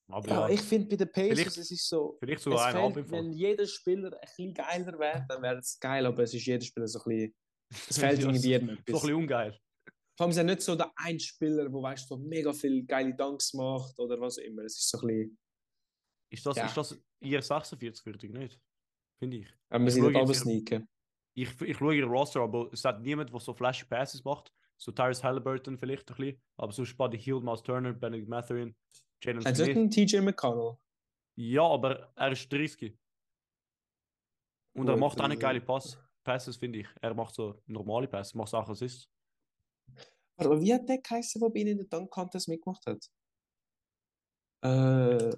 aber 0.09 0.29
Ja, 0.29 0.49
ja, 0.49 0.55
ich 0.55 0.61
finde 0.63 0.89
bei 0.89 0.97
den 0.97 1.13
Pacers, 1.13 1.57
es 1.57 1.71
ist 1.71 1.89
so. 1.89 2.17
vielleicht 2.19 2.39
Es 2.39 2.45
sogar 2.45 2.67
ein 2.75 2.93
Fall. 2.93 3.11
wenn 3.11 3.33
jeder 3.33 3.67
Spieler 3.67 4.13
ein 4.13 4.21
bisschen 4.21 4.55
geiler 4.55 4.99
wäre, 4.99 5.25
dann 5.29 5.43
wäre 5.43 5.59
es 5.59 5.79
geil, 5.79 6.05
aber 6.07 6.25
es 6.25 6.35
ist 6.35 6.45
jeder 6.45 6.65
Spieler 6.65 6.89
so 6.89 6.99
ein 7.01 7.05
bisschen. 7.05 7.35
Es 7.89 7.99
fehlt 7.99 8.19
irgendwie 8.21 8.49
jedem 8.49 8.67
So 8.69 8.73
ein 8.73 8.79
etwas. 8.79 9.01
bisschen 9.03 9.15
ungeil. 9.15 9.61
Allem 10.21 10.31
ist 10.31 10.37
er 10.37 10.45
nicht 10.45 10.63
so 10.63 10.75
der 10.77 10.93
ein 10.97 11.19
Spieler, 11.21 11.69
der 11.69 11.73
weißt, 11.83 12.09
so 12.09 12.17
mega 12.19 12.53
viel 12.53 12.85
geile 12.85 13.15
Dunks 13.15 13.55
macht 13.55 13.99
oder 13.99 14.21
was 14.21 14.39
auch 14.39 14.43
immer. 14.43 14.63
Es 14.63 14.79
ist 14.79 14.89
so 14.91 14.99
ein 15.01 15.07
bisschen. 15.07 15.39
Ist 16.33 16.47
das, 16.47 16.57
Ja. 16.57 16.67
ist 16.67 16.77
das 16.77 17.03
ihr 17.21 17.43
46 17.43 18.05
würdig 18.07 18.33
nicht? 18.33 18.61
Finde 19.19 19.39
ich. 19.39 19.49
Aber 19.69 19.81
wir 19.85 19.89
Ich 19.89 19.95
sind 19.95 20.07
nicht 20.07 20.17
aber 20.17 20.35
sneaken. 20.35 20.89
Ich, 21.35 21.61
ich 21.61 21.77
schaue 21.77 21.95
ihren 21.95 22.11
Roster, 22.11 22.41
aber 22.41 22.71
es 22.73 22.85
hat 22.85 23.01
niemand, 23.03 23.33
der 23.33 23.41
so 23.41 23.55
flashy 23.55 23.85
Passes 23.85 24.25
macht. 24.25 24.53
So 24.77 24.93
Tyrese 24.93 25.23
Halliburton 25.23 25.79
vielleicht 25.79 26.11
ein 26.11 26.17
bisschen. 26.17 26.43
Aber 26.57 26.73
sonst 26.73 26.97
Buddy 26.97 27.19
Hield, 27.19 27.43
Miles 27.45 27.63
Turner, 27.63 27.93
Benedict 27.93 28.29
Mathurin, 28.29 28.75
Jalen 29.23 29.45
Hat 29.45 29.57
Smith. 29.57 29.69
einen 29.77 29.91
TJ 29.91 30.21
McConnell? 30.21 30.77
Ja, 31.37 31.63
aber 31.63 32.13
er 32.17 32.33
ist 32.33 32.51
30. 32.53 32.97
Und 34.77 34.87
er 34.89 34.95
Gut, 34.95 35.01
macht 35.01 35.21
auch 35.21 35.29
nicht 35.29 35.41
geile 35.41 35.61
Pass 35.61 35.99
Passes, 36.25 36.57
finde 36.57 36.81
ich. 36.81 36.89
Er 37.01 37.15
macht 37.15 37.35
so 37.35 37.63
normale 37.67 38.07
Passes, 38.09 38.35
macht 38.35 38.55
auch 38.55 38.69
Assists. 38.69 39.09
Aber 40.41 40.61
wie 40.61 40.73
hat 40.75 40.89
der 40.89 40.99
geheißen, 40.99 41.41
der 41.41 41.49
bei 41.51 41.61
Ihnen 41.61 41.71
in 41.73 41.79
der 41.79 41.87
Dunk 41.87 42.11
Contest 42.11 42.49
mitgemacht 42.49 42.85
hat? 42.87 43.05
Äh. 44.65 45.31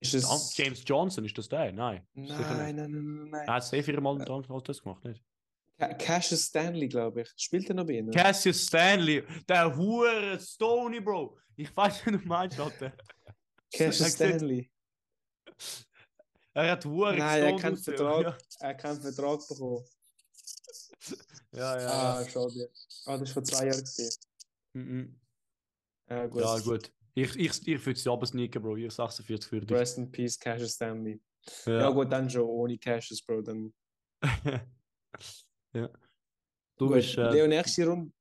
Ist 0.00 0.14
es. 0.14 0.56
James 0.56 0.82
Johnson, 0.86 1.24
ist 1.24 1.36
das 1.36 1.48
der? 1.48 1.72
Nein. 1.72 2.06
Nein, 2.14 2.28
nein, 2.28 2.76
nein, 2.76 2.90
nein, 2.92 3.30
nein. 3.30 3.48
Er 3.48 3.54
hat 3.54 3.64
sehr 3.64 3.82
viel 3.82 4.00
mal 4.00 4.14
einen 4.16 4.24
Dunk 4.24 4.46
Contest 4.46 4.82
gemacht, 4.82 5.04
nicht? 5.04 5.22
Ca- 5.76 5.94
Cassius 5.94 6.44
Stanley, 6.46 6.88
glaube 6.88 7.22
ich. 7.22 7.32
Spielt 7.36 7.68
er 7.68 7.74
noch 7.74 7.86
bei 7.86 7.94
Ihnen? 7.94 8.10
Cassius 8.12 8.64
Stanley, 8.66 9.24
der 9.48 9.76
Hure 9.76 10.38
Stony, 10.40 11.00
Bro. 11.00 11.38
Ich 11.56 11.76
weiß 11.76 12.06
nicht, 12.06 12.24
du 12.24 12.28
meinst, 12.28 12.58
Alter. 12.60 12.92
Cassius 13.72 14.12
Stanley. 14.12 14.70
Er 16.54 16.72
hat 16.72 16.84
Hure 16.84 17.16
Nein, 17.16 17.42
er 17.42 17.56
kann 17.56 17.72
ausgesehen. 17.74 17.96
Vertrag. 17.98 18.38
Er 18.60 18.68
hat 18.68 18.78
keinen 18.78 19.00
Vertrag 19.00 19.40
bekommen. 19.48 19.84
Ja, 21.52 21.76
ja, 21.76 21.82
ja. 21.82 21.88
Ah, 21.88 22.22
ja. 22.22 22.28
schade. 22.28 22.70
Ah, 23.06 23.18
das 23.18 23.28
war 23.28 23.34
vor 23.34 23.44
zwei 23.44 23.66
Jahren. 23.66 23.80
Gewesen. 23.80 24.20
Mhm. 24.74 25.20
Ja, 26.08 26.26
gut. 26.26 26.42
Ja, 26.42 26.58
gut. 26.58 26.92
Ich, 27.14 27.36
ich, 27.36 27.66
ich 27.66 27.86
würde 27.86 27.98
sie 27.98 28.10
aber 28.10 28.26
sneaken, 28.26 28.62
Bro. 28.62 28.76
Ich 28.76 28.92
46 28.92 29.48
für 29.48 29.60
dich. 29.60 29.76
Rest 29.76 29.98
in 29.98 30.10
Peace, 30.10 30.38
Cassius 30.38 30.72
Stanley. 30.72 31.20
Ja. 31.66 31.80
Ja. 31.80 31.90
gut, 31.90 32.12
dann 32.12 32.28
schon 32.28 32.42
ohne 32.42 32.78
Cassius, 32.78 33.22
Bro. 33.22 33.42
Dann. 33.42 33.72
ja. 35.72 35.88
Du 36.76 36.86
gut. 36.86 36.94
bist. 36.94 37.16
Äh, 37.16 37.30
Leo, 37.30 37.46
nächste 37.46 37.86
Runde. 37.86 38.12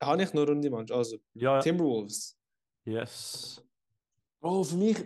Habe 0.00 0.22
ich 0.22 0.32
noch 0.32 0.42
eine 0.42 0.50
Runde, 0.50 0.70
Mann. 0.70 0.86
Also, 0.90 1.16
ja, 1.34 1.56
ja. 1.56 1.60
Timberwolves. 1.60 2.38
Yes. 2.84 3.62
Bro, 4.40 4.64
für 4.64 4.76
mich 4.76 4.96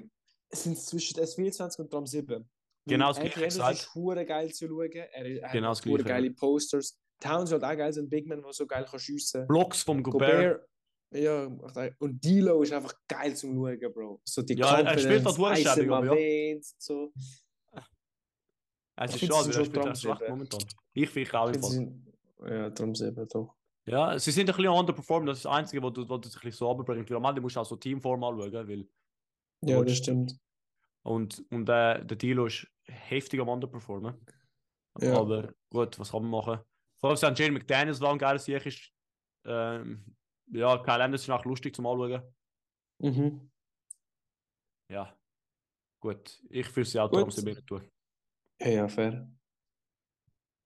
sind 0.50 0.76
es 0.76 0.86
zwischen 0.86 1.18
S24 1.18 1.80
und 1.80 1.90
Tram 1.90 2.06
7. 2.06 2.48
Genau 2.84 3.08
das 3.08 3.18
Gleiche 3.18 3.40
gesagt. 3.40 3.78
ist 3.78 3.94
hure 3.94 4.26
geil 4.26 4.52
zu 4.52 4.66
schauen. 4.66 4.90
Er, 4.92 5.08
er 5.12 5.52
Genau 5.52 5.74
hat 5.74 6.04
geile 6.04 6.30
Posters. 6.32 6.98
Towns 7.22 7.50
wird 7.50 7.62
auch 7.64 7.76
geil, 7.76 7.92
so 7.92 8.00
ein 8.00 8.08
Big 8.08 8.26
Man, 8.26 8.42
der 8.42 8.52
so 8.52 8.66
geil 8.66 8.84
kann 8.88 8.98
schiessen. 9.00 9.46
Blocks 9.46 9.82
vom 9.82 10.02
Gobert. 10.02 10.66
Ja, 11.14 11.44
und 11.98 12.24
Dilo 12.24 12.62
ist 12.62 12.72
einfach 12.72 12.94
geil 13.06 13.36
zum 13.36 13.54
Schauen, 13.54 13.92
Bro. 13.92 14.20
So 14.24 14.42
die 14.42 14.54
Ja, 14.54 14.80
er 14.80 14.98
spielt 14.98 15.24
halt 15.24 15.36
Confidence, 15.36 15.76
my 15.76 16.06
ja. 16.06 16.54
und 16.54 16.64
so. 16.78 17.12
Es 18.96 19.14
ist 19.14 19.26
schade, 19.26 19.52
er 19.52 19.64
spielt 19.64 19.98
schlecht 19.98 20.28
momentan. 20.28 20.60
Ich 20.94 21.10
finde 21.10 21.38
auch 21.38 21.50
im 21.50 22.06
Ja, 22.46 22.70
Tram 22.70 22.94
7, 22.94 23.28
doch. 23.28 23.54
Ja, 23.84 24.18
sie 24.18 24.30
sind 24.30 24.48
ein 24.48 24.56
bisschen 24.56 24.70
underperformed. 24.70 25.28
Das 25.28 25.38
ist 25.38 25.44
das 25.44 25.52
Einzige, 25.52 25.82
was 25.82 25.92
du, 25.92 26.08
was 26.08 26.20
du 26.20 26.28
sich 26.28 26.38
ein 26.38 26.48
bisschen 26.48 26.58
so 26.58 26.68
runterbringt. 26.68 27.10
Weil 27.10 27.16
am 27.16 27.24
Ende 27.24 27.40
musst 27.40 27.56
du 27.56 27.60
auch 27.60 27.66
so 27.66 27.76
Teamform 27.76 28.22
anschauen. 28.22 28.68
Weil, 28.68 28.88
Ja, 29.64 29.82
das 29.82 29.96
stimmt. 29.96 30.38
und 31.02 31.44
und 31.50 31.68
äh, 31.68 32.04
der 32.04 32.16
Dilo 32.16 32.46
ist 32.46 32.66
heftig 32.84 33.40
am 33.40 33.48
underperformen. 33.48 34.14
Ja. 35.00 35.18
Aber 35.18 35.52
gut, 35.70 35.98
was 35.98 36.10
kann 36.12 36.22
man 36.22 36.30
machen? 36.30 36.60
Vor 37.02 37.10
allem, 37.10 37.20
wenn 37.20 37.34
Jane 37.34 37.52
McDaniels 37.52 37.98
lang 38.00 38.16
geil 38.16 38.38
sicher 38.38 38.64
ist. 38.64 38.92
Ähm, 39.44 40.16
ja, 40.52 40.78
Kyle 40.78 41.02
Anderson 41.02 41.34
ist 41.34 41.40
auch 41.40 41.44
lustig 41.44 41.74
zum 41.74 41.86
Anschauen. 41.86 42.22
Mhm. 42.98 43.50
Ja. 44.88 45.18
Gut, 46.00 46.40
ich 46.48 46.74
will 46.76 46.84
sie 46.84 47.00
auch 47.00 47.10
darum 47.10 47.30
sie 47.30 47.42
mehr 47.42 47.64
tun. 47.66 47.90
Ja, 48.60 48.68
ja, 48.68 48.88
fair. 48.88 49.28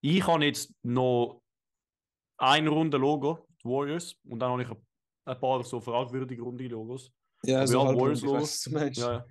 Ich 0.02 0.26
habe 0.26 0.44
jetzt 0.44 0.72
noch 0.82 1.42
eine 2.38 2.68
Runde 2.68 2.98
Logo, 2.98 3.46
die 3.62 3.68
Warriors, 3.68 4.14
und 4.24 4.38
dann 4.40 4.52
habe 4.52 4.62
ich 4.62 4.68
ein- 4.70 4.86
ein 5.24 5.40
paar 5.40 5.64
so 5.64 5.80
fragwürdige 5.80 6.42
runde 6.42 6.68
Logos. 6.68 7.10
Ja, 7.44 7.58
Aber 7.58 7.66
so 7.66 7.78
ja, 7.78 7.84
Warriors 7.86 7.98
rund, 7.98 8.16
ich 8.18 8.22
Logo. 8.24 8.34
weiss, 8.36 8.42
was 8.42 8.60
du 8.62 8.70
meinst. 8.72 8.98
Ja, 9.00 9.12
ja. 9.12 9.26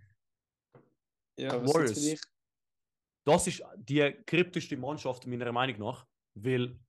Ja, 1.37 1.67
Warriors. 1.67 2.25
Das 3.25 3.47
ist 3.47 3.63
die 3.77 4.11
kryptischste 4.25 4.77
Mannschaft 4.77 5.25
meiner 5.27 5.51
Meinung 5.51 5.79
nach, 5.79 6.07
weil 6.35 6.79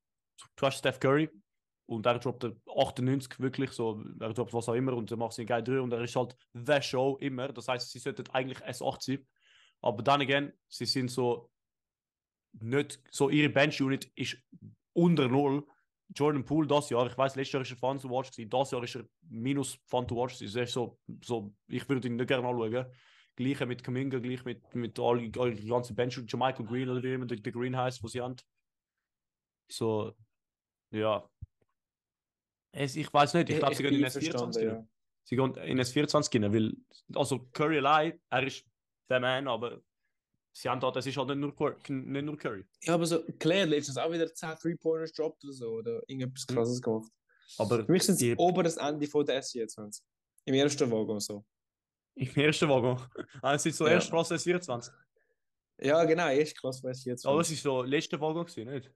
du 0.57 0.66
hast 0.66 0.79
Steph 0.79 1.01
Curry 1.01 1.31
und 1.87 2.05
er 2.07 2.18
droppt 2.18 2.42
der 2.42 2.57
98 2.77 3.38
wirklich 3.40 3.70
so, 3.72 4.03
er 4.20 4.33
droppt 4.33 4.53
was 4.53 4.68
auch 4.68 4.75
immer 4.75 4.94
und 4.94 5.11
er 5.11 5.16
macht 5.16 5.33
sie 5.33 5.46
geil 5.46 5.62
drüber 5.62 5.83
und 5.83 5.92
er 5.92 6.03
ist 6.03 6.16
halt 6.16 6.37
the 6.53 6.81
Show 6.83 7.16
immer. 7.20 7.49
Das 7.49 7.68
heißt, 7.68 7.90
sie 7.90 7.99
sollten 7.99 8.29
eigentlich 8.31 8.59
S8 8.59 8.96
sein. 9.01 9.27
Aber 9.81 10.03
dann 10.03 10.20
again, 10.20 10.53
sie 10.68 10.87
sind 10.87 11.11
so 11.11 11.51
nicht, 12.61 13.01
so 13.11 13.31
ihre 13.31 13.51
Bench-Unit 13.51 14.11
ist 14.14 14.37
unter 14.92 15.29
Null. 15.29 15.66
Jordan 16.14 16.44
Poole 16.44 16.68
das 16.68 16.88
Jahr, 16.90 17.07
ich 17.07 17.18
weiß, 17.18 17.35
letztes 17.35 17.53
Jahr 17.53 17.62
ist 17.62 17.72
er 17.72 17.77
Fun 17.77 17.99
to 17.99 18.09
Watch 18.09 18.31
das 18.31 18.70
Jahr 18.70 18.83
ist 18.85 18.94
er 18.94 19.05
minus 19.29 19.79
Fun 19.87 20.07
to 20.07 20.14
Watch. 20.16 20.40
Er 20.40 20.62
ist 20.62 20.72
so, 20.72 20.99
so, 21.22 21.53
ich 21.66 21.88
würde 21.88 22.07
ihn 22.07 22.16
nicht 22.16 22.29
gerne 22.29 22.46
anschauen. 22.46 22.87
Gleiche 23.35 23.66
mit 23.66 23.85
Kaminga, 23.85 24.18
gleich 24.18 24.44
mit, 24.44 24.75
mit 24.75 24.99
all, 24.99 25.31
all 25.38 25.55
die 25.55 25.66
ganzen 25.66 25.94
Bench, 25.94 26.16
Michael 26.16 26.64
Green 26.64 26.88
oder 26.88 27.03
wie 27.03 27.12
immer 27.12 27.27
der, 27.27 27.53
Green 27.53 27.77
heißt, 27.77 28.03
wo 28.03 28.09
sie 28.09 28.20
haben. 28.20 28.37
So, 29.68 30.14
ja. 30.90 31.29
Es, 32.72 32.94
ich 32.96 33.12
weiß 33.12 33.35
nicht, 33.35 33.51
ich 33.51 33.59
glaube, 33.59 33.75
sie 33.75 33.83
gehen 33.83 33.94
in 33.94 34.01
bin 34.03 34.09
S24 34.11 34.35
einverstanden, 34.35 34.68
rein. 34.68 34.88
Sie 35.25 35.37
gehen 35.37 35.55
in 35.57 35.79
S24 35.81 36.42
rein, 36.42 36.53
weil, 36.53 36.77
also 37.14 37.49
Curry 37.53 37.79
allein, 37.79 38.20
er 38.29 38.46
ist 38.46 38.64
der 39.09 39.20
Man, 39.20 39.49
aber 39.49 39.81
sie 40.53 40.68
haben 40.68 40.81
da, 40.81 40.90
das 40.90 41.07
ist 41.07 41.16
halt 41.16 41.29
nicht 41.29 41.38
nur, 41.38 41.53
Cur- 41.55 41.77
nicht 41.90 42.25
nur 42.25 42.37
Curry. 42.37 42.64
Ja, 42.83 42.94
aber 42.94 43.07
so, 43.07 43.22
Claire 43.38 43.66
letztens 43.66 43.96
auch 43.96 44.12
wieder 44.12 44.33
10 44.33 44.57
Three-Pointers 44.57 45.12
gedroppt 45.12 45.42
oder 45.44 45.53
so, 45.55 45.68
oder 45.70 46.03
irgendetwas 46.07 46.44
Mhm. 46.51 46.55
krasses 46.55 46.83
gemacht. 46.83 47.11
Aber 47.59 47.85
Für 47.85 47.92
mich 47.92 48.03
sind 48.03 48.16
sie 48.18 48.35
oberes 48.37 48.77
Ende 48.77 49.07
von 49.07 49.25
der 49.25 49.42
S24. 49.42 50.03
Im 50.44 50.55
ersten 50.55 50.90
Wagen 50.90 51.18
so. 51.20 51.44
im 52.14 52.35
ersten 52.35 52.68
Wagen. 52.68 53.01
Ah, 53.42 53.55
es 53.55 53.64
ist 53.66 53.77
so 53.79 53.87
Ja. 53.87 53.94
erste 53.94 54.11
Klasse 54.11 54.35
S24. 54.35 54.92
Ja, 55.81 56.05
genau, 56.05 56.29
erste 56.29 56.55
Klasse 56.55 56.83
bei 56.83 56.90
S24. 56.90 57.27
Aber 57.29 57.40
es 57.40 57.51
ist 57.51 57.62
so 57.62 57.83
letzte 57.83 58.20
Wagen 58.20 58.44
gewesen, 58.44 58.70
nicht? 58.70 58.90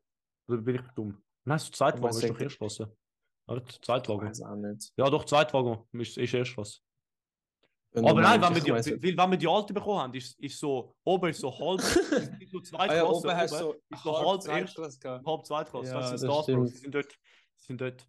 Oder 0.48 0.58
bin 0.58 0.74
ich 0.76 0.82
dumm? 0.94 1.22
Nein, 1.44 1.56
es 1.56 1.64
ist 1.64 1.76
zweite 1.76 1.98
Aber 1.98 2.08
Wagen, 2.08 2.16
ist 2.16 2.50
doch 2.50 2.58
Klasse. 2.58 2.96
Ja, 3.48 3.60
zweite 3.82 4.12
ich 4.12 4.18
weiß 4.20 4.42
auch 4.42 4.56
nicht. 4.56 4.92
Ja, 4.96 5.10
doch, 5.10 5.24
Zweitwagen 5.24 5.84
ist, 5.92 6.16
ist 6.16 6.34
erst 6.34 6.56
was. 6.56 6.82
Wenn 7.92 8.04
Aber 8.04 8.20
du 8.20 8.20
nein, 8.20 8.40
wenn 8.40 8.52
meinst, 8.52 8.66
wir, 8.66 8.98
die, 8.98 9.02
weil, 9.02 9.16
wenn 9.16 9.30
wir 9.32 9.38
die 9.38 9.48
alte 9.48 9.74
bekommen 9.74 9.98
haben, 9.98 10.14
ist, 10.14 10.38
ist 10.38 10.60
so, 10.60 10.94
oben 11.02 11.30
ist 11.30 11.40
so 11.40 11.50
halb, 11.58 11.80
ist 12.40 12.52
so 12.52 12.76
Ah 12.76 12.94
ja, 12.94 13.04
oben 13.04 13.30
hast 13.36 13.54
du 13.54 13.58
so 13.58 13.72
ist 13.72 14.02
so 14.04 14.30
halb 14.30 14.42
Zweitklasse 14.42 14.98
gehabt. 15.00 15.26
halb 15.26 15.44
Zweitklasse. 15.44 15.90
Ja, 15.90 16.00
das 16.00 16.12
ist 16.12 16.22
das 16.22 16.46
das, 16.46 16.80
sind 16.80 16.94
dort, 16.94 17.18
sie 17.56 17.66
sind 17.66 17.80
dort. 17.80 18.06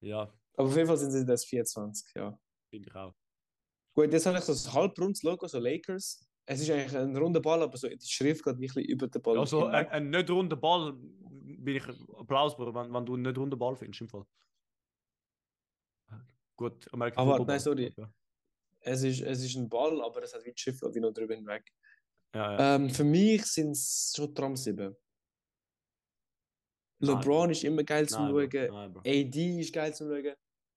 Ja, 0.00 0.32
Aber 0.56 0.68
auf 0.68 0.74
jeden 0.74 0.88
Fall 0.88 0.96
sind 0.96 1.12
sie 1.12 1.24
das 1.24 1.44
24, 1.44 2.12
ja. 2.16 2.36
finde 2.68 2.88
ich 2.88 2.94
auch. 2.96 3.14
Gut, 3.94 4.12
jetzt 4.12 4.26
habe 4.26 4.38
ich 4.38 4.44
so 4.44 4.52
ein 4.52 4.74
halbrundes 4.74 5.22
Logo, 5.22 5.46
so 5.46 5.60
Lakers. 5.60 6.26
Es 6.46 6.60
ist 6.60 6.70
eigentlich 6.70 6.96
ein 6.96 7.16
runder 7.16 7.40
Ball, 7.40 7.62
aber 7.62 7.76
so 7.76 7.86
die 7.86 7.98
Schrift 8.00 8.42
geht 8.44 8.58
wirklich 8.58 8.88
über 8.88 9.06
den 9.06 9.22
Ball. 9.22 9.38
Also, 9.38 9.66
ein, 9.66 9.86
ein 9.88 10.10
nicht 10.10 10.28
runder 10.30 10.56
Ball, 10.56 10.96
bin 11.60 11.76
ich 11.76 11.88
Applaus, 12.16 12.56
Bro, 12.56 12.74
wenn, 12.74 12.92
wenn 12.92 13.06
du 13.06 13.16
nicht 13.16 13.36
runden 13.36 13.58
Ball 13.58 13.76
findest, 13.76 14.00
im 14.00 14.08
Fall. 14.08 14.24
Gut, 16.56 16.92
American 16.92 17.28
Aber 17.28 17.44
nein, 17.44 17.60
sorry. 17.60 17.92
Ja, 17.96 18.12
es, 18.80 19.02
ist, 19.02 19.20
es 19.22 19.44
ist 19.44 19.56
ein 19.56 19.68
Ball, 19.68 20.02
aber 20.02 20.22
es 20.22 20.34
hat 20.34 20.44
wie 20.44 20.52
geht 20.52 20.66
wie 20.66 21.00
noch 21.00 21.12
drüber 21.12 21.34
hinweg. 21.34 21.72
ja. 22.34 22.52
ja. 22.52 22.74
Ähm, 22.74 22.90
für 22.90 23.04
mich 23.04 23.44
sind 23.46 23.72
es 23.72 24.12
schon 24.14 24.34
Tram 24.34 24.56
7. 24.56 24.94
Nein, 27.02 27.16
LeBron 27.16 27.46
Bro. 27.46 27.50
ist 27.50 27.64
immer 27.64 27.82
geil 27.82 28.08
zum 28.08 28.30
Nein. 28.30 28.50
Schauen. 28.52 28.92
Nein. 28.92 29.26
AD 29.26 29.60
ist 29.60 29.72
geil 29.72 29.94
zum 29.94 30.08
Schauen. 30.08 30.24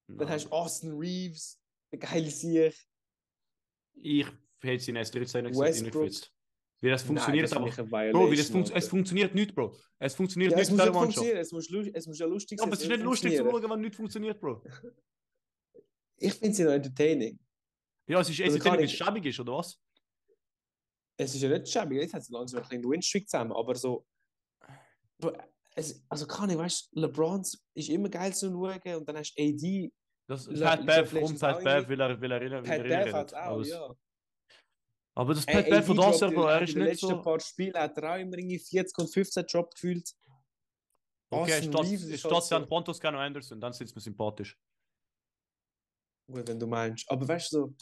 Dann 0.08 0.18
Nein, 0.18 0.30
hast 0.30 0.46
du. 0.46 0.52
Austin 0.52 0.94
Reeves, 0.94 1.60
der 1.92 2.00
geile 2.00 2.30
Sieg. 2.30 2.76
Ich 3.96 4.28
hätte 4.62 4.84
sie 4.84 4.92
in 4.92 4.98
S13 4.98 5.42
nicht 5.42 5.60
Westbrook. 5.60 6.12
Weil 6.84 6.92
das 6.92 7.04
funktioniert 7.04 7.50
Nein, 7.50 7.58
aber. 7.58 7.70
das 7.70 7.78
ich 7.80 7.86
Bro, 7.86 7.96
es, 7.96 8.12
Violation, 8.12 8.66
funkt, 8.66 8.72
es 8.76 8.88
funktioniert 8.90 9.34
nicht, 9.34 9.56
Bro. 9.56 9.74
Es 10.00 10.16
funktioniert 10.16 10.52
ja, 10.52 10.58
nicht 10.58 10.66
es 10.66 10.72
mit 10.72 10.80
muss 10.80 10.86
ja 10.86 10.92
dieser 10.92 11.00
Mannschaft. 11.00 11.28
es 11.28 11.52
muss, 11.54 11.70
es 11.94 12.08
muss 12.08 12.20
ja 12.20 12.26
lustig 12.26 12.60
Ja, 12.60 12.66
aber 12.66 12.74
es 12.74 12.82
ist 12.82 12.90
nicht 12.90 13.04
lustig 13.04 13.38
zu 13.38 13.44
schauen, 13.46 13.70
wenn 13.70 13.80
nichts 13.80 13.96
funktioniert, 13.96 14.42
Bro. 14.42 14.62
Ich 16.18 16.34
finde 16.34 16.54
sie 16.54 16.64
noch 16.66 16.74
entertaining. 16.74 17.40
Ja, 18.06 18.20
es 18.20 18.30
ist 18.30 18.42
Also 18.42 18.60
kann 18.60 18.78
wenn 18.78 18.84
es 18.84 18.92
schäbig 18.92 19.26
ist, 19.26 19.40
oder 19.40 19.54
was? 19.54 19.80
Es 21.16 21.34
ist 21.34 21.42
ja 21.42 21.48
nicht 21.48 21.70
schäbig, 21.70 22.02
jetzt 22.02 22.14
hat 22.16 22.26
sie 22.26 22.34
langsam 22.34 22.62
ein 22.62 22.68
bisschen 22.68 22.92
Windstreak 22.92 23.30
zusammen, 23.30 23.54
aber 23.54 23.76
so. 23.76 24.06
Bro, 25.20 25.38
es, 25.76 26.04
also 26.10 26.28
kann 26.28 26.50
ich, 26.50 26.58
weißt 26.58 26.90
du, 26.92 27.00
LeBron 27.00 27.44
ist 27.76 27.90
immer 27.90 28.10
geil 28.10 28.34
zu 28.34 28.48
schauen 28.52 28.96
und 28.98 29.08
dann 29.08 29.16
hast 29.16 29.34
du 29.36 29.42
AD, 29.42 29.90
Das 30.28 30.48
Pat 30.48 30.80
League 30.80 30.86
Bev 30.86 31.40
Pat 31.40 31.56
auch 31.56 31.64
Bev, 31.64 31.88
weil 31.88 32.02
er, 32.02 32.22
weil 32.22 32.32
er 32.32 32.42
erinnert 32.42 32.66
Pat 32.66 32.84
Bev 32.84 33.14
hat 33.14 33.28
es 33.28 33.34
auch, 33.34 33.40
aber, 33.40 33.66
ja. 33.66 33.96
Aber 35.16 35.34
das 35.36 35.46
Pat 35.46 35.70
Bev 35.70 35.86
von 35.86 35.98
das 35.98 36.20
Jahr, 36.20 36.32
Bro, 36.32 36.44
in- 36.44 36.50
er 36.50 36.58
in 36.58 36.64
ist 36.64 36.74
den 36.74 36.80
nicht 36.84 36.90
letzten 36.92 37.08
so. 37.08 37.22
paar 37.22 37.40
Spielen 37.40 37.74
hat 37.76 37.98
er 37.98 38.14
auch 38.16 38.20
immer 38.20 38.38
irgendwie 38.38 38.60
40 38.60 38.98
und 38.98 39.14
15 39.14 39.46
Drop 39.48 39.74
gefühlt. 39.74 40.12
Okay, 41.30 41.58
ist 41.60 42.20
statt 42.20 42.32
halt 42.32 42.44
San 42.44 42.62
so, 42.64 42.68
Pontos 42.70 43.00
Cano 43.00 43.18
Anderson, 43.20 43.60
dann 43.60 43.74
sitzt 43.74 43.96
mir 43.96 44.02
sympathisch. 44.02 44.58
gut, 46.28 46.48
wenn 46.48 46.60
du 46.60 46.68
meinst. 46.68 47.10
Aber 47.10 47.28
weißt 47.28 47.54
du, 47.54 47.58
so, 47.58 47.74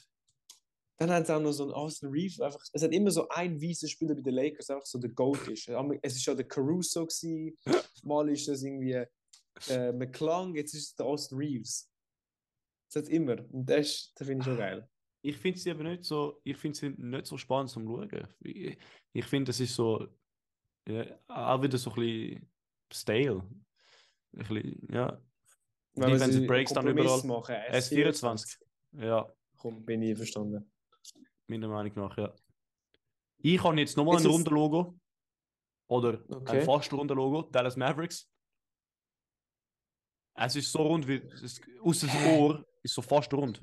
dann 0.98 1.12
haben 1.12 1.26
sie 1.26 1.36
auch 1.36 1.42
noch 1.42 1.52
so 1.52 1.64
einen 1.64 1.74
Austin 1.74 2.10
Reeves. 2.10 2.40
Einfach, 2.40 2.64
es 2.72 2.82
hat 2.84 2.92
immer 2.94 3.12
so 3.12 3.28
ein 3.30 3.62
weißer 3.62 3.88
Spieler 3.88 4.16
bei 4.16 4.22
den 4.22 4.36
Lakers, 4.36 4.70
einfach 4.70 4.86
so 4.86 5.00
der 5.00 5.10
Goat 5.12 5.48
ist. 5.48 5.68
Es 6.02 6.16
ist 6.16 6.24
schon 6.24 6.38
der 6.38 6.48
Caruso, 6.48 7.06
gewesen, 7.06 7.58
mal 8.04 8.30
ist 8.30 8.48
das 8.48 8.64
irgendwie 8.64 9.04
äh, 9.70 9.92
McClung, 9.92 10.56
jetzt 10.56 10.74
ist 10.74 10.84
es 10.90 10.96
der 10.96 11.06
Austin 11.06 11.38
Reeves. 11.38 11.90
Das 12.94 13.04
hat 13.04 13.10
immer. 13.12 13.38
Und 13.52 13.66
das, 13.70 13.80
ist- 13.88 14.12
das 14.16 14.28
finde 14.28 14.42
ich 14.42 14.46
schon 14.46 14.58
geil. 14.58 14.90
Ich 15.24 15.38
finde 15.38 15.60
sie 15.60 15.70
aber 15.72 15.84
nicht 15.84 16.04
so, 16.04 16.42
ich 16.44 16.58
finde 16.58 16.78
sie 16.78 16.90
nicht 16.98 17.26
so 17.28 17.38
spannend 17.38 17.70
zum 17.70 17.86
Schauen. 17.86 18.28
Ich, 18.40 18.78
ich 19.14 19.26
finde, 19.26 19.52
es 19.52 19.60
ist 19.60 19.76
so, 19.76 20.08
ja, 20.88 21.06
auch 21.28 21.62
wieder 21.62 21.78
so 21.78 21.92
ein 21.92 21.96
bisschen 21.96 22.52
stale. 22.92 23.36
Ein 24.34 24.40
bisschen, 24.40 24.88
ja. 24.92 25.22
Wenn 25.94 26.20
wenn 26.20 26.32
sie 26.32 26.48
Breaks 26.48 26.74
dann 26.74 26.88
überall. 26.88 27.24
machen. 27.28 27.56
S24. 27.56 28.58
Ja, 28.94 29.32
Komm, 29.58 29.86
bin 29.86 30.02
ich 30.02 30.16
verstanden. 30.18 30.72
meiner 31.48 31.68
Meinung 31.68 31.94
nach, 31.96 32.18
ja. 32.18 32.34
Ich 33.44 33.62
habe 33.64 33.78
jetzt 33.80 33.96
nochmal 33.98 34.16
ein 34.18 34.22
ist- 34.26 34.30
Rundenlogo. 34.32 34.98
Oder 35.88 36.24
Okay. 36.30 36.60
ein 36.60 36.66
fast 36.66 36.92
Rundenlogo, 36.94 37.44
Dallas 37.52 37.76
Mavericks. 37.76 38.28
Es 40.36 40.56
ist 40.56 40.72
so 40.72 40.80
rund 40.84 41.08
wie, 41.08 41.16
es, 41.18 41.62
aus 41.82 42.00
dem 42.00 42.10
Ohr 42.40 42.66
ist 42.82 42.94
so 42.96 43.02
fast 43.02 43.34
rund. 43.34 43.62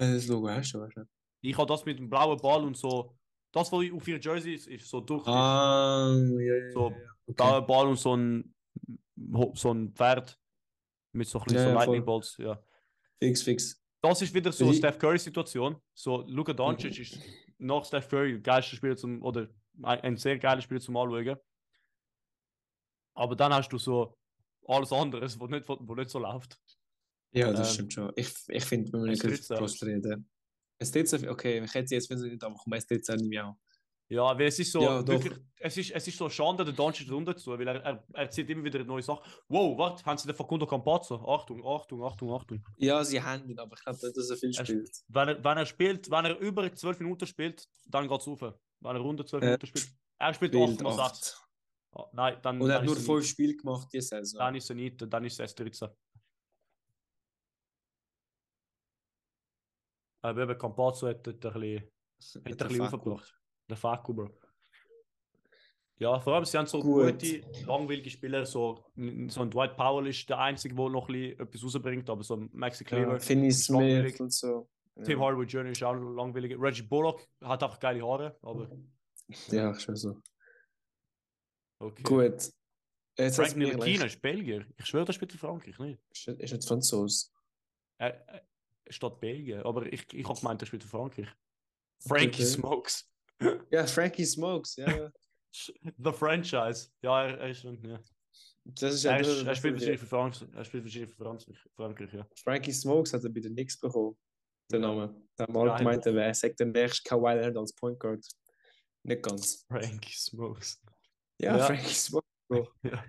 Das 0.00 0.26
Logo 0.28 0.48
hast, 0.48 0.72
du 0.72 0.86
du. 0.86 1.04
Ich 1.42 1.56
habe 1.56 1.66
das 1.66 1.84
mit 1.84 1.98
dem 1.98 2.08
blauen 2.08 2.38
Ball 2.40 2.64
und 2.64 2.76
so, 2.76 3.14
das, 3.52 3.70
was 3.70 3.92
auf 3.92 4.08
ihr 4.08 4.18
Jersey 4.18 4.54
ist, 4.54 4.66
ist 4.66 4.88
so 4.88 5.00
durch. 5.00 5.26
Ah, 5.26 6.14
ja, 6.38 6.54
ja, 6.54 6.72
So, 6.72 6.90
ja. 6.90 6.96
Okay. 7.26 7.34
blauer 7.36 7.66
Ball 7.66 7.86
und 7.88 7.98
so 7.98 8.16
ein, 8.16 8.54
so 9.54 9.72
ein 9.72 9.92
Pferd 9.92 10.38
mit 11.12 11.28
so 11.28 11.38
ein 11.38 11.44
bisschen 11.44 11.58
Ja, 11.58 11.68
so 11.68 11.74
Lightning. 11.74 12.04
Bolts, 12.04 12.36
ja. 12.38 12.62
Fix, 13.18 13.42
fix. 13.42 13.82
Das 14.02 14.22
ist 14.22 14.32
wieder 14.32 14.50
so 14.52 14.64
eine 14.64 14.74
Steph 14.74 14.98
Curry-Situation. 14.98 15.76
So, 15.92 16.24
Luka 16.26 16.54
Doncic 16.54 16.98
ist 16.98 17.20
nach 17.58 17.84
Steph 17.84 18.08
Curry 18.08 18.32
der 18.32 18.40
geilste 18.40 18.76
Spieler 18.76 18.96
zum, 18.96 19.22
oder 19.22 19.48
ein, 19.82 20.16
sehr 20.16 20.38
geiler 20.38 20.62
Spieler 20.62 20.80
zum 20.80 20.96
Anschauen. 20.96 21.36
Aber 23.14 23.36
dann 23.36 23.52
hast 23.52 23.68
du 23.68 23.76
so 23.76 24.16
alles 24.66 24.92
anderes, 24.92 25.38
wo 25.38 25.46
nicht, 25.46 25.68
wo 25.68 25.94
nicht 25.94 26.08
so 26.08 26.18
läuft. 26.18 26.58
Ja, 27.32 27.52
das 27.52 27.68
ähm, 27.68 27.74
stimmt 27.74 27.92
schon. 27.92 28.12
Ich, 28.16 28.32
ich 28.48 28.64
finde, 28.64 28.92
wenn 28.92 29.04
wir 29.04 29.10
nicht 29.10 29.22
über 29.22 29.56
Prost 29.56 29.82
reden. 29.84 30.28
Es 30.78 30.88
Ästhetik, 30.88 31.28
okay, 31.28 31.62
ich 31.62 31.74
hätte 31.74 31.94
jetzt, 31.94 32.08
wenn 32.10 32.18
sie 32.18 32.30
nicht 32.30 32.42
einfach 32.42 32.64
um 32.64 32.72
Ästhetik 32.72 33.20
nicht 33.20 33.40
auch. 33.40 33.56
Ja, 34.08 34.36
weil 34.36 34.46
es 34.46 34.58
ist 34.58 34.72
so, 34.72 34.82
ja, 34.82 35.06
wirklich, 35.06 35.34
es 35.60 35.76
ist, 35.76 35.92
es 35.92 36.08
ist 36.08 36.18
so 36.18 36.28
Schande, 36.28 36.64
der 36.64 36.74
Doncic 36.74 37.08
runter 37.12 37.36
zu, 37.36 37.56
weil 37.56 37.68
er, 37.68 37.76
er, 37.76 38.04
erzählt 38.14 38.50
immer 38.50 38.64
wieder 38.64 38.82
neue 38.82 39.02
Sachen. 39.02 39.22
Wow, 39.46 39.78
warte, 39.78 40.04
haben 40.04 40.18
sie 40.18 40.26
den 40.26 40.34
Facundo 40.34 40.66
Campazzo? 40.66 41.14
Achtung, 41.28 41.64
Achtung, 41.64 42.02
Achtung, 42.02 42.32
Achtung. 42.32 42.64
Ja, 42.76 43.04
sie 43.04 43.22
haben 43.22 43.48
ihn, 43.48 43.56
aber 43.56 43.76
ich 43.76 43.84
glaube 43.84 44.00
nicht, 44.02 44.16
dass 44.16 44.30
er 44.30 44.36
viel 44.36 44.52
spielt. 44.52 44.88
Er, 44.88 45.14
wenn, 45.14 45.28
er, 45.28 45.44
wenn 45.44 45.58
er 45.58 45.66
spielt, 45.66 46.10
wenn 46.10 46.24
er 46.24 46.38
über 46.40 46.74
12 46.74 46.98
Minuten 46.98 47.24
spielt, 47.24 47.68
dann 47.86 48.08
geht 48.08 48.20
es 48.20 48.26
rauf. 48.26 48.40
Wenn 48.40 48.96
er 48.96 49.04
unter 49.04 49.24
12 49.24 49.42
äh, 49.42 49.46
Minuten 49.46 49.66
spielt, 49.66 49.88
er 50.18 50.34
spielt 50.34 50.56
8 50.56 51.46
Oh, 51.92 52.02
ah, 52.02 52.10
nein, 52.12 52.38
dann, 52.42 52.60
Und 52.60 52.70
er 52.70 52.76
hat 52.76 52.84
nur 52.84 52.96
5 52.96 53.26
Spiele 53.26 53.56
gemacht 53.56 53.88
diese 53.92 54.08
Saison. 54.08 54.38
Dann 54.38 54.54
ist 54.54 54.70
er 54.70 54.76
nicht, 54.76 55.04
dann 55.12 55.24
ist 55.24 55.40
er 55.40 55.46
S13. 55.46 55.90
Aber 60.22 60.42
eben 60.42 60.58
Campazzo 60.58 61.08
hat 61.08 61.26
dort 61.26 61.44
ein 61.46 61.52
bisschen, 61.60 62.44
hat 62.44 62.46
ein 62.62 62.68
bisschen 62.68 62.80
aufgebracht. 62.82 63.34
Der 63.68 63.76
Faku, 63.76 64.14
Bro. 64.14 64.30
Ja, 65.98 66.18
vor 66.18 66.34
allem, 66.34 66.44
sie 66.46 66.56
haben 66.56 66.66
so 66.66 66.80
Gut. 66.80 67.12
gute, 67.20 67.42
langweilige 67.66 68.08
Spieler. 68.08 68.46
So, 68.46 68.86
so 69.28 69.40
ein 69.42 69.50
Dwight 69.50 69.76
Powell 69.76 70.06
ist 70.06 70.26
der 70.30 70.38
Einzige, 70.38 70.74
der 70.74 70.88
noch 70.88 71.08
ein 71.10 71.38
etwas 71.38 71.62
rausbringt, 71.62 72.08
aber 72.08 72.22
so 72.22 72.36
ein 72.36 72.48
Maxi 72.52 72.84
Kleber, 72.84 73.12
Ja, 73.14 73.18
Finney. 73.18 73.52
Smith 73.52 74.18
und 74.18 74.32
so. 74.32 74.70
Tim 75.04 75.18
Ja, 75.18 75.24
Hardaway 75.26 75.44
Jr. 75.46 75.66
ist 75.70 75.82
auch 75.82 75.92
langweilig. 75.94 76.56
Reggie 76.58 76.82
Bullock 76.82 77.26
hat 77.42 77.62
einfach 77.62 77.78
geile 77.78 78.02
Haare, 78.02 78.38
aber 78.42 78.70
ja 79.48 79.78
schon 79.78 79.94
so. 79.96 80.20
okay. 81.78 82.02
Gut. 82.02 82.50
Jetzt 83.18 83.36
Frank 83.36 83.54
gleich... 83.54 84.02
ist 84.04 84.22
Belgier. 84.22 84.66
Ich 84.78 84.86
schwöre, 84.86 85.04
das 85.04 85.14
spielt 85.16 85.32
für 85.32 85.38
Frankreich 85.38 85.78
nicht. 85.78 86.00
Ist 86.10 86.28
nicht- 86.28 86.40
ist 86.40 86.52
nicht 86.52 86.66
Franzos. 86.66 87.32
Er, 87.98 88.42
steht 88.90 89.20
Belgien, 89.20 89.62
aber 89.62 89.92
ich, 89.92 90.12
ich 90.12 90.26
habe 90.28 90.38
gemeint, 90.38 90.62
er 90.62 90.66
spielt 90.66 90.82
für 90.82 90.88
Frankreich. 90.88 91.28
Frankie 92.06 92.42
Okay. 92.42 92.44
Smokes. 92.44 93.06
Ja, 93.70 93.86
Frankie 93.86 94.24
Smokes, 94.26 94.76
ja. 94.76 95.10
The 95.98 96.12
Franchise. 96.12 96.90
Ja, 97.02 97.24
er, 97.24 97.38
er 97.38 97.50
ist 97.50 97.60
schon. 97.62 97.82
Ja. 97.82 97.98
Das 98.64 98.94
ist 98.94 99.02
ja 99.04 99.12
Er, 99.12 99.20
ist, 99.20 99.42
er 99.46 99.54
spielt 99.54 99.74
wahrscheinlich 99.74 100.00
für 100.00 100.06
Frankreich. 100.06 100.48
Er 100.54 100.64
spielt 100.64 100.84
wahrscheinlich 100.84 101.10
für 101.10 101.16
Frankreich, 101.24 101.58
Frankreich 101.74 102.12
ja. 102.12 102.28
Frankie 102.44 102.72
Smokes 102.72 103.12
hat 103.14 103.24
er 103.24 103.30
bei 103.30 103.40
den 103.40 103.52
Knicks 103.54 103.78
bekommen. 103.80 104.16
Der 104.70 104.78
Ja. 104.80 104.86
Name. 104.86 105.22
Der 105.38 105.44
hat 105.46 105.52
mal 105.54 105.66
Geil. 105.68 105.78
gemeint, 105.78 106.06
er 106.06 106.34
sagt 106.34 106.60
der 106.60 106.66
nächste 106.66 107.08
Kawhi 107.08 107.34
Leonard 107.34 107.56
als 107.56 107.72
Point 107.74 107.98
Guard. 107.98 108.24
Nicht 109.02 109.22
ganz. 109.22 109.64
Frankie 109.66 110.12
Smokes. 110.12 110.82
Ja, 111.40 111.56
Ja. 111.56 111.64
Frankie 111.66 111.94
Smokes. 111.94 112.28
Bro. 112.48 112.68
Ja. 112.82 113.04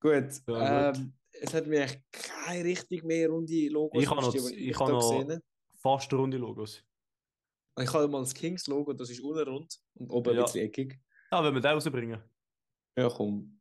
Gut. 0.00 0.40
Ja, 0.46 0.90
gut. 0.92 0.98
ähm, 0.98 1.17
es 1.40 1.54
hat 1.54 1.66
mir 1.66 1.82
echt 1.82 2.00
keine 2.12 2.64
richtig 2.64 3.04
mehr 3.04 3.28
runde 3.28 3.68
Logos. 3.68 4.02
Ich 4.02 4.08
habe 4.10 4.20
noch- 4.20 4.34
ich 4.34 4.72
da 4.72 4.80
habe 4.80 4.92
noch- 4.92 5.24
gesehen. 5.24 5.42
Fast 5.80 6.12
runde 6.12 6.36
Logos. 6.38 6.82
Ich 7.80 7.92
habe 7.92 8.08
mal 8.08 8.20
das 8.20 8.34
Kings-Logo, 8.34 8.92
das 8.92 9.10
ist 9.10 9.20
unten 9.20 9.48
rund 9.48 9.78
und 9.94 10.10
oben 10.10 10.34
Ja. 10.34 10.40
ein 10.40 10.44
bisschen 10.46 10.66
eckig. 10.66 10.98
Ja, 11.30 11.44
wenn 11.44 11.54
wir 11.54 11.60
den 11.60 11.70
rausbringen. 11.72 12.20
Ja, 12.96 13.08
komm. 13.08 13.60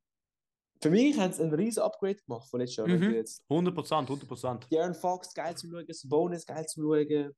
Für 0.81 0.89
mich 0.89 1.17
haben 1.19 1.31
sie 1.33 1.43
ein 1.43 1.53
riesen 1.53 1.83
Upgrade 1.83 2.15
gemacht 2.15 2.49
von 2.49 2.59
letztes 2.59 2.77
Jahr. 2.77 2.87
Mhm. 2.87 3.01
du 3.01 3.15
jetzt 3.15 3.43
100%, 3.49 4.09
100%. 4.09 4.67
Darren 4.71 4.95
Fox 4.95 5.33
geil 5.33 5.55
zum 5.55 5.71
Schauen, 5.71 5.85
Sabonis 5.89 6.45
geil 6.45 6.65
zum 6.67 6.83
Schauen, 6.83 7.33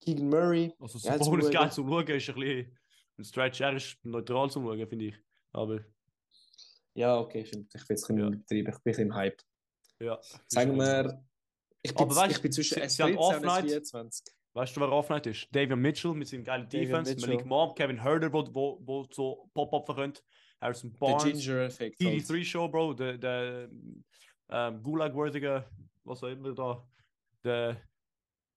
Keegan 0.00 0.28
Murray. 0.28 0.72
Also, 0.78 0.98
Geil 0.98 1.20
zum 1.20 1.30
Bonus 1.30 1.50
geil 1.50 1.70
zum 1.72 1.88
Schauen 1.88 2.06
ist 2.08 2.28
ein 2.28 2.34
bisschen 2.34 2.78
ein 3.18 3.24
Stretch. 3.24 3.60
Er 3.60 3.76
ist 3.76 3.96
neutral 4.04 4.50
zum 4.50 4.64
Schauen, 4.64 4.86
finde 4.88 5.04
ich. 5.06 5.14
Aber 5.52 5.80
Ja, 6.94 7.18
okay, 7.20 7.44
stimmt. 7.44 7.72
Ich 7.74 7.86
bin 7.86 7.96
jetzt 7.96 8.08
ein 8.10 8.16
bisschen 8.16 8.18
Ja. 8.18 8.26
übertrieben. 8.28 8.42
Ich 8.58 8.64
bin 8.64 8.74
ein 8.74 8.82
bisschen 8.84 9.06
im 9.08 9.14
Hype. 9.14 9.42
Ja. 10.00 10.18
Sagen 10.48 10.76
wir, 10.78 11.24
ich 11.82 11.94
bin, 11.94 12.02
Aber 12.02 12.16
weißt, 12.16 12.36
ich 12.36 12.42
bin 12.42 12.52
zwischen 12.52 12.80
sie- 12.82 12.88
sie 12.88 13.02
haben 13.02 13.12
S13 13.12 13.16
und 13.16 13.18
Off-Night. 13.46 13.64
S24. 13.66 14.22
Weißt 14.54 14.76
du, 14.76 14.80
wer 14.80 14.90
Off-Night 14.92 15.26
ist? 15.26 15.48
Davion 15.54 15.80
Mitchell 15.80 16.14
mit 16.14 16.28
seinem 16.28 16.42
geilen 16.44 16.68
Defense, 16.68 17.12
Mitchell. 17.14 17.28
Malik 17.34 17.46
Monk, 17.46 17.76
Kevin 17.76 18.00
Herder, 18.02 18.32
wo, 18.32 18.46
wo, 18.54 18.80
wo 18.82 19.06
so 19.10 19.50
Pop-Up 19.54 19.84
verkönnt, 19.86 20.24
Harrison 20.60 20.90
Der 20.92 20.98
Barnes, 20.98 21.24
Ginger-Effekt. 21.24 22.00
halt. 22.00 22.14
TD3 22.24 22.44
Show, 22.44 22.68
Bro, 22.68 22.94
der, 22.94 23.18
der 23.18 23.68
ähm, 24.48 24.82
Gulag-würdige, 24.82 25.68
was 26.04 26.22
auch 26.22 26.28
immer 26.28 26.54
da, 26.54 26.88
der 27.44 27.82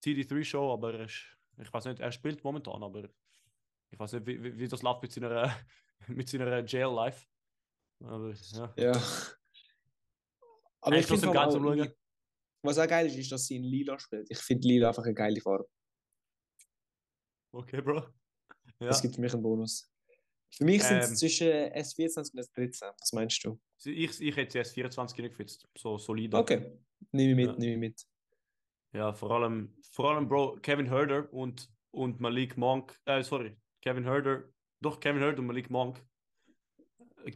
TD3 0.05 0.43
Show, 0.43 0.71
aber 0.71 0.93
er 0.93 1.05
ist, 1.05 1.21
ich 1.57 1.71
weiß 1.73 1.85
nicht, 1.85 1.99
er 1.99 2.11
spielt 2.13 2.43
momentan, 2.45 2.81
aber 2.81 3.09
ich 3.91 3.99
weiß 3.99 4.13
nicht, 4.13 4.25
wie, 4.27 4.41
wie, 4.41 4.57
wie 4.57 4.67
das 4.69 4.81
läuft 4.81 5.01
mit 5.01 5.11
seiner, 5.11 5.53
mit 6.07 6.29
seiner 6.29 6.63
Jail-Life. 6.65 7.27
Aber 8.01 8.31
ja. 8.53 8.73
Ja. 8.77 9.01
Aber 10.81 10.95
Er 10.95 10.99
ich 10.99 11.05
ist 11.05 11.09
finde 11.11 11.25
trotzdem 11.27 11.41
geil 11.41 11.51
zum 11.51 11.67
auch, 11.67 11.75
Schauen. 11.85 11.93
was 12.63 12.77
auch 12.79 12.87
geil 12.87 13.05
ist, 13.07 13.15
ist, 13.17 13.31
dass 13.31 13.45
sie 13.45 13.55
in 13.57 13.63
Lila 13.63 13.99
spielt. 13.99 14.29
Ich 14.31 14.37
finde 14.39 14.67
Lila 14.67 14.89
einfach 14.89 15.03
eine 15.03 15.13
geile 15.13 15.41
Farbe. 15.41 15.67
Okay, 17.53 17.81
Bro. 17.81 18.03
Ja. 18.81 18.87
Das 18.87 19.01
gibt 19.01 19.15
für 19.15 19.21
mich 19.21 19.33
einen 19.33 19.43
Bonus. 19.43 19.91
Für 20.55 20.63
mich 20.63 20.81
sind 20.83 20.99
es 20.99 21.09
Ähm. 21.09 21.15
zwischen 21.17 21.47
S24 21.49 22.31
und 22.31 22.39
S13. 22.39 22.93
Was 22.97 23.11
meinst 23.11 23.43
du? 23.43 23.59
Ich, 23.83 24.21
ich 24.21 24.35
hätte 24.37 24.57
jetzt 24.57 24.73
24 24.73 25.17
gefitzt, 25.17 25.67
so 25.77 25.97
solide. 25.97 26.37
Okay. 26.37 26.79
Nehme 27.11 27.31
ich 27.31 27.35
mit, 27.35 27.47
Ja. 27.47 27.55
nehme 27.57 27.73
ich 27.73 27.79
mit. 27.79 28.05
Ja, 28.93 29.13
vor 29.13 29.31
allem, 29.31 29.75
vor 29.91 30.11
allem, 30.11 30.29
Bro, 30.29 30.59
Kevin 30.61 30.85
Herder 30.87 31.27
und, 31.33 31.69
und 31.91 32.21
Malik 32.21 32.55
Monk, 32.55 32.97
äh, 33.05 33.21
sorry, 33.21 33.57
Kevin 33.81 34.05
Herder, 34.05 34.45
doch 34.79 35.01
Kevin 35.01 35.21
Herder 35.21 35.39
und 35.39 35.47
Malik 35.47 35.69
Monk, 35.69 36.01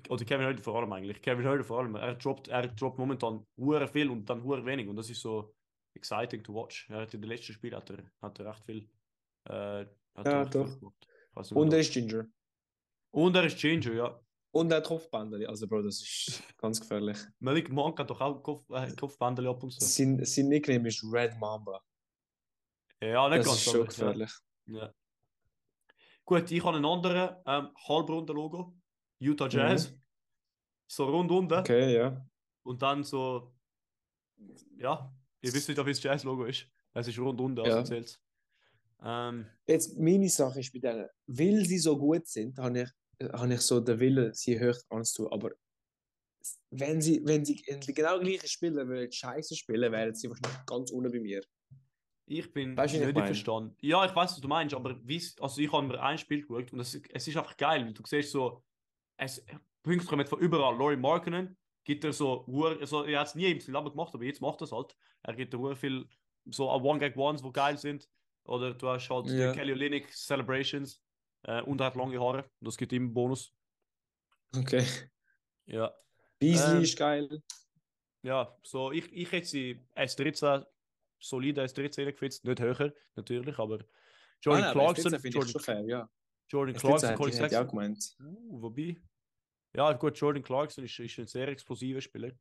oder 0.09 0.25
Kevin 0.25 0.45
Herder 0.45 0.61
vor 0.63 0.75
allem 0.79 0.91
eigentlich, 0.93 1.21
Kevin 1.21 1.43
Herder 1.45 1.63
vor 1.63 1.79
allem, 1.79 1.95
er 1.95 2.15
droppt, 2.15 2.47
er 2.47 2.67
droppt 2.67 2.97
momentan 2.97 3.45
hure 3.57 3.87
viel 3.87 4.09
und 4.09 4.25
dann 4.29 4.43
hure 4.43 4.65
wenig 4.65 4.87
und 4.87 4.95
das 4.95 5.09
ist 5.09 5.21
so 5.21 5.53
exciting 5.95 6.43
to 6.43 6.53
watch. 6.53 6.89
Er 6.89 7.01
hat 7.01 7.13
in 7.13 7.21
den 7.21 7.29
letzten 7.29 7.53
Spielen 7.53 7.75
hat 7.75 7.89
er, 7.89 8.03
hat 8.21 8.39
er 8.39 8.45
recht 8.47 8.63
viel, 8.65 8.89
äh, 9.49 9.81
Ja, 9.81 10.45
viel 10.45 10.49
doch. 10.51 10.65
nicht, 10.67 11.51
Und 11.51 11.71
er 11.73 11.77
das- 11.79 11.87
ist 11.87 11.93
Ginger. 11.93 12.25
und 13.11 13.35
er 13.35 13.43
ist 13.45 13.57
Ginger, 13.59 13.93
ja. 13.93 14.19
Und 14.51 14.71
er 14.71 14.77
hat 14.77 14.85
Kopfbänder. 14.85 15.49
Also, 15.49 15.67
Bro, 15.67 15.81
das 15.81 15.95
ist 16.01 16.43
ganz 16.57 16.79
gefährlich. 16.79 17.17
Malik 17.39 17.69
Monk 17.71 17.97
hat 17.99 18.09
doch 18.11 18.21
auch 18.21 18.41
Kopf, 18.43 18.69
äh, 18.69 18.91
Kopfbändel 18.95 19.47
ab 19.47 19.63
und 19.63 19.71
so. 19.71 19.83
Sein, 19.83 20.23
sein 20.25 20.47
Nickname 20.47 20.87
ist 20.89 21.03
Red 21.11 21.39
Mamba. 21.39 21.81
Ja, 23.01 23.27
nicht 23.29 23.39
Das 23.39 23.47
ganz, 23.47 23.57
ist 23.57 23.63
schon 23.63 23.73
aber, 23.75 23.81
ja. 23.81 23.87
gefährlich. 23.89 24.31
Ja. 24.67 24.93
Gut, 26.25 26.51
ich 26.51 26.63
habe 26.63 26.77
einen 26.77 26.85
anderen 26.85 27.35
ähm, 27.47 27.69
Halbrunden-Logo. 27.87 28.75
Utah 29.23 29.47
Jazz. 29.47 29.93
So 30.87 31.05
rund 31.05 31.31
unten. 31.31 31.53
Mhm. 31.53 31.59
Okay, 31.59 31.95
ja. 31.95 32.25
Und 32.63 32.81
dann 32.81 33.03
so. 33.03 33.53
Ja, 34.77 35.11
ihr 35.41 35.53
wisst 35.53 35.67
nicht, 35.69 35.79
ob 35.79 35.87
es 35.87 35.97
das 35.97 36.03
Jazz-Logo 36.03 36.45
ist. 36.45 36.67
Es 36.93 37.07
ist 37.07 37.17
rund 37.19 37.39
unten, 37.39 37.65
Ja. 37.65 37.77
also 37.77 37.83
zählt's. 37.83 38.19
Ähm, 39.01 39.45
Jetzt, 39.65 39.97
meine 39.97 40.29
Sache 40.29 40.59
ist 40.59 40.71
bei 40.73 40.79
denen, 40.79 41.07
weil 41.27 41.65
sie 41.65 41.77
so 41.77 41.97
gut 41.97 42.27
sind, 42.27 42.57
habe 42.57 42.81
ich, 42.83 42.89
habe 43.33 43.53
ich 43.53 43.61
so 43.61 43.79
den 43.79 43.99
Willen, 43.99 44.33
sie 44.33 44.59
hoch 44.59 44.77
anzutun. 44.89 45.31
Aber 45.31 45.51
wenn 46.71 47.01
sie, 47.01 47.21
wenn 47.25 47.43
sie 47.45 47.55
genau 47.93 48.19
gleichen 48.19 48.47
Spieler 48.47 48.87
würden 48.87 49.11
scheiße 49.11 49.55
spielen, 49.55 49.91
wären 49.91 50.13
sie 50.15 50.29
wahrscheinlich 50.29 50.65
ganz 50.65 50.91
unten 50.91 51.11
bei 51.11 51.19
mir. 51.19 51.41
Ich 52.25 52.51
bin 52.53 52.75
Weißt 52.77 52.93
wie 52.93 52.99
nicht 52.99 53.17
verstanden. 53.17 53.75
Ja, 53.81 54.05
ich 54.05 54.15
weiß, 54.15 54.31
was 54.31 54.39
du 54.39 54.47
meinst, 54.47 54.73
aber 54.73 54.97
also 55.39 55.61
ich 55.61 55.71
habe 55.71 55.87
mir 55.87 56.01
ein 56.01 56.17
Spiel 56.17 56.41
geschaut 56.41 56.71
und 56.71 56.79
es, 56.79 56.95
es 56.95 57.27
ist 57.27 57.37
einfach 57.37 57.57
geil, 57.57 57.85
weil 57.85 57.93
du 57.93 58.03
siehst 58.05 58.31
so, 58.31 58.63
es, 59.17 59.45
Punkte 59.83 60.07
kommen 60.07 60.25
von 60.25 60.39
überall. 60.39 60.77
Laurie 60.77 60.95
Markkinen 60.95 61.57
gibt 61.83 62.03
er 62.03 62.13
so, 62.13 62.45
also 62.79 63.03
er 63.03 63.19
hat 63.19 63.27
es 63.27 63.35
nie 63.35 63.51
im 63.51 63.57
Leben 63.57 63.89
gemacht, 63.89 64.13
aber 64.13 64.23
jetzt 64.23 64.41
macht 64.41 64.61
er 64.61 64.65
es 64.65 64.71
halt. 64.71 64.95
Er 65.23 65.35
gibt 65.35 65.53
dir 65.53 65.75
viel 65.75 66.07
so 66.45 66.69
One-Gag-Ones, 66.69 67.41
die 67.41 67.51
geil 67.51 67.77
sind. 67.77 68.07
Oder 68.45 68.73
du 68.73 68.89
hast 68.89 69.09
halt 69.09 69.27
die 69.27 69.51
Kelly 69.53 69.71
Olynyk 69.71 70.09
Celebrations 70.11 71.01
äh, 71.43 71.61
und 71.61 71.79
er 71.79 71.87
hat 71.87 71.95
lange 71.95 72.19
Haare. 72.19 72.49
Das 72.59 72.77
gibt 72.77 72.91
ihm 72.91 73.03
einen 73.03 73.13
Bonus. 73.13 73.53
Okay. 74.55 74.85
Ja. 75.65 75.93
Beasley 76.39 76.77
Ähm, 76.77 76.83
ist 76.83 76.97
geil. 76.97 77.41
Ja, 78.21 78.57
so 78.63 78.91
ich, 78.91 79.11
ich 79.13 79.31
hätte 79.31 79.47
sie 79.47 79.79
S13, 79.95 80.65
solide 81.19 81.63
S13 81.63 82.05
gefitzt, 82.05 82.45
nicht 82.45 82.59
höher 82.59 82.93
natürlich, 83.15 83.57
aber 83.59 83.79
Jordan 84.41 84.63
Ah, 84.63 84.67
nein, 84.67 84.73
Clarkson, 84.73 85.13
S13 85.13 85.19
finde 85.19 85.27
ich 85.27 85.33
Jordan, 85.35 85.61
fair, 85.61 85.81
ja. 85.85 86.09
Jordan 86.49 86.75
S13 86.75 86.79
Clarkson, 86.79 87.15
auch 87.15 87.31
Sexton. 87.31 87.67
gemeint. 87.67 88.15
Uh, 88.19 88.61
wobei. 88.61 88.97
Ja, 89.75 89.91
gut, 89.93 90.17
Jordan 90.17 90.43
Clarkson 90.43 90.83
ist, 90.83 90.99
ist 90.99 91.19
ein 91.19 91.27
sehr 91.27 91.47
explosiver 91.47 92.01
Spieler. 92.01 92.31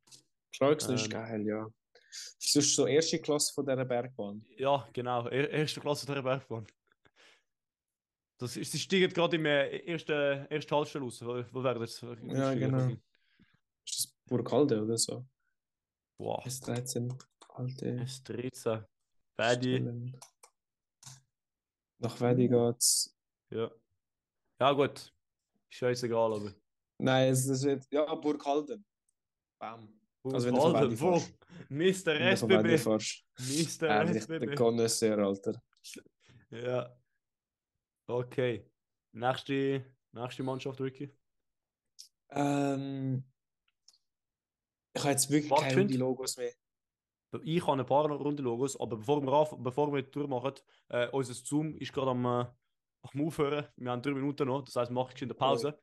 Clarkson 0.51 0.95
ist 0.95 1.05
Ähm, 1.05 1.09
geil, 1.09 1.41
ja. 1.47 1.67
Das 2.39 2.55
ist 2.55 2.75
so 2.75 2.85
erste 2.85 3.19
Klasse 3.19 3.53
von 3.53 3.65
dieser 3.65 3.85
Bergbahn. 3.85 4.45
Ja, 4.57 4.87
genau, 4.93 5.27
er, 5.27 5.49
erste 5.49 5.81
Klasse 5.81 6.05
der 6.05 6.21
Bergbahn. 6.21 6.67
Das 8.37 8.55
ist, 8.55 8.71
sie 8.71 8.79
steigen 8.79 9.11
gerade 9.11 9.35
im 9.35 9.45
äh, 9.45 9.77
ersten, 9.79 10.11
ersten 10.11 10.75
Halbstelle 10.75 11.05
raus. 11.05 11.21
Wo, 11.21 11.43
wo 11.51 11.63
wäre 11.63 11.79
das? 11.79 12.01
Ja, 12.01 12.53
genau. 12.53 12.89
Ist 13.85 13.97
das 13.99 14.13
Burgalde 14.27 14.83
oder 14.83 14.97
so? 14.97 15.25
Boah, 16.17 16.45
S13, 16.45 17.17
alte 17.49 17.95
S13. 18.01 18.85
Paddy. 19.35 19.77
Stellen. 19.77 20.19
Nach 21.99 22.19
Wedi 22.19 22.47
geht's. 22.47 23.15
Ja. 23.49 23.71
Ja, 24.63 24.71
gut. 24.71 25.13
Scheißegal, 25.67 26.35
aber. 26.35 26.53
Nein, 26.97 27.33
es, 27.33 27.45
es 27.49 27.65
wird. 27.65 27.85
Ja, 27.91 28.15
Burghalden. 28.15 28.85
Bam. 29.59 29.99
Also 30.23 30.47
wenn 30.47 30.57
Alter, 30.57 31.01
wo? 31.01 31.21
Mr. 31.67 32.15
SBB. 32.31 32.85
Mr. 32.85 33.87
Ehrlich, 33.89 34.25
der 34.25 34.39
SBB. 34.39 34.55
Connoisseur, 34.55 35.17
Alter. 35.17 35.61
Ja. 36.49 36.95
Okay. 38.07 38.65
Nächste, 39.11 39.97
nächste 40.13 40.43
Mannschaft, 40.43 40.79
Ricky. 40.79 41.13
Ähm, 42.29 43.25
ich 44.93 45.01
habe 45.01 45.11
jetzt 45.11 45.29
wirklich 45.29 45.51
Warte, 45.51 45.63
keine. 45.65 45.81
Runde 45.81 45.97
Logos 45.97 46.37
mehr. 46.37 46.53
Ich 47.43 47.67
habe 47.67 47.81
ein 47.81 47.85
paar 47.85 48.09
Rundenlogos, 48.09 48.79
aber 48.79 48.95
bevor 48.95 49.21
wir, 49.21 49.33
auf, 49.33 49.57
bevor 49.61 49.91
wir 49.91 50.03
die 50.03 50.09
Tour 50.09 50.29
machen, 50.29 50.53
äh, 50.87 51.09
unser 51.09 51.33
Zoom 51.33 51.75
ist 51.75 51.91
gerade 51.91 52.11
am, 52.11 52.47
äh, 53.03 53.07
am 53.11 53.27
Aufhören. 53.27 53.67
Wir 53.75 53.91
haben 53.91 54.01
drei 54.01 54.11
Minuten 54.11 54.47
noch, 54.47 54.63
das 54.63 54.75
heißt, 54.75 54.91
wir 54.91 54.95
machen 54.95 55.15
in 55.19 55.27
der 55.27 55.35
Pause. 55.35 55.77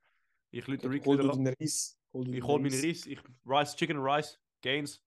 Ich 0.51 0.67
lüte 0.67 0.91
Ricky 0.91 1.05
Hol 1.05 1.19
wieder 1.19 1.33
deinen 1.33 1.55
Reis. 1.61 1.99
Hol 2.13 2.35
Ich 2.35 2.43
hole 2.43 2.63
meine 2.63 2.75
Reis. 2.75 3.07
Ich 3.07 3.21
Rice, 3.47 3.77
Chicken 3.77 3.99
Rice, 3.99 4.39
Gains. 4.63 5.03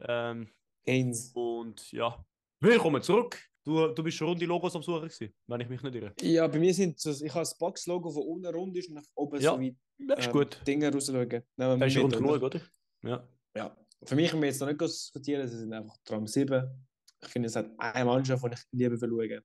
Ähm, 0.00 0.50
Gains. 0.84 1.30
und 1.34 1.90
ja, 1.92 2.24
willkommen 2.60 3.02
zurück. 3.02 3.40
Du, 3.64 3.88
du 3.88 4.02
bist 4.02 4.18
schon 4.18 4.28
Runde 4.28 4.44
Logos 4.44 4.76
am 4.76 4.82
Suchen 4.82 5.08
gewesen, 5.08 5.34
wenn 5.46 5.60
ich 5.60 5.68
mich 5.70 5.82
nicht 5.82 5.94
irre. 5.94 6.12
Ja, 6.20 6.46
bei 6.46 6.58
mir 6.58 6.74
sind 6.74 7.00
so, 7.00 7.10
ich 7.10 7.30
habe 7.30 7.40
das 7.40 7.56
Box-Logo, 7.56 8.10
das 8.10 8.18
unten 8.18 8.54
rund 8.54 8.76
ist 8.76 8.88
und 8.90 8.96
nach 8.96 9.04
oben 9.14 9.40
Ja, 9.40 9.54
so 9.54 9.60
wie 9.60 9.74
Das 10.06 10.18
ist 10.18 10.26
ähm, 10.26 10.32
gut. 10.32 10.60
Dinge 10.66 10.92
rausschauen. 10.92 11.42
Nehmen 11.56 11.80
Das 11.80 11.94
ist 11.94 12.02
rund 12.02 12.14
genug, 12.14 12.42
oder? 12.42 12.60
Ja. 13.02 13.26
Ja. 13.56 13.74
Für 14.04 14.16
mich 14.16 14.30
können 14.30 14.42
wir 14.42 14.48
jetzt 14.48 14.60
noch 14.60 14.66
nicht 14.68 14.80
diskutieren, 14.80 15.48
sie 15.48 15.56
sind 15.56 15.72
einfach 15.72 15.96
Tram 16.04 16.26
7. 16.26 16.86
Ich 17.22 17.28
finde, 17.28 17.46
es 17.46 17.56
hat 17.56 17.70
eine 17.78 18.04
Mannschaft, 18.04 18.44
die 18.44 18.52
ich 18.52 18.90
lieber 18.90 18.98
schauen. 18.98 19.40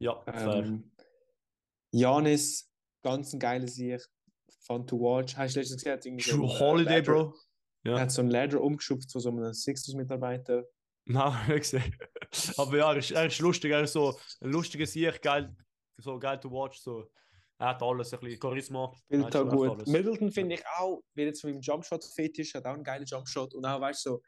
Ja. 0.00 0.24
Ähm, 0.26 0.90
Janis, 1.92 2.70
ganz 3.02 3.32
ein 3.32 3.38
geiler 3.40 3.68
Sieg. 3.68 4.00
Fun 4.62 4.86
to 4.86 4.98
watch. 5.00 5.36
Hast 5.36 5.56
du 5.56 5.60
letztens 5.60 5.82
gesehen? 5.84 6.00
irgendwie 6.04 6.30
so 6.30 6.58
Holiday, 6.58 6.98
Ladder- 7.00 7.12
Bro. 7.12 7.34
Er 7.84 7.92
Ja. 7.92 8.00
hat 8.00 8.12
so 8.12 8.20
einen 8.20 8.30
Ladder 8.30 8.60
umgeschupft 8.60 9.10
von 9.10 9.20
so 9.20 9.30
einem 9.30 9.52
Sixers-Mitarbeiter. 9.54 10.64
Nein, 11.06 11.32
nicht 11.48 11.60
gesehen. 11.70 11.96
Aber 12.58 12.76
ja, 12.76 12.92
er 12.92 12.98
ist, 12.98 13.10
er 13.10 13.26
ist 13.26 13.38
lustig, 13.40 13.72
er 13.72 13.82
ist 13.82 13.92
so 13.94 14.16
ein 14.40 14.50
lustiger 14.50 14.86
Sieg, 14.86 15.20
geil, 15.22 15.54
so 15.96 16.18
geil 16.18 16.38
to 16.38 16.50
watch. 16.50 16.78
So. 16.80 17.10
Er 17.58 17.68
hat 17.68 17.82
alles, 17.82 18.12
ein 18.14 18.20
bisschen 18.20 18.40
Charisma. 18.40 18.92
Er 19.08 19.18
Spielt 19.20 19.34
echt 19.34 19.48
gut. 19.50 19.70
alles. 19.70 19.86
Middleton 19.88 20.30
finde 20.30 20.54
ich 20.56 20.62
auch, 20.78 21.02
wie 21.14 21.22
jetzt 21.22 21.42
mit 21.44 21.54
dem 21.54 21.60
Jumpshot 21.60 22.04
fetisch, 22.04 22.54
hat 22.54 22.64
auch 22.66 22.74
einen 22.74 22.84
geilen 22.84 23.04
Jumpshot. 23.06 23.54
Und 23.54 23.64
auch, 23.64 23.80
weißt 23.80 24.06
du, 24.06 24.10
so 24.10 24.22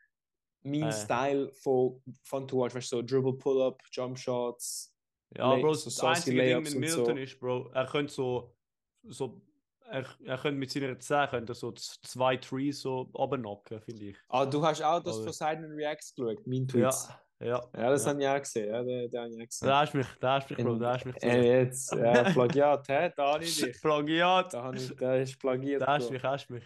mein 0.64 0.82
Äh. 0.84 0.92
Style 0.92 1.52
von 1.54 2.02
Fun 2.24 2.48
to 2.48 2.58
watch, 2.58 2.74
weißt 2.74 2.92
du, 2.92 2.96
so 2.96 3.02
Dribble 3.02 3.34
Pull-Up, 3.38 3.80
Jumpshots. 3.92 4.91
Ja, 5.36 5.56
Bro, 5.56 5.74
so 5.74 5.84
das 5.84 6.00
einzige 6.00 6.42
Ding 6.42 6.62
mit 6.62 6.74
und 6.74 6.80
Middleton 6.80 7.16
so. 7.16 7.22
ist, 7.22 7.40
Bro, 7.40 7.70
er 7.72 7.86
könnte 7.86 8.12
so, 8.12 8.54
so 9.02 9.40
er, 9.88 10.06
er 10.24 10.38
könnte 10.38 10.58
mit 10.58 10.70
seiner 10.70 10.98
10 10.98 11.28
könnte 11.28 11.52
er 11.52 11.54
so 11.54 11.72
zwei 11.72 12.36
Trees 12.36 12.80
so 12.80 13.10
abknacken, 13.14 13.80
finde 13.80 14.04
ich. 14.06 14.16
Ah, 14.28 14.46
du 14.46 14.64
hast 14.64 14.82
auch 14.82 15.02
das 15.02 15.18
von 15.18 15.32
seinen 15.32 15.72
Reacts 15.72 16.14
geschaut, 16.14 16.46
mein 16.46 16.66
Tweets. 16.66 17.08
Ja, 17.40 17.46
ja. 17.46 17.60
Ja, 17.76 17.90
das 17.90 18.04
ja. 18.04 18.10
habe 18.10 18.22
ich 18.22 18.28
auch 18.28 18.38
gesehen. 18.38 18.68
Ja, 18.68 18.82
den, 18.82 19.10
den 19.10 19.20
habe 19.20 19.30
ich 19.30 19.42
auch 19.42 19.46
gesehen. 19.46 19.68
Da 19.68 19.80
hast 19.80 19.94
mich, 19.94 20.06
da 20.20 20.34
hast 20.34 20.50
mich, 20.50 20.58
Bro, 20.58 20.74
da 20.76 20.94
hast 20.94 21.04
mich. 21.04 21.22
Äh, 21.22 21.60
jetzt, 21.60 21.92
ja, 21.92 22.30
Plagiat, 22.30 22.88
hä? 22.88 23.12
Da 23.16 23.34
habe 23.34 23.44
ich 23.44 23.60
dich. 23.60 23.76
Plagiat! 23.82 24.54
Da, 24.54 24.72
ich, 24.72 24.96
da 24.96 25.16
ist 25.16 25.38
plagiert. 25.38 25.82
Da 25.82 25.86
hast 25.86 26.10
mich, 26.10 26.22
hast 26.22 26.48
du 26.48 26.54
mich. 26.54 26.64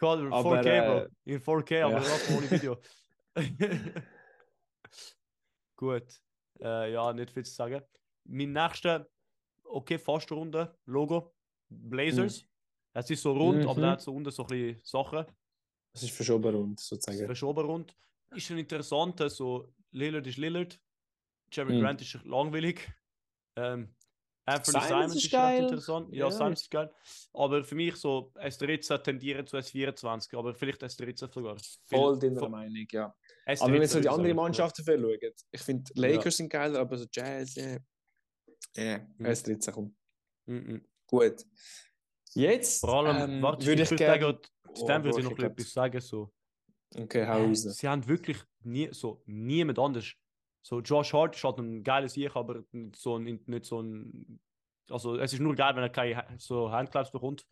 Aber, 0.00 0.60
4K, 0.60 0.66
äh, 0.66 0.86
Bro. 0.86 1.06
In 1.24 1.40
4K, 1.40 1.82
aber 1.82 1.94
ja. 1.94 2.00
das 2.00 2.30
ohne 2.36 2.50
Video. 2.50 2.76
Gut. 5.76 6.06
Äh, 6.60 6.92
ja, 6.92 7.12
nicht 7.12 7.30
viel 7.30 7.44
zu 7.44 7.54
sagen. 7.54 7.82
Mein 8.28 8.52
nächster, 8.52 9.08
okay, 9.64 9.98
fast 9.98 10.30
Runde, 10.30 10.76
Logo. 10.86 11.34
Blazers. 11.70 12.44
Es 12.94 13.10
ist 13.10 13.22
so 13.22 13.32
rund, 13.32 13.62
aber 13.64 13.74
Mhm. 13.76 13.80
da 13.82 13.90
hat 13.92 14.00
so 14.02 14.14
unten 14.14 14.30
so 14.30 14.42
ein 14.42 14.46
bisschen 14.48 14.80
Sachen. 14.84 15.26
Das 15.92 16.02
ist 16.02 16.12
verschoben 16.12 16.54
rund, 16.54 16.80
sozusagen. 16.80 17.26
Verschoben 17.26 17.64
rund. 17.66 17.94
Ist 18.34 18.50
ein 18.50 18.58
interessanter, 18.58 19.28
so 19.30 19.72
Lillard 19.92 20.26
ist 20.26 20.38
Lillard. 20.38 20.78
Jeremy 21.52 21.76
Mhm. 21.76 21.80
Grant 21.82 22.00
ist 22.02 22.24
langweilig. 22.24 22.90
Ähm, 23.56 23.94
Anthony 24.44 24.84
Simons 24.86 25.14
ist 25.16 25.24
ist, 25.26 25.32
interessant. 25.34 26.14
Ja, 26.14 26.26
Ja. 26.26 26.30
Simons 26.30 26.62
ist 26.62 26.70
geil. 26.70 26.90
Aber 27.34 27.62
für 27.64 27.74
mich 27.74 27.96
so 27.96 28.32
S13 28.36 28.98
tendieren 29.02 29.46
zu 29.46 29.56
S24, 29.58 30.34
aber 30.38 30.54
vielleicht 30.54 30.82
S13 30.82 31.32
sogar. 31.32 31.56
Voll 31.84 32.18
deiner 32.18 32.38
von- 32.40 32.50
Meinung, 32.50 32.86
ja. 32.90 33.14
S13 33.46 33.62
Aber 33.62 33.72
wenn 33.72 33.80
wir 33.80 33.88
so 33.88 34.00
die 34.00 34.08
anderen. 34.08 34.36
Mannschaften 34.36 34.84
schauen, 34.84 35.18
ich 35.52 35.60
finde, 35.60 35.90
Lakers 35.94 36.36
sind 36.38 36.48
geil, 36.50 36.74
aber 36.76 36.96
so 36.96 37.06
Jazz, 37.12 37.56
ja. 38.76 38.84
Ja, 38.84 38.98
Mhm. 39.18 39.26
S13 39.26 39.72
kommt. 39.72 39.94
Mhm. 40.46 40.84
Gut. 41.06 41.44
Jetzt 42.34 42.80
Vor 42.80 42.94
allem, 43.06 43.30
ähm, 43.30 43.42
warte, 43.42 43.66
würde 43.66 43.82
ich 43.82 43.90
ich 43.90 43.90
würde 43.92 44.04
gerne. 44.04 44.20
sagen, 44.22 44.38
zu 44.74 44.86
dem 44.86 45.04
würde 45.04 45.18
ich 45.20 45.24
noch 45.24 45.38
ich 45.38 45.44
etwas 45.44 45.72
sagen. 45.72 46.00
So. 46.00 46.32
Okay, 46.96 47.26
hau 47.26 47.38
Äh, 47.38 47.46
raus. 47.46 47.62
Sie 47.62 47.88
haben 47.88 48.06
wirklich 48.06 48.38
nie, 48.62 48.88
so, 48.92 49.22
niemand 49.26 49.78
anders. 49.78 50.12
So, 50.62 50.80
Josh 50.80 51.12
Hart 51.14 51.34
ist 51.36 51.44
halt 51.44 51.58
ein 51.58 51.82
geiles 51.82 52.12
Sieg, 52.12 52.34
aber 52.36 52.62
nicht 52.72 52.96
so 52.96 53.16
ein, 53.16 53.42
nicht 53.46 53.64
so 53.64 53.80
ein. 53.80 54.40
Also, 54.90 55.16
es 55.18 55.32
ist 55.32 55.40
nur 55.40 55.54
geil, 55.54 55.74
wenn 55.76 55.82
er 55.82 55.90
keine 55.90 56.38
so 56.38 56.70
Handclaps 56.70 57.10
bekommt. 57.10 57.46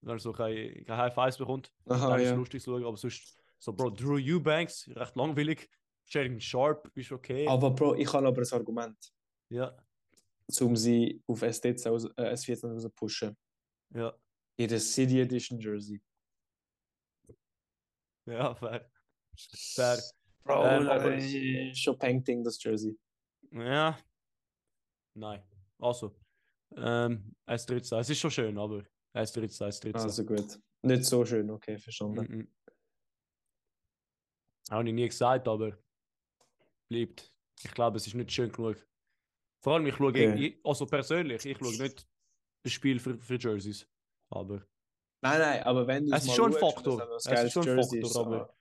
Wenn 0.00 0.14
er 0.16 0.18
so 0.18 0.32
keine, 0.32 0.84
keine 0.84 0.98
High 0.98 1.14
Fives 1.14 1.38
bekommt. 1.38 1.72
Aha, 1.86 2.10
dann 2.10 2.18
ist 2.20 2.24
es 2.26 2.30
ja. 2.30 2.36
lustig 2.36 2.62
zu 2.62 2.70
schauen. 2.70 2.84
Aber 2.84 2.96
sonst, 2.96 3.36
so, 3.58 3.72
Bro, 3.72 3.90
Drew 3.90 4.18
Eubanks, 4.18 4.88
recht 4.94 5.16
langweilig. 5.16 5.68
Jaden 6.06 6.40
Sharp 6.40 6.90
ist 6.96 7.10
okay. 7.12 7.48
Aber 7.48 7.70
Bro, 7.70 7.94
ich 7.96 8.12
habe 8.12 8.26
aber 8.28 8.42
ein 8.42 8.52
Argument, 8.52 9.12
Ja, 9.48 9.74
um 10.60 10.76
sie 10.76 11.22
auf 11.26 11.42
S13 11.42 11.88
aus, 11.90 12.04
äh, 12.16 12.32
S14 12.32 12.72
raus 12.72 12.82
zu 12.82 12.90
pushen. 12.90 13.36
ja, 13.94 14.14
Ihre 14.56 14.78
City 14.78 15.20
Edition 15.20 15.58
Jersey. 15.58 16.00
ja, 18.26 18.54
fair. 18.54 18.90
Fair. 19.74 19.98
Bro, 20.44 20.64
Ähm, 20.66 20.88
aber- 20.88 21.74
schon 21.74 21.98
Painting, 21.98 22.44
das 22.44 22.62
Jersey. 22.62 22.96
Ja. 23.50 23.98
Nein. 25.16 25.42
Also, 25.78 26.14
ähm, 26.76 27.34
S13. 27.46 27.98
Es 28.00 28.10
ist 28.10 28.18
schon 28.20 28.30
schön, 28.30 28.56
aber 28.58 28.84
S13, 29.14 29.66
S13. 29.68 29.94
Also 29.94 30.24
gut. 30.24 30.60
Nicht 30.82 31.04
so 31.04 31.24
schön, 31.24 31.50
okay, 31.50 31.78
verstanden. 31.78 32.26
Mhm. 32.36 32.54
Habe 34.70 34.88
ich 34.88 34.94
nie 34.94 35.08
gesagt, 35.08 35.46
aber 35.48 35.78
bleibt. 36.90 37.32
Ich 37.62 37.70
glaube, 37.72 37.96
es 37.96 38.06
ist 38.06 38.14
nicht 38.14 38.30
schön 38.32 38.50
genug. 38.52 38.76
Vor 39.64 39.72
allem, 39.74 39.86
ich 39.86 39.94
schaue, 39.96 40.08
Okay. 40.08 40.34
ich, 40.34 40.60
also 40.62 40.84
persönlich, 40.84 41.44
ich 41.46 41.56
schaue 41.56 41.74
nicht 41.78 42.06
das 42.62 42.72
Spiel 42.72 43.00
für, 43.00 43.16
für 43.18 43.36
Jerseys. 43.38 43.88
Aber 44.30 44.56
Nein, 45.22 45.38
nein, 45.38 45.62
aber 45.62 45.86
wenn 45.86 46.06
du 46.06 46.14
Es 46.14 46.26
ist 46.26 46.34
schon 46.34 46.52
ein 46.52 46.58
Faktor. 46.60 47.00
Es 47.16 47.24
ist 47.26 47.52
schon 47.52 47.66
ein 47.66 47.78
Faktor, 47.82 47.98
ist, 48.00 48.16
aber- 48.16 48.54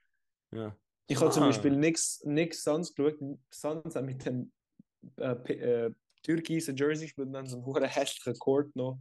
ah. 0.53 0.55
ja. 0.55 0.77
Ich 1.07 1.19
habe 1.19 1.29
zum 1.29 1.43
Ah. 1.43 1.47
Beispiel 1.47 1.75
nix, 1.75 2.23
nix 2.23 2.63
Suns 2.63 2.95
geschaut. 2.95 3.19
Suns 3.51 3.93
haben 3.97 4.05
mit 4.05 4.25
dem 4.25 4.49
äh, 5.17 5.31
äh, 5.53 5.91
türkisen 6.21 6.77
Jersey 6.77 7.07
gespielt 7.07 7.27
und 7.27 7.33
dann 7.33 7.47
so 7.47 7.57
einen 7.57 7.65
hohen 7.65 7.83
hässlichen 7.83 8.39
Court 8.39 8.73
noch. 8.73 8.97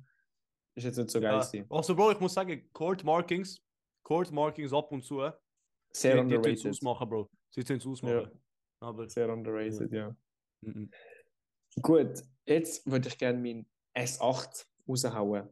Ist 0.74 0.82
jetzt 0.82 0.96
nicht 0.96 1.10
so 1.10 1.20
geil 1.20 1.40
Ja. 1.52 1.64
Also, 1.70 1.94
Bro, 1.94 2.10
ich 2.10 2.18
muss 2.20 2.34
sagen, 2.34 2.68
Court 2.72 3.04
Markings, 3.04 3.62
Court 4.02 4.32
Markings 4.32 4.72
ab 4.72 4.90
und 4.90 5.04
zu. 5.04 5.20
Sehr 5.92 6.16
die, 6.24 6.28
die 6.30 6.34
tun's 6.34 6.46
underrated. 6.64 6.66
ausmachen, 6.70 7.08
Bro. 7.08 7.30
Sie 7.50 7.62
tun 7.62 7.76
es 7.76 7.86
ausmachen. 7.86 8.42
Aber. 8.80 9.08
Sehr 9.08 9.28
underrated, 9.32 9.92
ja. 9.92 10.16
mhm. 10.62 10.90
Gut, 11.80 12.22
jetzt 12.46 12.86
würde 12.90 13.08
ich 13.08 13.18
gerne 13.18 13.38
meinen 13.38 13.66
S8 13.96 14.66
raushauen. 14.88 15.48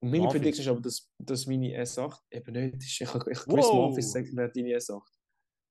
Und 0.00 0.10
meine 0.10 0.22
Memphis. 0.22 0.40
Prediction 0.40 0.62
ist 0.64 0.68
aber, 0.68 0.80
dass, 0.80 1.12
dass 1.18 1.46
meine 1.46 1.82
S8 1.82 2.18
eben 2.30 2.52
nicht 2.52 2.74
ist. 2.76 3.00
Ich, 3.00 3.00
ich, 3.00 3.14
ich 3.14 3.38
Chris 3.38 3.66
Wow. 3.66 4.00
Sagt 4.00 4.32
mir 4.32 4.48
deine 4.48 4.76
S8. 4.76 5.02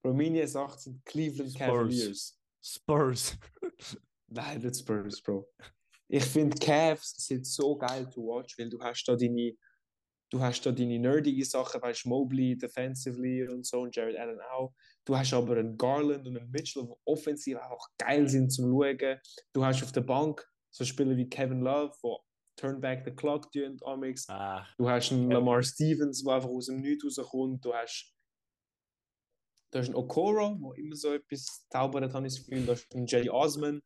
Bro, 0.01 0.13
meine 0.13 0.43
S8 0.43 0.79
sind 0.79 1.05
Cleveland 1.05 1.51
Spurs. 1.51 1.67
Cavaliers. 1.67 2.39
Spurs. 2.61 3.37
Nein, 4.27 4.61
nicht 4.61 4.77
Spurs, 4.77 5.21
Bro. 5.21 5.47
Ich 6.07 6.25
finde 6.25 6.57
Cavs 6.57 7.13
sind 7.25 7.45
so 7.45 7.77
geil 7.77 8.09
to 8.09 8.21
watch, 8.21 8.57
weil 8.57 8.69
du 8.69 8.81
hast 8.81 9.03
da 9.05 9.15
deine, 9.15 9.55
du 10.29 10.39
hast 10.41 10.61
da 10.65 10.71
deine 10.71 10.99
nerdige 10.99 11.45
Sachen, 11.45 11.81
weißt 11.81 12.05
Mobley 12.05 12.57
defensively 12.57 13.47
und 13.47 13.65
so 13.65 13.81
und 13.81 13.95
Jared 13.95 14.17
Allen 14.17 14.39
auch. 14.51 14.73
Du 15.05 15.15
hast 15.17 15.33
aber 15.33 15.57
einen 15.57 15.77
Garland 15.77 16.27
und 16.27 16.37
einen 16.37 16.51
Mitchell, 16.51 16.83
die 16.85 16.93
offensiv 17.05 17.57
einfach 17.57 17.87
geil 17.97 18.27
sind 18.29 18.51
zum 18.51 18.65
Schauen. 18.71 19.19
Du 19.53 19.65
hast 19.65 19.81
auf 19.83 19.91
der 19.91 20.01
Bank 20.01 20.47
so 20.69 20.85
Spieler 20.85 21.17
wie 21.17 21.27
Kevin 21.27 21.61
Love, 21.61 21.93
der 22.03 22.17
Turn 22.55 22.79
Back 22.79 23.03
the 23.05 23.11
Clock 23.11 23.51
tun, 23.51 23.77
Amix. 23.83 24.29
Ah, 24.29 24.67
Du 24.77 24.87
hast 24.87 25.11
einen. 25.11 25.31
Lamar 25.31 25.63
Stevens, 25.63 26.23
der 26.23 26.33
einfach 26.35 26.49
aus 26.49 26.67
dem 26.67 26.81
Nichts 26.81 27.17
rauskommt. 27.17 27.65
Du 27.65 27.73
hast, 27.73 28.13
du 29.71 29.79
hast 29.79 29.87
einen 29.87 29.95
Okoro, 29.95 30.55
der 30.75 30.83
immer 30.83 30.95
so 30.95 31.13
etwas 31.13 31.65
zaubert, 31.69 32.13
habe 32.13 32.27
ich 32.27 32.35
das 32.35 32.45
Gefühl. 32.45 32.65
Du 32.65 32.71
hast 32.73 32.93
einen 32.93 33.07
Jay 33.07 33.27
Osman. 33.29 33.81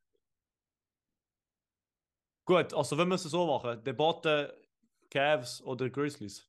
Gut, 2.46 2.74
also 2.74 2.98
wenn 2.98 3.08
wir 3.08 3.16
es 3.16 3.24
so 3.24 3.48
machen, 3.48 3.84
Debatte 3.84 4.62
Cavs 5.10 5.62
oder 5.64 5.90
Grizzlies. 5.90 6.48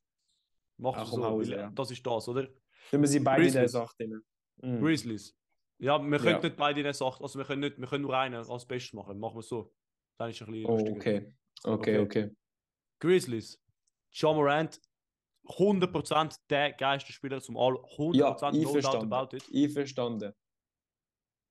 Mach 0.79 0.95
Ah, 0.97 1.03
es 1.05 1.11
komm, 1.11 1.23
so, 1.23 1.39
weil, 1.39 1.49
ja. 1.51 1.71
das 1.71 1.91
ist 1.91 2.05
das, 2.07 2.29
oder? 2.29 2.49
Wenn 2.91 3.01
wir 3.01 3.09
sie 3.09 3.21
beide 3.21 3.47
in 3.47 3.53
der 3.53 3.63
Grizzlies. 3.63 3.73
Sache 3.73 3.95
drin. 3.99 4.23
Mhm. 4.63 4.81
Grizzlies. 4.81 5.37
Ja, 5.79 5.99
wir 6.03 6.19
können 6.19 6.37
Ja. 6.37 6.41
nicht 6.41 6.57
beide 6.57 6.81
in 6.81 6.85
der 6.85 6.95
Sache, 6.95 7.23
also 7.23 7.39
wir 7.39 7.45
können, 7.45 7.61
nicht, 7.61 7.79
wir 7.79 7.87
können 7.87 8.03
nur 8.03 8.17
einen 8.17 8.35
als 8.35 8.67
Bestes 8.67 8.93
machen. 8.95 9.19
Machen 9.19 9.35
wir 9.37 9.41
es 9.41 9.49
so. 9.49 9.75
Dann 10.19 10.31
ist 10.31 10.41
es 10.41 10.47
ein 10.49 10.53
bisschen 10.53 10.71
Oh, 10.71 10.97
okay. 10.97 11.35
Okay, 11.65 11.99
Okay. 11.99 11.99
okay. 11.99 12.37
Grizzlies. 13.01 13.63
John 14.13 14.37
Morant, 14.37 14.81
100% 15.49 16.39
der 16.49 16.73
geilste 16.73 17.13
Spieler 17.13 17.41
zum 17.41 17.57
All. 17.57 17.75
100% 17.99 18.15
Ja, 18.17 18.31
no 18.31 18.37
doubt 18.39 18.55
einverstanden. 18.55 19.13
about 19.13 19.37
it. 19.37 19.45
Einverstanden. 19.55 20.25
Aber 20.29 20.35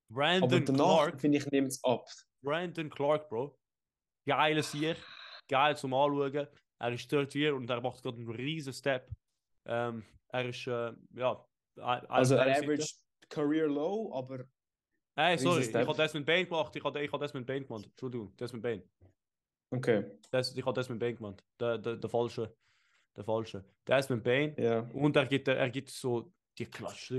Brandon 0.09 0.65
danach, 0.65 0.83
Clark, 1.03 1.21
finde 1.21 1.37
ich, 1.37 1.45
nimmt 1.51 1.67
es 1.69 1.83
ab. 1.83 2.07
Brandon 2.41 2.89
Clark, 2.89 3.29
Bro. 3.29 3.57
Geiler 4.27 4.63
Sieg, 4.63 4.97
geil 5.47 5.77
zum 5.77 5.93
Anschauen. 5.93 6.47
Er 6.79 6.91
ist 6.91 7.11
30 7.11 7.51
und 7.51 7.69
er 7.69 7.81
macht 7.81 8.01
gerade 8.03 8.17
einen 8.17 8.29
riesen 8.29 8.73
Step. 8.73 9.09
Ähm, 9.65 10.03
er 10.29 10.49
ist, 10.49 10.67
äh, 10.67 10.93
ja, 11.13 11.45
Also, 11.77 12.35
er 12.35 12.55
Seite. 12.55 12.65
average 12.65 12.93
Career 13.29 13.67
Low, 13.67 14.13
aber 14.13 14.45
Hey, 15.17 15.37
sorry, 15.37 15.61
ich 15.63 15.73
habe 15.73 15.93
Desmond 15.95 16.25
Bain 16.25 16.45
gemacht. 16.45 16.75
Ich 16.75 16.83
habe 16.83 17.01
ich 17.03 17.11
hab 17.11 17.19
Desmond 17.21 17.47
Bain 17.47 17.65
gemacht. 17.65 17.85
Entschuldigung, 17.85 18.35
Desmond 18.35 18.63
Bain. 18.63 18.83
okay. 19.71 20.03
Das, 20.29 20.53
ich 20.55 20.65
habe 20.65 20.73
Desmond 20.73 20.99
Bain 20.99 21.15
gemacht. 21.15 21.43
Der, 21.59 21.77
der, 21.77 21.95
der 21.95 22.09
falsche. 22.09 22.53
Der 23.15 23.23
falsche. 23.23 23.63
Desmond 23.87 24.23
Bain. 24.23 24.53
Ja. 24.57 24.79
Und 24.93 25.15
er 25.15 25.25
gibt, 25.25 25.47
er 25.47 25.69
gibt 25.69 25.89
so 25.89 26.33
die 26.57 26.65
Clutch 26.65 27.11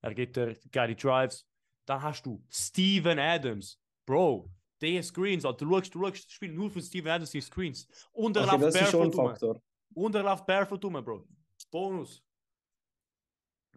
er 0.00 0.14
gibt 0.14 0.36
dir 0.36 0.56
geile 0.70 0.94
Drives. 0.94 1.46
Dann 1.86 2.02
hast 2.02 2.24
du 2.26 2.44
Steven 2.50 3.18
Adams. 3.18 3.80
Bro, 4.06 4.50
die 4.80 5.02
Screens, 5.02 5.44
Alter, 5.44 5.64
du 5.66 5.72
schaust, 5.74 5.94
du 5.94 6.00
schaust 6.00 6.24
das 6.24 6.32
Spiel 6.32 6.52
nur 6.52 6.70
von 6.70 6.82
Steven 6.82 7.10
Adams, 7.10 7.30
die 7.30 7.40
Screens. 7.40 7.86
Und 8.12 8.36
er 8.36 8.44
Okay, 8.44 8.52
läuft 8.52 8.76
das 8.76 8.92
barefoot 8.92 9.42
rum. 9.42 9.60
Und 9.94 10.14
er 10.14 10.22
läuft 10.22 10.46
barefoot 10.46 10.84
rum, 10.84 11.04
Bro. 11.04 11.26
Bonus. 11.70 12.22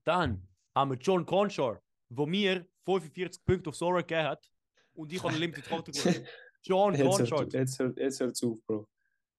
Dann 0.03 0.47
haben 0.75 0.91
wir 0.91 0.97
John 0.97 1.25
Conchar, 1.25 1.81
wo 2.09 2.25
mir 2.25 2.65
45 2.85 3.43
Punkte 3.45 3.69
auf 3.69 3.75
Sora 3.75 4.01
gegeben 4.01 4.23
hat. 4.27 4.51
Und 4.93 5.11
ich 5.11 5.23
habe 5.23 5.35
Limited 5.35 5.65
Category. 5.65 6.25
John 6.63 6.93
Jetzt 6.93 7.17
Conchar. 7.17 7.39
hört, 7.39 7.53
jetzt, 7.53 7.79
hört, 7.79 7.97
jetzt 7.97 8.19
hört's 8.19 8.43
auf, 8.43 8.57
Bro. 8.65 8.87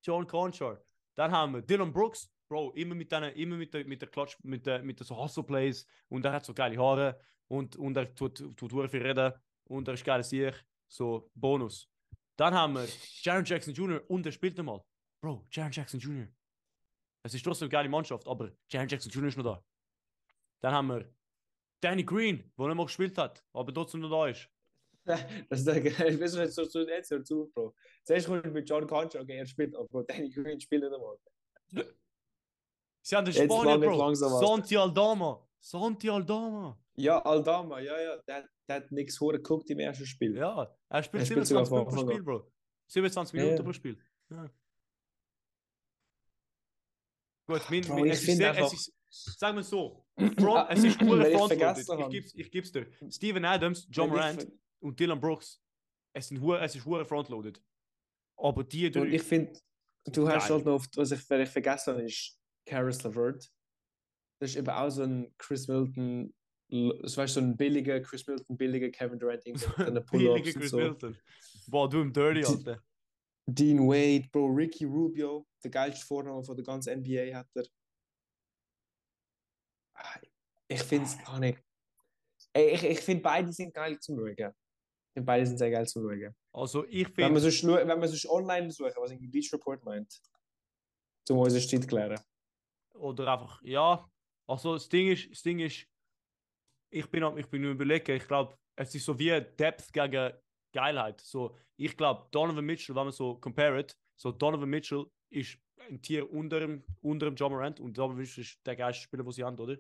John 0.03 0.27
Conchar. 0.27 0.83
Dann 1.15 1.31
haben 1.31 1.55
wir 1.55 1.63
Dylan 1.63 1.93
Brooks, 1.93 2.31
Bro, 2.49 2.73
immer 2.73 2.95
mit 2.95 3.13
deiner, 3.13 3.33
immer 3.35 3.57
mit 3.57 3.73
der, 3.73 3.85
mit 3.87 4.01
der 4.01 4.09
Klatsch, 4.09 4.37
mit 4.43 4.67
der, 4.67 4.83
mit 4.83 4.99
der 4.99 5.07
so 5.07 5.17
Hustle 5.17 5.45
Plays 5.45 5.87
und 6.09 6.25
er 6.25 6.33
hat 6.33 6.45
so 6.45 6.53
geile 6.53 6.77
Haare 6.77 7.21
und, 7.49 7.77
und 7.77 7.97
er 7.97 8.13
tut, 8.15 8.39
tut 8.57 8.91
viel 8.91 9.03
reden 9.03 9.33
und 9.65 9.87
er 9.89 9.95
ist 9.95 10.05
geil 10.05 10.23
Sieg, 10.25 10.55
so 10.89 11.31
Bonus. 11.35 11.89
Dann 12.37 12.55
haben 12.55 12.75
wir 12.75 12.89
Jaron 13.23 13.45
Jackson 13.45 13.75
Jr. 13.75 14.03
und 14.09 14.27
er 14.27 14.33
spielt 14.33 14.59
einmal. 14.59 14.83
Bro, 15.21 15.47
Jaron 15.51 15.71
Jackson 15.71 16.01
Jr. 16.01 16.27
Es 17.23 17.35
ist 17.35 17.45
trotzdem 17.45 17.67
eine 17.67 17.71
geile 17.73 17.89
Mannschaft, 17.89 18.27
aber 18.27 18.51
Jaron 18.69 18.89
Jackson 18.89 19.13
Jr. 19.13 19.29
ist 19.29 19.37
noch 19.37 19.45
da. 19.45 19.65
Dann 20.63 20.73
haben 20.75 20.87
wir 20.89 21.15
Danny 21.83 22.05
Green, 22.05 22.53
der 22.57 22.67
nicht 22.69 22.77
mal 22.77 22.85
gespielt 22.87 23.19
hat, 23.19 23.45
aber 23.53 23.75
trotzdem 23.75 24.01
noch 24.01 24.11
da 24.11 24.29
ist. 24.29 24.49
Das 25.49 25.59
ist 25.59 25.67
der 25.67 25.81
geil. 25.81 26.21
Weißt 26.21 26.37
du, 26.37 26.41
jetzt 26.41 26.57
hört's 26.57 26.77
auf, 26.77 26.87
jetzt 26.89 27.11
hört's 27.11 27.33
auf, 27.33 27.53
Bro. 27.53 27.75
Zuerst 28.05 28.27
kommt 28.29 28.53
mit 28.53 28.69
John 28.71 28.87
Concha, 28.87 29.21
okay, 29.21 29.37
er 29.39 29.47
spielt, 29.47 29.75
aber 29.75 30.05
Danny 30.05 30.31
Green 30.31 30.61
spielt 30.61 30.83
nicht 30.85 30.93
einmal. 30.95 31.19
Sie 33.05 33.17
haben 33.17 33.25
den 33.25 33.35
Jetzt 33.35 33.53
Spanier, 33.53 33.79
Bro. 33.79 33.97
langsam. 33.97 34.31
Santi 34.41 34.77
Aldama. 34.77 35.49
Santi 35.59 36.09
Aldama. 36.09 36.79
Ja, 36.95 37.21
Aldama, 37.25 37.81
ja, 37.81 38.01
ja, 38.01 38.17
der, 38.19 38.37
hat- 38.37 38.51
der 38.69 38.77
hat 38.77 38.93
nichts 38.93 39.21
hure 39.21 39.39
geguckt 39.39 39.69
im 39.71 39.81
ersten 39.81 40.07
Spiel. 40.07 40.37
Ja, 40.37 40.73
er 40.89 41.03
spielt 41.03 41.23
Er 41.23 41.27
spielt 41.27 41.47
sogar 41.49 41.65
27 41.67 41.69
von 41.69 42.07
Minuten 42.07 42.07
pro 42.07 42.13
Spiel, 42.13 42.23
Bro. 42.23 42.53
27 42.87 43.35
Ja, 43.35 43.41
Minuten 43.45 43.59
ja. 43.59 43.65
pro 43.65 43.73
Spiel. 43.73 43.99
Ja. 44.31 44.51
Gut, 47.49 47.63
mein, 47.71 47.81
Bro, 47.83 47.95
mein, 47.95 48.05
ich 48.07 48.13
es, 48.13 48.29
ist 48.29 48.37
sehr, 48.37 48.51
einfach- 48.51 48.67
es 48.73 48.89
ist, 48.89 49.39
sagen 49.41 49.57
wir 49.57 49.63
so, 49.65 50.02
front, 50.17 50.71
es 50.71 50.85
ist 50.85 51.01
nur 51.01 51.19
Wenn 51.19 52.11
ich 52.11 52.25
Ich 52.35 52.39
ich 52.39 52.51
gib's 52.51 52.73
dir. 52.73 52.87
Steven 53.11 53.45
Adams, 53.45 53.87
John 53.91 54.09
ich 54.09 54.13
Morant 54.15 54.53
und 54.81 54.99
Dylan 54.99 55.21
Brooks, 55.21 55.61
es, 56.15 56.29
sind, 56.29 56.43
es 56.45 56.75
ist 56.75 56.85
hure 56.85 57.05
frontloaded. 57.05 57.63
Aber 58.37 58.65
die 58.65 58.91
drei, 58.91 59.01
Und 59.03 59.13
ich 59.13 59.23
finde, 59.23 59.53
du 60.07 60.29
hast 60.29 60.51
halt 60.51 60.65
noch, 60.65 60.75
oft- 60.75 60.97
was 60.97 61.13
ich 61.13 61.21
vielleicht 61.21 61.53
vergessen 61.53 61.95
habe, 61.95 62.03
ist 62.05 62.39
Karis 62.67 63.03
LeVert. 63.03 63.51
Das 64.41 64.51
ist 64.51 64.57
eben 64.57 64.69
auch 64.69 64.91
so 64.91 65.03
ein 65.03 65.33
Chris 65.39 65.69
Milton, 65.69 66.35
das 66.69 67.17
war 67.17 67.29
so 67.29 67.41
ein 67.41 67.57
billiger 67.57 68.01
Chris 68.01 68.27
Milton, 68.27 68.57
billiger 68.57 68.91
Kevin 68.91 69.19
Durant, 69.19 69.43
irgendwie 69.47 69.67
mit 69.67 69.77
seinen 69.77 70.05
billige 70.07 70.33
Pull-Ups 70.33 70.47
und 70.55 70.61
Chris 70.61 70.71
so. 70.71 70.77
Milton. 70.79 71.19
Boah, 71.69 71.89
du 71.89 72.01
im 72.01 72.13
Dirty, 72.13 72.45
Alter. 72.45 72.83
Dean 73.47 73.79
Wade, 73.89 74.29
Bro, 74.33 74.47
Ricky 74.47 74.85
Rubio, 74.85 75.47
der 75.63 75.71
geilste 75.71 76.05
Vorname 76.07 76.43
von 76.43 76.57
der 76.57 76.65
ganzen 76.65 77.01
NBA 77.01 77.35
hat 77.37 77.49
er. 77.55 77.65
Ich 80.69 80.83
finde 80.83 81.07
es 81.07 81.19
gar 81.25 81.39
nicht. 81.39 81.63
Ich, 82.55 82.85
ich 82.85 83.01
finde 83.01 83.23
beide 83.23 83.53
sind 83.53 83.75
geil 83.75 83.99
zum 84.01 84.17
Schauen. 84.17 84.31
Ich 84.31 85.15
finde 85.15 85.27
beide 85.27 85.47
sind 85.47 85.59
sehr 85.59 85.71
geil 85.71 85.87
zum 85.87 86.03
Schauen. 86.03 86.35
Also 86.53 86.85
ich 86.87 87.17
Wenn 87.17 87.33
man 87.33 87.43
finde, 87.43 87.51
sonst, 87.51 87.67
wenn 87.67 87.99
man 87.99 88.09
sonst 88.09 88.27
online 88.29 88.71
suchen, 88.71 88.93
was 88.97 89.11
in 89.11 89.31
Bleach 89.31 89.53
Report 89.53 89.83
meint, 89.85 90.21
zum 91.27 91.39
unseren 91.39 91.61
Streit 91.63 91.89
klären. 91.89 92.21
oder 92.95 93.33
einfach, 93.33 93.63
ja. 93.63 94.09
Also 94.47 94.75
das 94.75 94.89
Ding 94.89 95.09
ist, 95.09 95.31
das 95.31 95.43
Ding 95.43 95.61
ist, 95.61 95.87
ich 96.91 97.11
bin, 97.11 97.39
ich 97.39 97.47
bin 97.49 97.63
nur 97.63 97.73
überlegen, 97.73 98.17
ich 98.17 98.27
glaube, 98.27 98.57
es 98.77 98.95
ist 98.95 99.05
so 99.05 99.19
wie 99.19 99.41
Depth 99.41 99.93
gegen 99.93 100.33
Geilheit. 100.73 101.21
So, 101.21 101.57
ich 101.77 101.97
glaube, 101.97 102.29
Donovan 102.31 102.65
Mitchell, 102.65 102.95
wenn 102.95 103.05
man 103.05 103.13
so 103.13 103.37
compared, 103.37 103.97
so 104.17 104.33
Donovan 104.33 104.69
Mitchell 104.69 105.07
ist 105.31 105.59
ein 105.89 106.01
Tier 106.03 106.31
unter 106.31 106.61
dem, 106.61 106.85
unter 107.01 107.27
dem 107.27 107.35
John 107.35 107.53
Morant 107.53 107.81
und 107.81 107.97
Donovan 107.97 108.19
Mitchell 108.19 108.43
ist 108.43 108.59
der 108.67 108.77
geilste 108.77 109.05
Spieler, 109.05 109.23
den 109.23 109.33
sie 109.33 109.45
haben, 109.45 109.59
oder? 109.59 109.77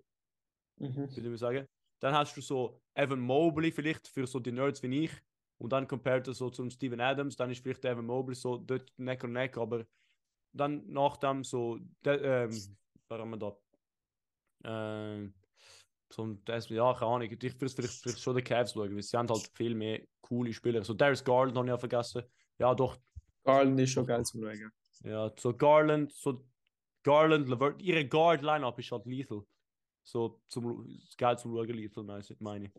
Mhm. 0.82 1.16
Würde 1.16 1.32
ich 1.32 1.40
sagen. 1.40 1.66
Dann 2.00 2.14
hast 2.14 2.36
du 2.36 2.40
so 2.40 2.82
Evan 2.94 3.20
Mobley 3.20 3.70
vielleicht 3.70 4.08
für 4.08 4.26
so 4.26 4.40
die 4.40 4.50
Nerds 4.52 4.82
wie 4.82 5.04
ich 5.04 5.12
und 5.58 5.72
dann 5.72 5.86
compared 5.86 6.26
so 6.26 6.50
zum 6.50 6.68
Steven 6.70 7.00
Adams, 7.00 7.36
dann 7.36 7.50
ist 7.50 7.62
vielleicht 7.62 7.84
Evan 7.84 8.06
Mobley 8.06 8.34
so 8.34 8.56
dort 8.58 8.92
Neck 8.98 9.22
und 9.22 9.32
Neck, 9.32 9.56
aber 9.56 9.86
dann 10.52 10.84
nach 10.88 11.16
dem 11.18 11.44
so, 11.44 11.78
de, 12.04 12.20
ähm, 12.22 12.76
wer 13.08 13.18
haben 13.18 13.30
wir 13.30 13.36
da? 13.38 13.56
Ähm, 14.64 15.34
so 16.12 16.26
ein- 16.26 16.42
ja, 16.46 16.94
keine 16.94 17.10
Ahnung, 17.10 17.22
ich 17.22 17.30
würde 17.42 17.68
vielleicht, 17.70 17.78
vielleicht 18.02 18.20
schon 18.20 18.36
die 18.36 18.42
Cavs 18.42 18.72
schauen, 18.72 18.94
weil 18.94 19.02
sie 19.02 19.16
haben 19.16 19.28
halt 19.28 19.50
viel 19.54 19.74
mehr 19.74 20.02
coole 20.20 20.52
Spieler. 20.52 20.84
So 20.84 20.94
Darius 20.94 21.24
Garland 21.24 21.56
habe 21.56 21.66
ich 21.66 21.70
ja 21.70 21.78
vergessen. 21.78 22.22
Ja, 22.58 22.74
doch, 22.74 22.98
Garland 23.44 23.80
ist 23.80 23.90
schon 23.90 24.06
geil 24.06 24.24
zum 24.24 24.42
Schauen. 24.42 24.72
ja, 25.04 25.32
so 25.38 25.56
Garland, 25.56 26.12
so 26.12 26.44
Garland, 27.02 27.48
Levert, 27.48 27.80
ihre 27.82 28.06
Guard-Line-Up 28.06 28.78
ist 28.78 28.92
halt 28.92 29.06
lethal. 29.06 29.42
So 30.04 30.42
zum 30.48 30.86
ist 30.88 31.16
geil 31.16 31.38
zum 31.38 31.52
Schauen, 31.54 31.68
lethal, 31.68 32.04
meine 32.40 32.66
ich-. 32.66 32.72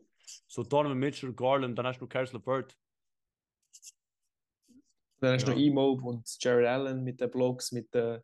So 0.48 0.64
Donovan 0.64 0.98
Mitchell, 0.98 1.34
Garland, 1.34 1.78
dann 1.78 1.88
hast 1.88 2.00
du 2.00 2.08
Caris 2.08 2.34
LeVert. 2.34 2.78
Dann 5.20 5.34
hast 5.36 5.48
du 5.48 5.52
Ja. 5.52 5.56
noch 5.56 5.62
E-Mob 5.64 6.04
und 6.04 6.44
Jared 6.44 6.68
Allen 6.68 7.04
mit 7.04 7.22
den 7.22 7.32
Blocks, 7.32 7.72
mit 7.72 7.94
den 7.94 8.22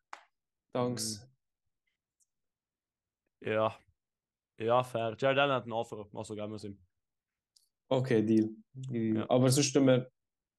Dunks. 0.74 1.26
Ja. 3.42 3.78
Ja, 4.60 4.84
fair. 4.84 5.16
Jared 5.18 5.38
Allen 5.38 5.52
hat 5.54 5.64
einen 5.64 5.72
Offer, 5.72 6.08
also 6.14 6.36
geben 6.36 6.50
wir 6.52 6.56
es 6.58 6.66
ihm. 6.66 6.78
Okay, 7.90 8.22
Deal. 8.24 8.50
Ja. 8.92 9.30
Aber 9.30 9.50
sonst 9.50 9.72
tun 9.72 9.88
wir 9.88 10.12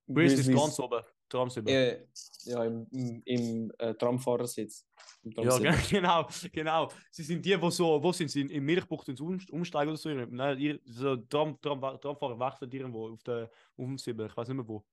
Grizzlies 0.06 0.46
Grizzlies- 0.46 0.56
ganz 0.56 0.80
oben. 0.80 1.04
Tram 1.30 1.48
7. 1.48 1.66
Äh, 1.68 2.06
ja, 2.44 2.64
im, 2.64 2.86
im, 2.90 3.22
im 3.24 3.72
äh, 3.78 3.94
Tramfahrersitz. 3.94 4.86
Im 5.22 5.30
Ja, 5.32 5.56
genau, 5.90 6.28
genau. 6.52 6.88
Sie 7.10 7.22
sind 7.22 7.44
die, 7.44 7.60
wo 7.60 7.70
so, 7.70 8.02
wo 8.02 8.12
sind 8.12 8.30
sie? 8.30 8.42
In 8.42 8.64
Milchbucht 8.64 9.08
ins 9.08 9.20
Um- 9.20 9.40
Umsteigen 9.50 9.88
oder 9.90 9.96
so? 9.96 10.10
Nein, 10.10 10.58
ihr, 10.58 10.78
so 10.84 11.16
Tram, 11.16 11.58
Tram, 11.60 11.80
Tramfahrer 12.00 12.38
wechseln 12.38 12.70
irgendwo 12.70 13.08
auf 13.12 13.22
der 13.22 13.44
auf 13.76 13.86
dem 13.86 13.96
Sieben. 13.96 14.26
Ich 14.26 14.36
weiß 14.36 14.48
nicht 14.48 14.56
mehr 14.56 14.68
wo. 14.68 14.84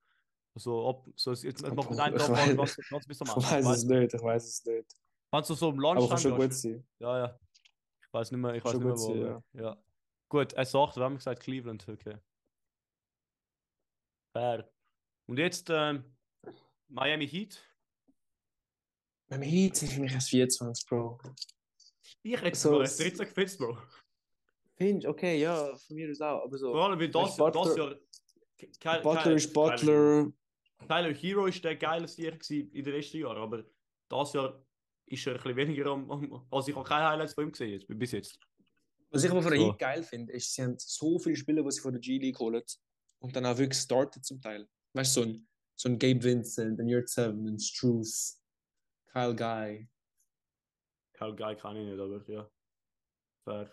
So, 0.55 0.89
ab, 0.89 1.07
so 1.15 1.33
jetzt, 1.33 1.61
macht 1.61 1.89
man 1.89 1.99
einen 1.99 2.15
Tramfahrer 2.17 2.51
weiß- 2.51 2.55
ganz, 2.55 2.75
ganz 2.89 3.05
bis 3.07 3.21
am 3.21 3.27
Ich 3.27 3.35
weiß 3.51 3.67
es 3.67 3.83
nicht, 3.85 4.13
ich 4.13 4.21
weiß 4.23 4.45
es 4.45 4.65
nicht. 4.65 4.95
Wenn 5.31 5.43
du 5.43 5.53
so 5.53 5.69
im 5.69 5.79
Aber 5.85 5.95
Land 5.99 6.09
kann 6.09 6.17
schon 6.19 6.35
gut 6.35 6.53
sein. 6.53 6.88
Ja, 6.99 7.17
ja. 7.19 7.39
Ich 8.01 8.13
weiß 8.13 8.31
nicht 8.31 8.39
mehr, 8.41 8.53
ich 8.55 8.63
weiß 8.63 8.73
nicht 8.73 8.83
mehr 8.83 8.93
wo. 8.93 8.97
sein, 8.97 9.25
aber- 9.25 9.43
ja. 9.53 9.77
Gut, 10.29 10.53
er 10.53 10.65
sagt, 10.65 10.95
wir 10.97 11.03
haben 11.03 11.15
gesagt 11.15 11.41
Cleveland, 11.41 11.85
okay. 11.88 12.17
Fair. 14.33 14.69
Und 15.25 15.38
jetzt 15.39 15.69
ähm, 15.69 16.03
Miami 16.89 17.27
Heat. 17.27 17.61
Beim 19.29 19.41
Heat 19.41 19.75
sind 19.75 19.91
für 19.91 19.99
mich 20.01 20.13
erst 20.13 20.29
24, 20.29 20.85
Bro. 20.88 21.19
Ich 22.23 22.41
hätte 22.41 22.57
So, 22.57 22.69
sogar 22.71 22.83
es- 22.85 22.97
13 22.97 23.25
gefetzt, 23.25 23.57
Bro. 23.59 23.77
Findest 24.75 25.07
okay, 25.07 25.39
ja, 25.41 25.75
von 25.75 25.95
mir 25.95 26.09
aus 26.11 26.21
auch. 26.21 26.43
Aber 26.43 26.57
so. 26.57 26.71
Vor 26.71 26.85
allem, 26.89 26.99
weil 26.99 27.09
das, 27.09 27.35
du, 27.35 27.43
das 27.45 27.53
Butler- 27.53 27.77
Jahr. 27.77 27.95
Ke- 28.57 28.67
Ke- 28.79 29.01
Butler 29.01 29.23
Ke- 29.23 29.33
ist 29.33 29.53
Butler. 29.53 30.31
Tyler 30.88 31.13
Hero 31.13 31.45
ist 31.47 31.63
der 31.63 31.75
geile 31.75 32.07
Stier 32.07 32.31
gewesen 32.31 32.71
in 32.71 32.83
den 32.83 32.93
letzten 32.93 33.17
Jahren, 33.17 33.38
aber 33.38 33.63
das 34.09 34.33
Jahr 34.33 34.63
ist 35.07 35.25
er 35.25 35.33
ein 35.33 35.38
bisschen 35.41 35.55
weniger 35.55 35.88
am. 35.88 36.09
am 36.11 36.45
also 36.51 36.69
ich 36.69 36.75
habe 36.75 36.88
keine 36.88 37.09
Highlights 37.09 37.33
von 37.33 37.45
ihm 37.45 37.51
gesehen 37.51 37.71
jetzt, 37.71 37.88
bis 37.88 38.11
jetzt. 38.11 38.39
Was 39.09 39.23
ich 39.23 39.31
aber 39.31 39.41
von 39.41 39.51
der 39.51 39.59
So. 39.61 39.67
Heat 39.71 39.79
geil 39.79 40.03
finde, 40.03 40.33
ist, 40.33 40.53
sie 40.53 40.61
haben 40.63 40.75
so 40.77 41.17
viele 41.17 41.35
Spieler, 41.35 41.63
die 41.63 41.71
sie 41.71 41.81
von 41.81 41.93
der 41.93 42.01
G-League 42.01 42.38
holen 42.39 42.61
und 43.19 43.35
dann 43.35 43.45
auch 43.45 43.57
wirklich 43.57 43.79
starten 43.81 44.21
zum 44.21 44.39
Teil. 44.41 44.67
Weißt 44.93 45.15
du, 45.17 45.21
so 45.23 45.27
ein, 45.27 45.47
so 45.80 45.89
ein 45.89 45.99
Gabe 45.99 46.23
Vincent, 46.23 46.80
ein 46.80 46.88
Yurt 46.88 47.07
Seven, 47.09 47.47
ein 47.47 47.59
Struce, 47.59 48.41
Kyle 49.11 49.36
Guy. 49.36 49.88
Kyle 51.13 51.36
Guy 51.36 51.55
kann 51.55 51.75
ich 51.78 51.86
nicht, 51.88 51.99
aber 51.99 52.23
ja. 52.30 52.49
Fair. 53.43 53.71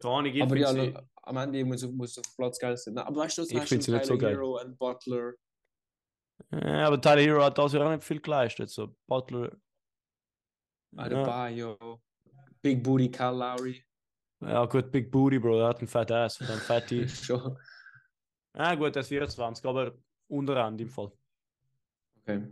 Keine 0.00 0.14
Ahnung, 0.14 0.32
aber 0.32 0.48
finde 0.56 0.60
ja, 0.60 0.72
sie- 0.72 0.94
am 1.22 1.36
Ende 1.36 1.64
muss, 1.64 1.82
muss 1.90 2.18
auf 2.18 2.24
dem 2.26 2.36
Platz 2.36 2.58
geil 2.58 2.76
sein. 2.76 2.96
Aber 2.98 3.16
weißt 3.16 3.38
du, 3.38 3.42
was 3.42 3.50
Ich 3.50 3.58
hast 3.58 3.68
find 3.68 3.82
sie 3.82 3.90
du 3.90 3.96
nicht 3.98 4.06
so 4.06 4.16
geil. 4.18 4.34
Hero 4.34 4.60
und 4.60 4.78
Butler? 4.78 5.32
Ja, 6.52 6.86
aber 6.86 7.00
Tyler 7.00 7.20
Hero 7.20 7.42
hat 7.44 7.58
das 7.58 7.72
Jahr 7.72 7.86
auch 7.86 7.90
nicht 7.90 8.04
viel 8.04 8.20
geleistet. 8.20 8.70
So, 8.70 8.96
Butler. 9.06 9.56
Ja, 10.92 11.02
Adebayo, 11.02 12.00
Big 12.62 12.82
Booty 12.82 13.10
Kyle 13.10 13.32
Lowry. 13.36 13.84
ja, 14.40 14.64
gut, 14.66 14.90
Big 14.90 15.10
Booty, 15.10 15.38
Bro. 15.38 15.60
Er 15.60 15.68
hat 15.68 15.78
einen 15.80 15.88
Fat 15.88 16.10
Ass, 16.12 16.38
dann 16.38 16.58
Fatty. 16.60 17.06
Schon. 17.08 17.58
ja, 18.56 18.74
gut, 18.74 18.96
er 18.96 19.00
ist 19.00 19.08
24, 19.08 19.64
aber 19.66 19.94
unterhand 20.28 20.80
im 20.80 20.88
Fall. 20.88 21.12
Okay. 22.20 22.46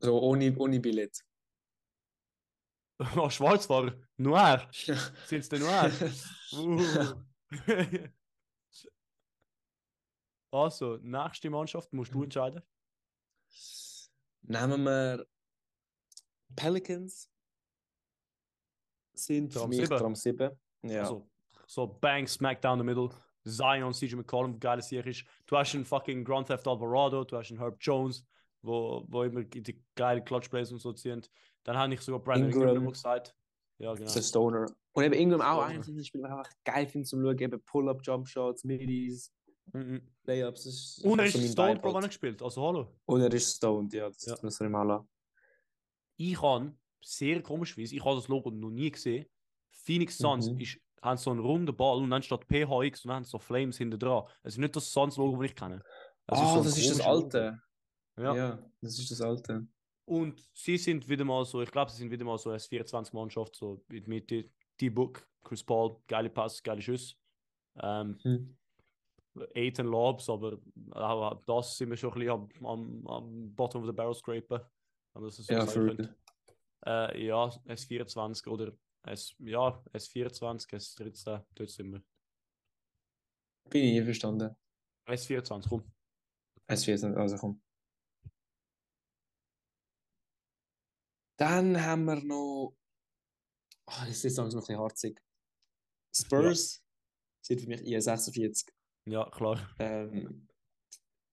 So 0.00 0.20
ohne, 0.20 0.56
ohne 0.56 0.80
Billett. 0.80 1.24
Oh, 3.16 3.28
Schwarzfahrer. 3.28 3.92
Noir. 4.16 4.68
Sind 4.72 5.40
es 5.40 5.48
denn 5.48 5.62
Noir? 5.62 5.90
Uh. 6.52 6.80
also, 10.52 10.98
nächste 10.98 11.50
Mannschaft 11.50 11.92
musst 11.92 12.14
du 12.14 12.22
entscheiden. 12.22 12.62
Nehmen 14.42 14.84
wir 14.84 15.26
Pelicans. 16.54 17.28
Sind 19.14 19.52
für 19.52 19.60
Tram 19.60 19.68
mich 19.70 19.78
sieben. 19.80 19.98
Tram 19.98 20.14
7. 20.14 20.50
Ja. 20.82 21.00
Also, 21.00 21.28
so 21.66 21.86
bang, 21.86 22.28
smack 22.28 22.60
down 22.60 22.78
the 22.78 22.84
middle. 22.84 23.10
Zion, 23.46 23.92
CJ 23.92 24.16
McCollum, 24.16 24.58
geile 24.58 24.82
Serie 24.82 25.10
ist. 25.10 25.24
Du 25.46 25.56
hast 25.56 25.74
einen 25.74 25.84
fucking 25.84 26.24
Grand 26.24 26.46
Theft 26.48 26.66
Alvarado, 26.66 27.24
du 27.24 27.36
hast 27.36 27.50
einen 27.50 27.60
Herb 27.60 27.76
Jones, 27.80 28.24
wo, 28.62 29.04
wo 29.08 29.22
immer 29.22 29.42
die 29.44 29.82
geile 29.94 30.22
Clutch 30.22 30.48
Plays 30.48 30.72
und 30.72 30.78
so 30.78 30.92
ziehen. 30.92 31.22
Dann 31.64 31.76
habe 31.76 31.92
ich 31.94 32.00
sogar 32.00 32.20
Brandon 32.20 32.50
Ingram, 32.50 32.68
Ingram. 32.76 32.92
gesagt. 32.92 33.34
Ja, 33.78 33.92
genau. 33.94 34.12
Der 34.12 34.22
Stoner. 34.22 34.66
Und 34.92 35.04
eben 35.04 35.14
Ingram 35.14 35.40
auch 35.40 35.54
Stoner. 35.62 35.66
einer 35.66 35.82
von 35.82 35.94
den 35.96 36.04
Spielern, 36.04 36.30
die 36.30 36.32
ich 36.32 36.38
einfach 36.38 36.52
geil 36.64 36.86
finde 36.86 37.06
zum 37.08 37.22
Schauen. 37.22 37.38
Eben 37.38 37.60
Pull-Up, 37.64 38.00
Jump-Shots, 38.02 38.64
Middies, 38.64 39.32
Mhm. 39.72 40.02
Layups. 40.24 40.64
Das 40.64 40.74
ist 40.74 41.04
Und 41.04 41.18
er 41.18 41.26
so 41.28 41.38
ist 41.38 41.42
mein 41.44 41.52
Stone 41.52 41.70
Vibe 41.70 41.80
Pro, 41.80 41.88
wenn 41.88 41.94
er 41.94 42.00
halt. 42.02 42.08
gespielt. 42.10 42.42
Also, 42.42 42.66
hallo. 42.66 42.86
Und 43.06 43.20
er 43.22 43.32
ist 43.32 43.56
stoned, 43.56 43.94
ja. 43.94 44.08
Das 44.10 44.26
Ja. 44.26 44.36
muss 44.42 44.60
er 44.60 44.66
ihm 44.66 44.74
auch 44.76 44.84
lassen. 44.84 45.08
Ich 46.16 46.40
habe, 46.40 46.74
sehr 47.02 47.42
komischweise, 47.42 47.94
ich 47.96 48.04
habe 48.04 48.14
das 48.16 48.28
Logo 48.28 48.50
noch 48.50 48.70
nie 48.70 48.90
gesehen. 48.90 49.26
Phoenix 49.70 50.18
Suns 50.18 50.50
Mhm. 50.50 50.60
ist, 50.60 50.78
haben 51.04 51.16
so 51.18 51.30
einen 51.30 51.40
runden 51.40 51.76
Ball 51.76 51.98
und 51.98 52.10
dann 52.10 52.22
steht 52.22 52.44
PHX 52.46 53.04
und 53.04 53.08
dann 53.08 53.16
haben 53.16 53.24
so 53.24 53.38
Flames 53.38 53.76
hinter 53.78 53.98
dran. 53.98 54.24
Es 54.42 54.54
ist 54.54 54.58
nicht 54.58 54.74
das 54.74 54.90
Suns-Logo, 54.92 55.40
das 55.42 55.50
ich 55.50 55.56
kenne. 55.56 55.82
Ah, 56.26 56.36
so 56.36 56.58
ein 56.58 56.64
das 56.64 56.78
ist 56.78 56.90
das 56.90 56.98
Logo. 56.98 57.10
alte. 57.10 57.60
Ja. 58.16 58.34
Ja. 58.34 58.58
das 58.80 58.98
ist 58.98 59.10
das 59.10 59.20
alte. 59.20 59.66
Und 60.06 60.42
sie 60.54 60.76
sind 60.78 61.08
wieder 61.08 61.24
mal 61.24 61.44
so, 61.44 61.62
ich 61.62 61.70
glaube, 61.70 61.90
sie 61.90 61.98
sind 61.98 62.10
wieder 62.10 62.24
mal 62.24 62.38
so 62.38 62.50
als 62.50 62.68
24-Mannschaft, 62.70 63.54
so 63.56 63.84
der 63.90 64.02
Mitte. 64.06 64.50
D-Book, 64.80 65.24
Chris 65.44 65.62
Paul, 65.62 65.96
geile 66.08 66.30
Pass, 66.30 66.62
geile 66.62 66.82
Schuss. 66.82 67.16
Ähm, 67.80 68.18
Hm. 68.22 68.56
18 69.56 69.86
Lobs, 69.86 70.28
aber 70.30 70.58
auch 70.92 71.42
das 71.44 71.76
sind 71.76 71.90
wir 71.90 71.96
schon 71.96 72.12
ein 72.12 72.18
bisschen 72.20 72.64
am, 72.64 72.66
am, 72.66 73.06
am 73.08 73.54
Bottom 73.54 73.82
of 73.82 73.86
the 73.88 73.92
Barrel 73.92 74.14
scrapen. 74.14 74.60
Wenn 75.12 75.22
man 75.22 75.24
das 75.24 75.36
so 75.36 75.52
Ja, 75.52 75.66
sagen. 75.66 76.14
Äh, 76.86 77.26
ja, 77.26 77.46
S24 77.66 78.46
oder 78.48 78.72
S, 79.06 79.34
ja, 79.38 79.82
S24, 79.92 80.66
S13, 80.68 81.44
dort 81.54 81.70
sind 81.70 81.92
wir. 81.92 82.02
Bin 83.70 83.84
ich 83.84 83.98
einverstanden. 84.00 84.56
S24, 85.06 85.68
komm. 85.68 85.92
Es 86.66 86.86
wird 86.86 87.02
nicht, 87.02 87.16
also 87.16 87.36
komm. 87.36 87.62
Dann 91.38 91.80
haben 91.80 92.04
wir 92.04 92.22
noch. 92.22 92.76
Ah, 93.86 94.06
das 94.06 94.24
ist 94.24 94.36
langsam 94.36 94.60
noch 94.60 94.64
ein 94.64 94.68
bisschen 94.68 94.80
harzig. 94.82 95.20
Spurs 96.16 96.82
sind 97.44 97.60
für 97.60 97.68
mich 97.68 97.80
IS46. 97.82 98.70
Ja, 99.06 99.28
klar. 99.30 99.74
Ähm, 99.78 100.48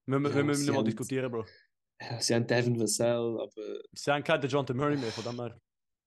Wir, 0.05 0.19
wir, 0.19 0.29
Ja, 0.29 0.35
wir 0.35 0.43
müssen 0.43 0.63
sie 0.63 0.71
nicht 0.71 0.75
mal 0.75 0.83
diskutieren, 0.83 1.31
Bro. 1.31 1.45
ja, 2.01 2.19
sie 2.19 2.35
haben 2.35 2.45
Devin 2.47 2.77
Vassell, 2.79 3.39
aber 3.39 3.81
Sie 3.93 4.11
haben 4.11 4.23
keinen 4.23 4.49
John 4.49 4.65
Murray 4.75 4.97
mehr, 4.97 5.11
von 5.11 5.23
dem 5.23 5.39
her. 5.39 5.61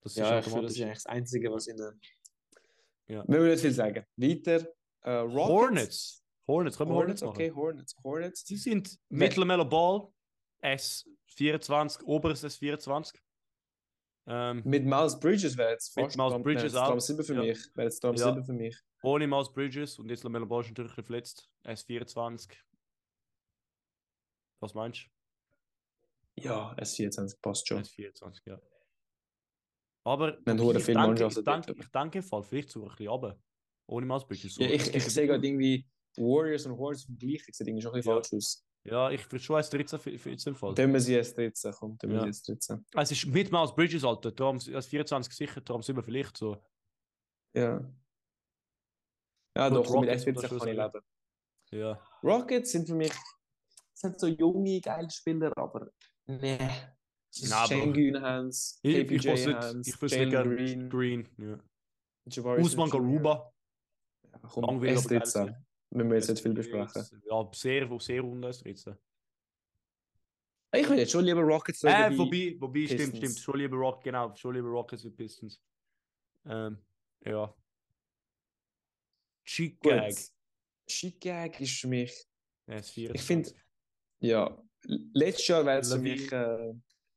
Das 0.04 0.14
ja, 0.16 0.38
ist 0.38 0.46
ich 0.46 0.52
finde, 0.52 0.66
das 0.68 0.76
ist 0.76 0.82
eigentlich 0.82 0.94
das 0.94 1.06
Einzige, 1.06 1.50
was 1.52 1.66
ihnen. 1.66 2.00
Ja. 3.08 3.24
Wir 3.26 3.38
wollen 3.40 3.50
nicht 3.50 3.60
viel 3.60 3.72
sagen. 3.72 4.06
Weiter. 4.16 4.68
Äh, 5.00 5.10
Rockets. 5.12 5.48
Hornets. 5.48 6.24
Hornets, 6.46 6.76
können 6.76 6.90
wir 6.90 6.94
Hornets, 6.96 7.22
Hornets, 7.22 7.22
machen? 7.22 7.30
okay, 7.34 7.52
Hornets. 7.52 7.96
Hornets. 8.04 8.46
Sie 8.46 8.56
sind 8.56 8.98
We- 9.08 9.16
Mittelmeller 9.16 9.64
Ball, 9.64 10.08
S24, 10.62 12.02
oberes 12.04 12.44
S24. 12.44 13.14
Ähm, 14.26 14.62
Mit 14.64 14.84
Miles 14.84 15.18
Bridges 15.20 15.56
wäre 15.56 15.72
jetzt 15.72 15.94
Mit 15.96 16.06
fast 16.06 16.16
Miles 16.16 16.32
Tram- 16.32 16.42
Bridges 16.42 16.72
wäre 16.72 16.84
jetzt 16.84 16.92
auch. 16.92 17.00
7 17.00 17.24
für 17.24 17.34
Ja. 17.34 17.40
mich. 17.42 17.76
Wäre 17.76 17.86
jetzt 17.88 18.00
Tram 18.00 18.14
Ja. 18.14 18.24
7 18.32 18.44
für 18.44 18.52
mich. 18.54 18.76
ohne 19.02 19.26
Miles 19.26 19.52
Bridges 19.52 19.98
und 19.98 20.08
jetzt 20.10 20.22
Lamella 20.22 20.44
Ball 20.46 20.62
ist 20.62 20.68
natürlich 20.70 20.92
verletzt. 20.94 21.50
S24. 21.64 22.50
Was 24.60 24.72
meinst 24.74 25.06
Ja, 26.36 26.74
S24 26.78 27.40
passt 27.42 27.68
du? 27.70 27.74
schon. 27.74 27.84
S24, 27.84 28.40
ja. 28.46 28.58
Aber 30.04 30.38
Wir 30.44 30.54
ich, 30.54 30.60
hure 30.60 30.78
ich, 30.78 30.88
Mannschaften 30.94 31.38
ich, 31.40 31.44
dort. 31.44 31.70
ich 31.70 31.88
denke 31.88 32.18
im 32.18 32.24
Fall 32.24 32.42
vielleicht 32.42 32.70
sogar 32.70 32.90
ein 32.90 32.96
bisschen 32.96 33.08
runter. 33.10 33.38
Ohne 33.86 34.06
Bridges. 34.06 34.54
So. 34.54 34.62
Ja, 34.62 34.70
ich, 34.70 34.94
ich 34.94 35.04
sehe 35.04 35.26
gerade 35.26 35.46
irgendwie 35.46 35.86
Warriors 36.16 36.66
und 36.66 36.76
Hornets 36.78 37.04
vom 37.04 37.16
gleichen. 37.16 37.44
Das 37.48 37.56
sieht 37.58 37.66
irgendwie 37.66 37.82
schon 37.82 37.92
ein 37.92 37.96
bisschen 37.96 38.10
Ja. 38.12 38.16
falsch 38.16 38.32
aus. 38.34 38.66
Ja, 38.86 39.10
ich 39.10 39.32
würde 39.32 39.42
schon 39.42 39.56
S13 39.60 39.98
für, 39.98 40.18
für 40.18 40.30
jetzt 40.30 40.46
im 40.46 40.54
Fall. 40.54 40.74
Dann 40.74 40.92
müssen 40.92 41.06
sie 41.06 41.18
S13 41.18 41.72
kommen. 41.72 41.96
Dann 41.98 42.10
Ja. 42.10 42.26
müssen 42.26 42.44
sie 42.44 42.52
S13. 42.52 42.82
Es 42.96 43.10
ist 43.12 43.26
mit 43.26 43.50
Miles 43.50 43.74
Bridges, 43.74 44.04
Alter. 44.04 44.34
Tram 44.34 44.58
S24 44.58 45.32
sicher, 45.32 45.64
Tram 45.64 45.82
7 45.82 46.02
vielleicht 46.02 46.36
so. 46.36 46.62
Ja. 47.54 47.80
Ja, 49.56 49.68
Gut, 49.68 49.78
doch, 49.78 50.00
mit 50.00 50.10
Rockets 50.10 50.24
S14 50.26 50.32
muss 50.34 50.42
man 50.50 50.58
kann 50.58 50.68
ich 50.68 50.76
leben. 50.76 51.00
Ja. 51.70 52.06
Rockets 52.22 52.72
sind 52.72 52.86
für 52.88 52.94
mich 52.94 53.12
sind 53.94 54.18
so 54.20 54.26
junge, 54.26 54.80
geile 54.80 55.08
Spieler, 55.10 55.52
aber 55.56 55.88
nee. 56.26 56.58
Es 57.42 57.50
Na, 57.50 57.66
Schengen 57.66 58.20
Hans, 58.22 58.78
Ich, 58.82 58.96
ich, 58.96 59.22
KPJ 59.22 59.52
Hans, 59.54 59.88
ich 59.88 60.10
Jalen 60.12 60.30
gerne 60.30 60.56
Green, 60.56 60.88
Green. 60.90 61.28
ja. 61.38 61.58
Jabari 62.26 62.62
Usman. 62.62 62.88
Garuba. 62.90 63.52
Ja, 64.22 64.38
komm, 64.48 64.64
aber 64.64 64.80
geil 64.80 64.96
S13. 64.96 65.54
Wenn 65.90 66.08
wir 66.08 66.16
jetzt 66.16 66.30
nicht 66.30 66.42
viel 66.42 66.54
besprechen. 66.54 67.22
Ja, 67.28 67.50
sehr, 67.52 67.98
sehr 68.00 68.24
unten 68.24 68.44
S13. 68.44 68.96
Ich 70.76 70.88
will 70.88 70.98
jetzt 70.98 71.12
schon 71.12 71.24
lieber 71.24 71.42
Rockets 71.42 71.80
schauen 71.80 71.90
Äh, 71.92 72.18
wobei, 72.18 72.56
wobei 72.58 72.86
stimmt, 72.86 72.98
Pistons. 73.00 73.18
stimmt. 73.18 73.38
Schon 73.38 73.58
lieber 73.58 73.76
Rock, 73.76 74.02
genau, 74.02 74.34
schon 74.34 74.54
lieber 74.54 74.68
Rockets 74.68 75.04
wie 75.04 75.10
Pistons. 75.10 75.60
Ähm, 76.46 76.78
ja. 77.24 77.54
Cheek 79.44 79.80
Gag. 79.80 80.14
Gut. 80.14 80.30
Shitgag 80.86 81.60
ist 81.60 81.80
für 81.80 81.88
mich, 81.88 82.26
S24. 82.68 83.14
ich 83.14 83.22
finde, 83.22 83.50
ja, 84.20 84.62
letztes 85.14 85.48
Jahr 85.48 85.64
wäre 85.64 85.80
es 85.80 85.92
für 85.92 85.98
mich, 85.98 86.30
äh, 86.30 86.74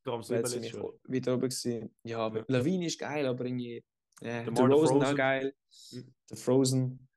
Darum 0.07 0.23
sind 0.23 0.37
wir 0.49 0.61
Jahr. 0.61 0.93
wieder 1.03 1.33
oben 1.33 1.41
gewesen. 1.41 1.93
Ja, 2.03 2.33
Ja. 2.33 2.45
Lawine 2.47 2.85
ist 2.85 2.97
geil, 2.97 3.25
aber 3.27 3.43
irgendwie, 3.43 3.75
äh, 3.75 3.83
der 4.21 4.43
DeMar 4.45 4.71
Rosen 4.71 5.03
auch 5.03 5.15
geil, 5.15 5.53
Mhm. 5.91 6.13
der 6.29 6.37
Frozen. 6.37 7.07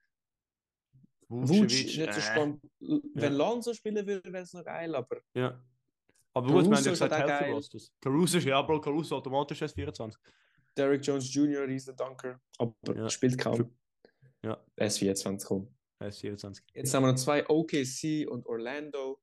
Vucic 1.29 1.69
nicht 1.71 1.95
so 1.95 2.01
äh, 2.01 2.21
spannend. 2.21 2.61
Wenn 2.79 3.23
Ja. 3.23 3.29
Lonzo 3.29 3.73
spielen 3.73 4.05
würde, 4.05 4.31
wäre 4.33 4.43
es 4.43 4.51
noch 4.53 4.65
geil, 4.65 4.93
aber 4.93 5.21
Ja. 5.33 5.63
Aber 6.33 6.47
gut, 6.51 6.65
ja 6.67 6.77
ist 6.79 6.83
gesagt, 6.85 7.13
halt 7.13 7.29
Healthy. 7.29 7.51
Rosters. 7.51 7.93
Caruso 8.01 8.37
ist, 8.37 8.43
ja, 8.45 8.61
Bro, 8.61 8.81
Caruso 8.81 9.15
automatisch 9.15 9.61
erst 9.61 9.75
24. 9.75 10.19
Derrick 10.75 11.05
Jones 11.05 11.33
Jr. 11.33 11.65
riesen 11.67 11.95
Dunker, 11.95 12.41
aber 12.57 12.73
Ja. 12.95 13.09
spielt 13.09 13.37
kaum. 13.37 13.73
Ja. 14.43 14.61
Er 14.75 14.87
ist 14.87 14.97
24 14.99 15.47
komm. 15.47 15.73
Er 15.99 16.07
ist 16.09 16.19
24. 16.19 16.65
Jetzt 16.73 16.93
haben 16.93 17.03
wir 17.03 17.11
noch 17.11 17.15
zwei 17.19 17.47
OKC 17.47 18.25
und 18.27 18.45
Orlando. 18.47 19.21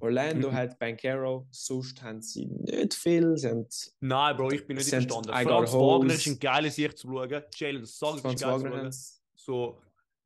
Orlando 0.00 0.50
Mhm. 0.50 0.54
hat 0.54 0.78
Bankero, 0.78 1.46
sonst 1.50 2.00
haben 2.02 2.22
sie 2.22 2.46
nicht 2.46 2.94
viel. 2.94 3.36
Sie 3.36 3.48
haben 3.48 3.66
Nein, 4.00 4.36
Bro, 4.36 4.50
ich 4.52 4.66
bin 4.66 4.76
nicht 4.76 4.90
got 5.08 5.26
Franz. 5.26 5.72
Wagner 5.72 6.14
ist 6.14 6.26
ein 6.26 6.38
geiles 6.38 6.74
Sicht 6.76 6.98
zu 6.98 7.08
schauen. 7.08 7.42
Jalen 7.54 7.84
Suggs 7.84 8.16
ist 8.24 8.40
geil 8.40 8.58
zu 8.60 8.66
schauen. 8.68 8.92
So, 9.34 9.80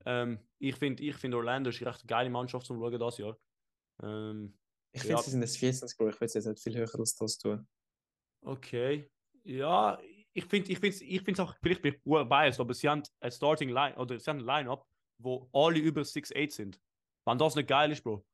ähm, 0.04 0.38
ich 0.58 0.76
finde 0.76 1.02
ich 1.02 1.14
find 1.16 1.34
Orlando 1.34 1.70
ist 1.70 1.80
eine 1.80 1.90
recht 1.90 2.06
geile 2.06 2.28
Mannschaft 2.30 2.66
zum 2.66 2.78
Schauen 2.78 2.92
dieses 2.98 3.18
Jahr. 3.18 3.38
Ähm, 4.02 4.54
Ich 4.94 5.00
finde, 5.00 5.14
Ja. 5.16 5.22
sie 5.22 5.30
sind 5.30 5.40
das 5.40 5.56
14 5.56 5.88
Bro. 5.96 6.08
Ich 6.10 6.20
will 6.20 6.26
es 6.26 6.34
jetzt 6.34 6.46
nicht 6.46 6.62
viel 6.62 6.76
höher 6.76 6.94
als 6.98 7.14
das 7.16 7.38
tun. 7.38 7.66
okay. 8.42 9.10
Ja, 9.44 9.98
ich 10.34 10.44
finde 10.44 10.70
ich 10.70 10.78
find's, 10.78 11.00
ich 11.00 11.20
find's 11.22 11.40
auch, 11.40 11.54
vielleicht 11.60 11.82
bin 11.82 11.94
ich 11.94 12.00
biased, 12.04 12.60
aber 12.60 12.74
sie 12.74 12.88
haben 12.88 13.02
ein 13.20 13.30
Starting 13.32 13.70
Line 13.70 13.96
oder 13.96 14.18
sie 14.20 14.30
haben 14.30 14.38
ein 14.38 14.44
Line-Up, 14.46 14.86
wo 15.18 15.48
alle 15.52 15.78
über 15.78 16.02
6'8 16.04 16.52
sind. 16.52 16.80
Wenn 17.24 17.38
das 17.38 17.54
nicht 17.56 17.68
geil 17.68 17.90
ist, 17.90 18.04
Bro. 18.04 18.24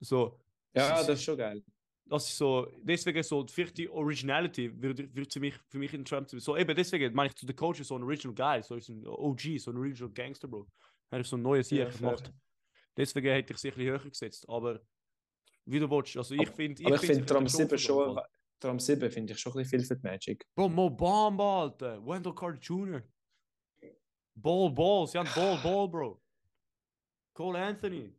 So, 0.00 0.38
Ja, 0.74 0.96
das 1.02 1.08
ist 1.08 1.24
schon 1.24 1.36
geil. 1.38 1.62
das 2.06 2.28
ist 2.28 2.36
so, 2.36 2.66
deswegen 2.82 3.22
so, 3.22 3.46
vielleicht 3.46 3.78
die 3.78 3.88
Originality 3.88 4.70
wird, 4.82 5.14
wird 5.14 5.32
für, 5.32 5.40
mich, 5.40 5.54
für 5.68 5.78
mich 5.78 5.94
in 5.94 6.04
Trump 6.04 6.28
so, 6.30 6.56
eben 6.56 6.74
deswegen 6.76 7.14
meine 7.14 7.28
ich 7.30 7.36
zu 7.36 7.46
den 7.46 7.56
Coaches 7.56 7.88
so 7.88 7.96
ein 7.96 8.02
Original 8.02 8.34
Guy, 8.34 8.62
so 8.62 8.74
ist 8.76 8.88
ein 8.88 9.06
OG, 9.06 9.40
so 9.58 9.70
ein 9.70 9.76
Original 9.78 10.12
Gangster, 10.12 10.48
Bro. 10.48 10.66
Er 11.10 11.20
ist 11.20 11.30
so 11.30 11.36
ein 11.36 11.42
neues 11.42 11.70
Ja, 11.70 11.86
Sieg 11.86 11.98
fair. 11.98 11.98
gemacht. 12.16 12.32
Deswegen 12.96 13.28
hätte 13.28 13.52
ich 13.52 13.58
sie 13.58 13.68
ein 13.68 13.74
bisschen 13.74 13.86
höher 13.90 13.98
gesetzt, 14.00 14.48
aber 14.48 14.80
wie 15.66 15.78
du 15.78 15.90
willst, 15.90 16.16
also 16.16 16.34
ich 16.34 16.48
finde, 16.50 16.84
Aber 16.84 16.96
ich 16.96 17.00
find, 17.00 17.28
finde 17.28 17.48
sie 17.48 17.56
7 17.56 17.68
verdienen 17.68 17.78
schon. 17.78 18.20
Tram 18.60 18.78
7 18.78 19.10
finde 19.10 19.32
ich 19.32 19.38
schon 19.40 19.52
ein 19.52 19.58
bisschen 19.58 19.80
viel 19.80 19.86
für 19.88 19.96
die 19.96 20.02
Magic. 20.06 20.46
Bro, 20.54 20.68
Mo 20.68 20.90
Bamba, 20.90 21.62
Alter, 21.62 22.04
Wendell 22.06 22.34
Carter 22.34 22.58
Jr. 22.60 23.02
Ball, 24.34 24.70
Ball, 24.70 25.06
sie 25.06 25.18
haben 25.18 25.28
Ball, 25.34 25.58
Ball, 25.62 25.88
Bro. 25.88 26.22
Cole 27.32 27.58
Anthony. 27.58 28.12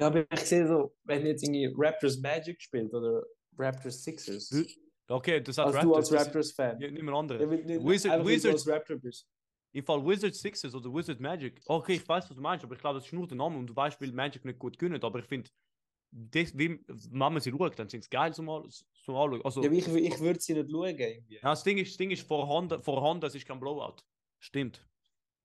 Ja, 0.00 0.06
aber 0.06 0.24
ich 0.32 0.40
sehe 0.40 0.66
so, 0.66 0.94
wenn 1.04 1.26
jetzt 1.26 1.42
irgendwie 1.42 1.72
Raptors 1.76 2.18
Magic 2.18 2.60
spielt 2.62 2.92
oder 2.94 3.24
Raptors 3.56 4.02
Sixers. 4.04 4.52
Okay, 5.08 5.40
das 5.40 5.58
hat 5.58 5.66
Als 5.74 5.80
du 5.80 5.94
als 5.94 6.12
Raptors-Fan. 6.12 6.80
Ja, 6.80 6.90
mehr 6.90 7.14
andere. 7.14 7.40
Ja, 7.40 7.46
nicht- 7.46 7.84
Wizard- 7.84 8.24
Wizards- 8.26 8.66
als 8.66 8.68
Raptor 8.68 8.96
bist. 8.98 9.26
Im 9.72 9.84
Fall 9.84 10.04
Wizard 10.06 10.34
Sixers 10.34 10.74
oder 10.74 10.92
Wizard 10.92 11.20
Magic. 11.20 11.60
Okay, 11.66 11.94
ich 11.94 12.08
weiß, 12.08 12.28
was 12.28 12.36
du 12.36 12.42
meinst, 12.42 12.64
aber 12.64 12.74
ich 12.74 12.80
glaube, 12.80 12.98
das 12.98 13.06
ist 13.06 13.12
nur 13.12 13.26
der 13.26 13.36
Name 13.36 13.56
und 13.58 13.66
du 13.66 13.74
weißt, 13.76 14.00
weil 14.00 14.12
Magic 14.12 14.44
nicht 14.44 14.58
gut 14.58 14.78
gönnen. 14.78 15.02
Aber 15.02 15.18
ich 15.18 15.24
finde, 15.26 15.50
wenn 16.10 16.84
man 17.10 17.40
sie 17.40 17.50
schaut, 17.50 17.78
dann 17.78 17.88
sind 17.88 18.04
sie 18.04 18.10
geil 18.10 18.32
zum, 18.32 18.46
zum 19.04 19.16
Anschauen. 19.16 19.42
Also, 19.44 19.62
Ja, 19.62 19.68
aber 19.68 19.76
ich, 19.76 19.86
ich 19.88 20.20
würde 20.20 20.40
sie 20.40 20.54
nicht 20.54 20.70
schauen. 20.70 20.86
Irgendwie. 20.98 21.34
ja, 21.34 21.40
das, 21.42 21.64
Ding 21.64 21.78
ist, 21.78 21.90
das 21.90 21.96
Ding 21.98 22.10
ist 22.10 22.26
vorhanden, 22.26 22.82
vorhanden, 22.82 23.26
es 23.26 23.34
ist 23.34 23.46
kein 23.46 23.60
Blowout. 23.60 23.96
Stimmt. 24.38 24.86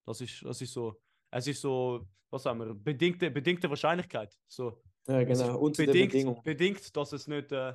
Das 0.06 0.22
ist, 0.22 0.43
das 0.43 0.62
ist 0.62 0.74
so, 0.74 1.01
es 1.34 1.47
ist 1.47 1.61
so, 1.61 2.05
was 2.29 2.43
sagen 2.43 2.59
wir, 2.59 2.73
bedingte, 2.73 3.31
bedingte 3.31 3.69
Wahrscheinlichkeit. 3.69 4.38
So, 4.47 4.81
Ja, 5.07 5.19
ist 5.19 5.41
genau. 5.41 5.69
Den 5.69 5.86
bedingt, 5.88 6.43
bedingt, 6.43 6.95
dass 6.95 7.11
es 7.13 7.27
nicht, 7.27 7.51
äh, 7.51 7.73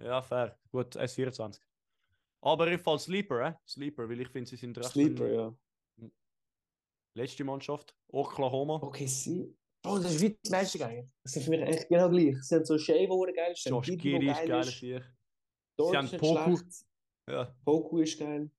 ja, 0.00 0.22
fair, 0.22 0.58
gut, 0.70 0.96
S24. 0.96 1.60
Aber 2.42 2.70
im 2.70 2.78
Fall 2.78 2.98
Sleeper, 2.98 3.48
äh? 3.48 3.54
Sleeper, 3.66 4.08
weil 4.08 4.20
ich 4.20 4.28
finde, 4.28 4.48
sie 4.48 4.56
sind 4.56 4.78
recht 4.78 4.90
Sleeper, 4.90 5.28
ja. 5.28 5.54
letzte 7.14 7.44
Mannschaft. 7.44 7.94
Oklahoma. 8.08 8.76
Okay, 8.82 9.06
sie. 9.06 9.54
Bro, 9.82 9.98
das 9.98 10.14
ist 10.14 10.22
wie 10.22 10.30
die 10.30 10.50
Magic 10.50 10.82
eigentlich. 10.82 11.12
Das 11.22 11.32
sind 11.32 11.42
für 11.42 11.50
mich 11.50 11.60
echt 11.62 11.88
genau 11.88 12.08
gleich. 12.08 12.36
Sie 12.42 12.54
haben 12.54 12.64
so 12.64 12.78
Shea, 12.78 13.08
wo 13.08 13.22
geil 13.22 13.52
ist. 13.52 13.64
haben 13.66 13.74
Josh 13.74 13.86
Giddy 13.88 14.30
ist 14.30 14.46
geil 14.46 14.60
ist. 14.60 14.80
Sie 14.80 14.94
haben 15.78 16.06
ist 16.06 16.18
Poku. 16.18 16.58
Ja, 17.28 17.54
Poku 17.64 17.98
ist 17.98 18.18
geil. 18.18 18.50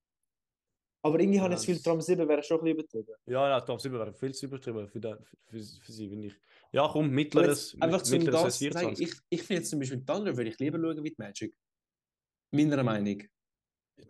Aber 1.03 1.19
irgendwie 1.19 1.39
habe 1.39 1.53
ich 1.53 1.59
das 1.59 1.65
Ja, 1.67 1.73
Gefühl, 1.73 1.83
Tram 1.83 2.01
7 2.01 2.27
wäre 2.27 2.43
schon 2.43 2.59
ein 2.59 2.75
bisschen 2.75 2.99
übertrieben. 3.01 3.15
ja, 3.25 3.49
ja 3.49 3.61
Top 3.61 3.81
7 3.81 3.97
wäre 3.97 4.13
viel 4.13 4.33
zu 4.33 4.45
übertrieben 4.45 4.87
für, 4.87 4.99
den, 4.99 5.17
für, 5.23 5.57
für, 5.59 5.91
sie, 5.91 6.09
finde 6.09 6.27
ich. 6.27 6.35
Ja, 6.71 6.87
komm, 6.91 7.09
mittleres, 7.09 7.71
jetzt 7.73 7.81
einfach 7.81 8.01
zum 8.03 8.17
mittleres 8.19 8.41
das 8.43 8.57
zu 8.59 8.71
sagen, 8.71 8.89
S24. 8.89 9.01
ich, 9.01 9.13
ich 9.29 9.43
finde 9.43 9.61
jetzt 9.61 9.69
zum 9.69 9.79
Beispiel 9.79 10.05
Thunder 10.05 10.37
würde 10.37 10.49
ich 10.49 10.59
lieber 10.59 10.79
schauen 10.79 11.03
wie 11.03 11.09
die 11.09 11.15
Magic. 11.17 11.55
Meiner 12.51 12.83
Meinung. 12.83 13.23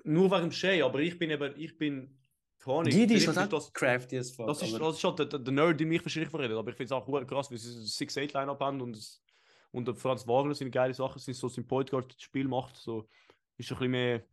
Nur 0.03 0.31
wegen 0.31 0.51
Shea, 0.51 0.83
aber 0.85 0.99
ich 0.99 1.17
bin 1.17 1.29
eben, 1.29 1.53
ich 1.57 1.77
bin, 1.77 2.17
keine 2.59 2.89
Giddy 2.89 3.15
ist 3.15 3.27
halt 3.35 3.51
das, 3.51 3.71
crafty 3.73 4.17
as 4.17 4.31
fuck. 4.31 4.47
das, 4.47 4.61
ist, 4.61 4.73
das 4.79 4.97
ist 4.97 5.03
halt 5.03 5.19
der, 5.19 5.25
der, 5.27 5.39
der 5.39 5.53
Nerd, 5.53 5.79
den 5.79 5.89
mich 5.89 6.03
wahrscheinlich 6.03 6.29
verredet, 6.29 6.57
aber 6.57 6.69
ich 6.71 6.75
finde 6.77 6.85
es 6.85 6.91
auch 6.91 7.25
krass, 7.25 7.51
wie 7.51 7.57
sie 7.57 7.79
ein 7.79 7.85
6-8-Line-Up 7.85 8.59
haben 8.59 8.81
und, 8.81 8.95
es- 8.95 9.21
und 9.71 9.87
der 9.87 9.95
Franz 9.95 10.27
Wagner 10.27 10.53
seine 10.55 10.71
geile 10.71 10.93
Sachen 10.93 11.19
sind, 11.19 11.33
so 11.35 11.47
sein 11.49 11.67
Point 11.67 11.89
Guard 11.89 12.15
Spiel 12.21 12.47
macht, 12.47 12.77
so, 12.77 13.09
ist 13.57 13.71
ein 13.71 13.77
bisschen 13.77 13.91
mehr, 13.91 14.25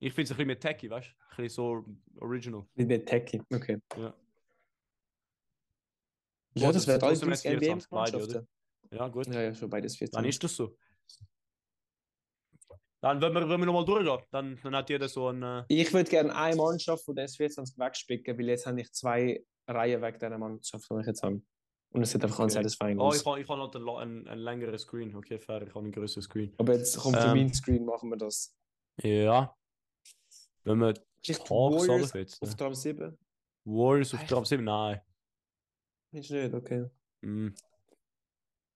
ich 0.00 0.12
finde 0.12 0.22
es 0.24 0.30
ein 0.30 0.36
bisschen 0.36 0.46
mehr 0.46 0.60
tacky, 0.60 0.90
weißt 0.90 1.08
du, 1.08 1.12
ein 1.12 1.36
bisschen 1.36 1.48
so 1.54 1.84
original. 2.20 2.66
Mit 2.74 2.88
mehr 2.88 3.04
Techie. 3.04 3.42
Okay. 3.52 3.78
Ja. 3.96 4.14
Ja, 6.54 6.72
das 6.72 6.86
wäre 6.86 6.98
trotzdem 6.98 7.28
allerdings 7.28 7.44
S24 7.44 7.86
beide, 7.90 8.16
NBA-Mannschaften. 8.18 8.48
Ja, 8.90 9.08
gut. 9.08 9.26
Ja, 9.26 9.42
ja, 9.42 9.54
schon 9.54 9.70
beides 9.70 9.96
14. 9.96 10.12
Dann 10.16 10.24
ist 10.24 10.42
das 10.42 10.56
so. 10.56 10.76
Dann, 13.00 13.20
wenn 13.20 13.32
wir, 13.32 13.48
wenn 13.48 13.60
wir 13.60 13.66
nochmal 13.66 13.84
durchgehen, 13.84 14.18
dann, 14.32 14.58
dann 14.62 14.74
hat 14.74 14.90
jeder 14.90 15.08
so 15.08 15.28
ein. 15.28 15.42
Äh, 15.42 15.64
Ich 15.68 15.92
würde 15.92 16.10
gerne 16.10 16.34
eine 16.34 16.56
Mannschaft 16.56 17.04
von 17.04 17.14
der 17.14 17.28
S24 17.28 17.78
wegspicken, 17.78 18.36
weil 18.38 18.48
jetzt 18.48 18.66
habe 18.66 18.80
ich 18.80 18.92
zwei 18.92 19.44
Reihen 19.68 20.02
weg 20.02 20.18
dieser 20.18 20.36
Mannschaft, 20.36 20.90
die 20.90 21.00
ich 21.00 21.06
jetzt 21.06 21.22
habe. 21.22 21.40
Und 21.90 22.02
es 22.02 22.10
sieht 22.10 22.22
einfach 22.24 22.36
Okay. 22.38 22.44
unsatisfying 22.44 22.98
oh, 22.98 23.04
aus. 23.04 23.20
ich 23.20 23.26
habe 23.26 23.40
ich 23.40 23.48
hab 23.48 23.58
halt 23.58 23.76
ein, 23.76 23.82
la- 23.82 23.98
ein, 23.98 24.26
ein 24.26 24.38
längeres 24.38 24.82
Screen. 24.82 25.14
Okay, 25.14 25.38
fair, 25.38 25.62
ich 25.62 25.68
habe 25.70 25.80
einen 25.80 25.92
größeren 25.92 26.22
Screen. 26.22 26.52
Aber 26.58 26.74
jetzt 26.74 26.98
kommt 26.98 27.16
für 27.16 27.22
Ähm, 27.28 27.36
meinen 27.36 27.54
Screen, 27.54 27.84
machen 27.84 28.10
wir 28.10 28.16
das. 28.16 28.56
Ja. 29.02 29.54
Wenn 30.64 30.78
wir 30.78 30.94
Vielleicht 31.22 31.50
Hawks 31.50 31.88
Warriors 31.88 32.12
jetzt. 32.12 32.42
auf 32.42 32.54
Tram 32.54 32.74
7? 32.74 33.18
Warriors 33.64 34.14
auf? 34.14 34.24
Trap 34.26 34.46
7, 34.46 34.64
nein. 34.64 35.00
Ist 36.12 36.30
nicht, 36.30 36.54
okay. 36.54 36.86
Mm. 37.20 37.48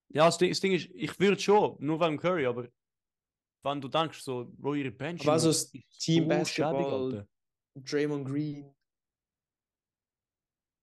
Ja, 0.09 0.27
das 0.27 0.39
Ding, 0.39 0.51
das 0.51 0.61
Ding 0.61 0.73
ist, 0.73 0.91
ich 0.93 1.19
würde 1.19 1.41
schon, 1.41 1.77
nur 1.79 1.99
wegen 2.01 2.19
Curry, 2.19 2.45
aber 2.45 2.69
wenn 3.63 3.81
du 3.81 3.89
denkst, 3.89 4.21
so, 4.21 4.53
Bro, 4.59 4.75
ihre 4.75 4.91
Bench. 4.91 5.23
Aber 5.23 5.33
also 5.33 5.49
das 5.49 5.65
ist 5.65 5.73
Team 5.99 6.25
so 6.25 6.29
Basketball, 6.29 6.85
Alter. 6.85 7.29
Draymond 7.77 8.27
Green, 8.27 8.75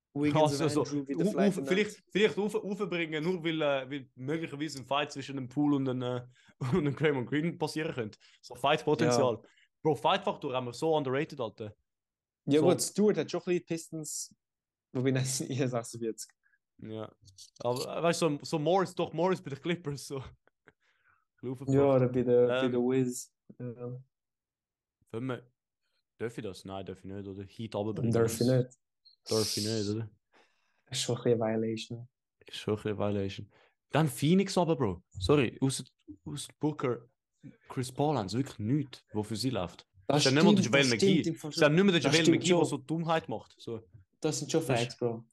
Wiggins 0.16 0.60
Also, 0.60 0.84
so, 0.84 1.00
auf, 1.02 1.28
vielleicht 1.28 1.68
vielleicht 1.68 2.04
vielleicht 2.12 2.38
auf, 2.38 2.56
aufbringen, 2.56 3.24
nur 3.24 3.44
weil, 3.44 3.62
äh, 3.62 3.90
weil 3.90 4.10
möglicherweise 4.16 4.80
ein 4.80 4.86
Fight 4.86 5.12
zwischen 5.12 5.38
einem 5.38 5.48
Pool 5.48 5.76
und 5.76 5.88
einem, 5.88 6.02
äh, 6.02 6.22
und 6.72 6.80
einem 6.80 6.96
Draymond 6.96 7.30
Green 7.30 7.58
passieren 7.58 7.94
könnte. 7.94 8.18
So 8.42 8.56
Fight-Potenzial. 8.56 9.44
Bro, 9.82 9.96
Fight-Faktor 9.96 10.54
haben 10.54 10.66
wir 10.68 10.74
so 10.74 10.96
underrated, 10.96 11.40
Alter. 11.40 11.76
Ja 12.46 12.60
so- 12.60 12.66
gut, 12.68 12.82
Stewart 12.82 13.18
hat 13.18 13.30
schon 13.32 13.42
ein 13.42 13.46
bisschen 13.46 13.66
Pistons, 13.66 14.36
wobei 14.94 15.10
ich 15.12 15.28
46. 15.58 16.30
Ja. 16.82 17.12
Aber 17.60 17.98
äh, 17.98 18.04
weißt 18.04 18.22
du, 18.22 18.30
so, 18.30 18.40
so 18.44 18.60
Morris, 18.60 18.96
doch 18.96 19.12
Morris 19.14 19.42
bei 19.42 19.50
den 19.52 19.62
Clippers. 19.62 20.08
So. 20.08 20.24
Ja, 21.42 21.50
oder 21.96 22.10
bei 22.10 22.24
der, 22.24 22.64
Ähm, 22.64 22.74
Wiz. 22.74 23.32
Ja. 23.60 24.02
Wenn 25.12 25.26
wir, 25.26 25.50
darf 26.18 26.38
ich 26.38 26.44
das? 26.44 26.66
Nein, 26.66 26.86
darf 26.86 27.00
ich 27.00 27.06
nicht, 27.06 27.28
oder? 27.28 27.44
Heat 27.44 27.76
runterbringen. 27.76 28.12
Darf 28.14 28.34
ich 28.34 28.48
nicht. 28.48 28.70
Darf 29.26 29.58
ich 29.58 29.66
nicht, 29.66 29.90
oder? 29.90 30.10
Ist 30.90 31.02
schon 31.02 31.16
ein 31.18 31.24
bisschen 31.24 31.40
Violation. 31.40 32.10
Ist 32.46 32.58
schon 32.58 32.74
ein 32.76 32.84
bisschen 32.84 32.98
Violation. 32.98 33.52
Dann 33.92 34.08
Phoenix 34.08 34.58
aber, 34.58 34.76
Bro. 34.76 35.04
Sorry, 35.12 35.58
aus, 35.62 35.84
aus 36.26 36.48
Booker, 36.60 37.08
Chris 37.68 37.92
Paul 37.92 38.18
haben 38.18 38.30
sie 38.30 38.38
wirklich 38.38 38.60
nichts, 38.60 39.04
was 39.14 39.28
für 39.28 39.36
sie 39.36 39.50
läuft. 39.50 39.86
Das 40.08 40.24
Sie 40.24 40.30
haben 40.30 40.36
nicht 40.36 40.72
mehr 40.72 40.82
JaVale 40.82 40.84
das 40.84 40.90
McGee. 40.92 41.24
Sie 41.24 41.30
haben 41.32 41.52
schon. 41.52 41.76
nicht 41.76 41.84
mehr 41.84 41.94
Das 41.94 42.04
JaVale 42.04 42.24
stimmt 42.24 42.38
McGee, 42.40 42.50
der 42.56 42.66
so 42.66 42.78
Dummheit 42.78 43.30
macht. 43.30 43.56
So. 43.60 43.84
Das 44.20 44.40
sind 44.40 44.52
schon 44.52 44.66
Das- 44.66 44.80
Facts, 44.80 44.98
Bro. 44.98 45.24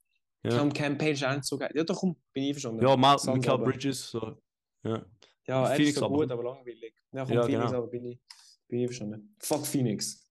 Ja, 0.44 0.50
Cam 0.50 0.72
Campaign 0.72 1.12
ist 1.14 1.24
auch 1.24 1.32
nicht 1.34 1.44
so 1.44 1.58
geil. 1.58 1.70
Ja, 1.74 1.82
doch, 1.82 1.98
komm, 1.98 2.14
bin 2.32 2.42
ich 2.44 2.48
einverstanden. 2.50 2.82
ja 2.86 3.18
Suns 3.18 3.38
Michael. 3.38 3.58
Bridges. 3.64 4.10
So. 4.10 4.40
Ja. 4.84 5.04
Ja, 5.48 5.68
er 5.68 5.76
Phoenix 5.76 5.94
ist 5.94 5.98
so 5.98 6.08
gut, 6.08 6.30
aber 6.30 6.42
langweilig. 6.44 6.94
Ja, 7.12 7.24
komm, 7.24 7.34
Ja, 7.34 7.42
Phoenix, 7.44 7.64
genau. 7.66 7.78
aber 7.78 7.86
bin 7.88 8.04
ich, 8.04 8.20
bin 8.68 8.78
ich 8.78 8.82
einverstanden. 8.84 9.36
Fuck 9.40 9.66
Phoenix. 9.66 10.28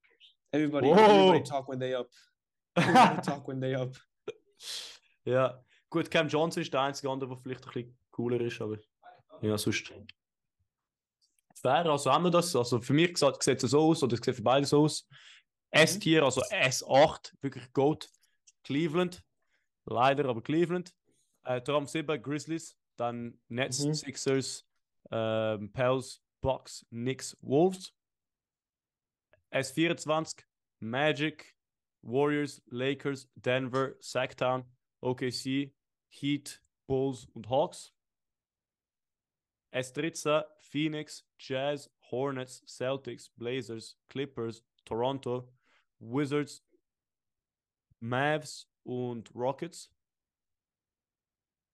Everybody, 0.51 0.87
Wow. 0.87 0.97
everybody 0.99 1.43
talk 1.43 1.67
when 1.67 1.79
they 1.79 1.93
up. 1.95 2.09
Everybody 2.75 3.21
talk 3.25 3.47
when 3.47 3.59
they 3.59 3.75
up. 3.75 3.93
ja. 5.25 5.61
Gut, 5.89 6.09
Cam 6.11 6.27
Johnson 6.27 6.61
ist 6.61 6.73
der 6.73 6.81
einzige 6.81 7.09
andere, 7.09 7.29
der 7.29 7.37
vielleicht 7.37 7.65
ein 7.65 7.71
bisschen 7.73 7.97
cooler 8.11 8.39
ist, 8.41 8.61
aber 8.61 8.77
ja, 9.41 9.57
sonst. 9.57 9.91
Fair, 11.55 11.85
also 11.85 12.11
haben 12.11 12.25
wir 12.25 12.31
das. 12.31 12.55
Also 12.55 12.79
für 12.81 12.93
mich 12.93 13.13
gesagt, 13.13 13.41
sieht 13.43 13.63
es 13.63 13.71
so 13.71 13.79
aus, 13.79 14.03
oder 14.03 14.13
es 14.13 14.21
sieht 14.23 14.35
für 14.35 14.41
beide 14.41 14.65
so 14.65 14.83
aus. 14.83 15.07
S-Tier, 15.71 16.23
also 16.23 16.41
S8, 16.41 17.33
wirklich 17.41 17.71
Goat. 17.73 18.09
Cleveland, 18.63 19.23
leider, 19.85 20.25
aber 20.29 20.41
Cleveland. 20.41 20.93
Äh, 21.43 21.61
Tram 21.61 21.85
7, 21.85 22.21
Grizzlies, 22.21 22.77
dann 22.97 23.39
Nets, 23.47 23.83
Mhm. 23.83 23.93
Sixers, 23.93 24.65
ähm, 25.11 25.71
Pels, 25.71 26.21
Bucks, 26.41 26.85
Knicks, 26.89 27.37
Wolves. 27.41 27.93
S24, 29.51 30.43
Magic, 30.79 31.55
Warriors, 32.01 32.61
Lakers, 32.67 33.29
Denver, 33.35 33.93
Sacktown, 33.99 34.65
OKC, 35.01 35.73
Heat, 36.09 36.61
Bulls 36.87 37.25
und 37.33 37.49
Hawks. 37.49 37.93
S13 39.73 40.43
Phoenix, 40.75 41.23
Jazz, 41.39 41.89
Hornets, 42.11 42.61
Celtics, 42.67 43.29
Blazers, 43.37 43.97
Clippers, 44.09 44.61
Toronto, 44.83 45.47
Wizards, 45.99 46.61
Mavs 48.01 48.67
und 48.83 49.33
Rockets. 49.33 49.89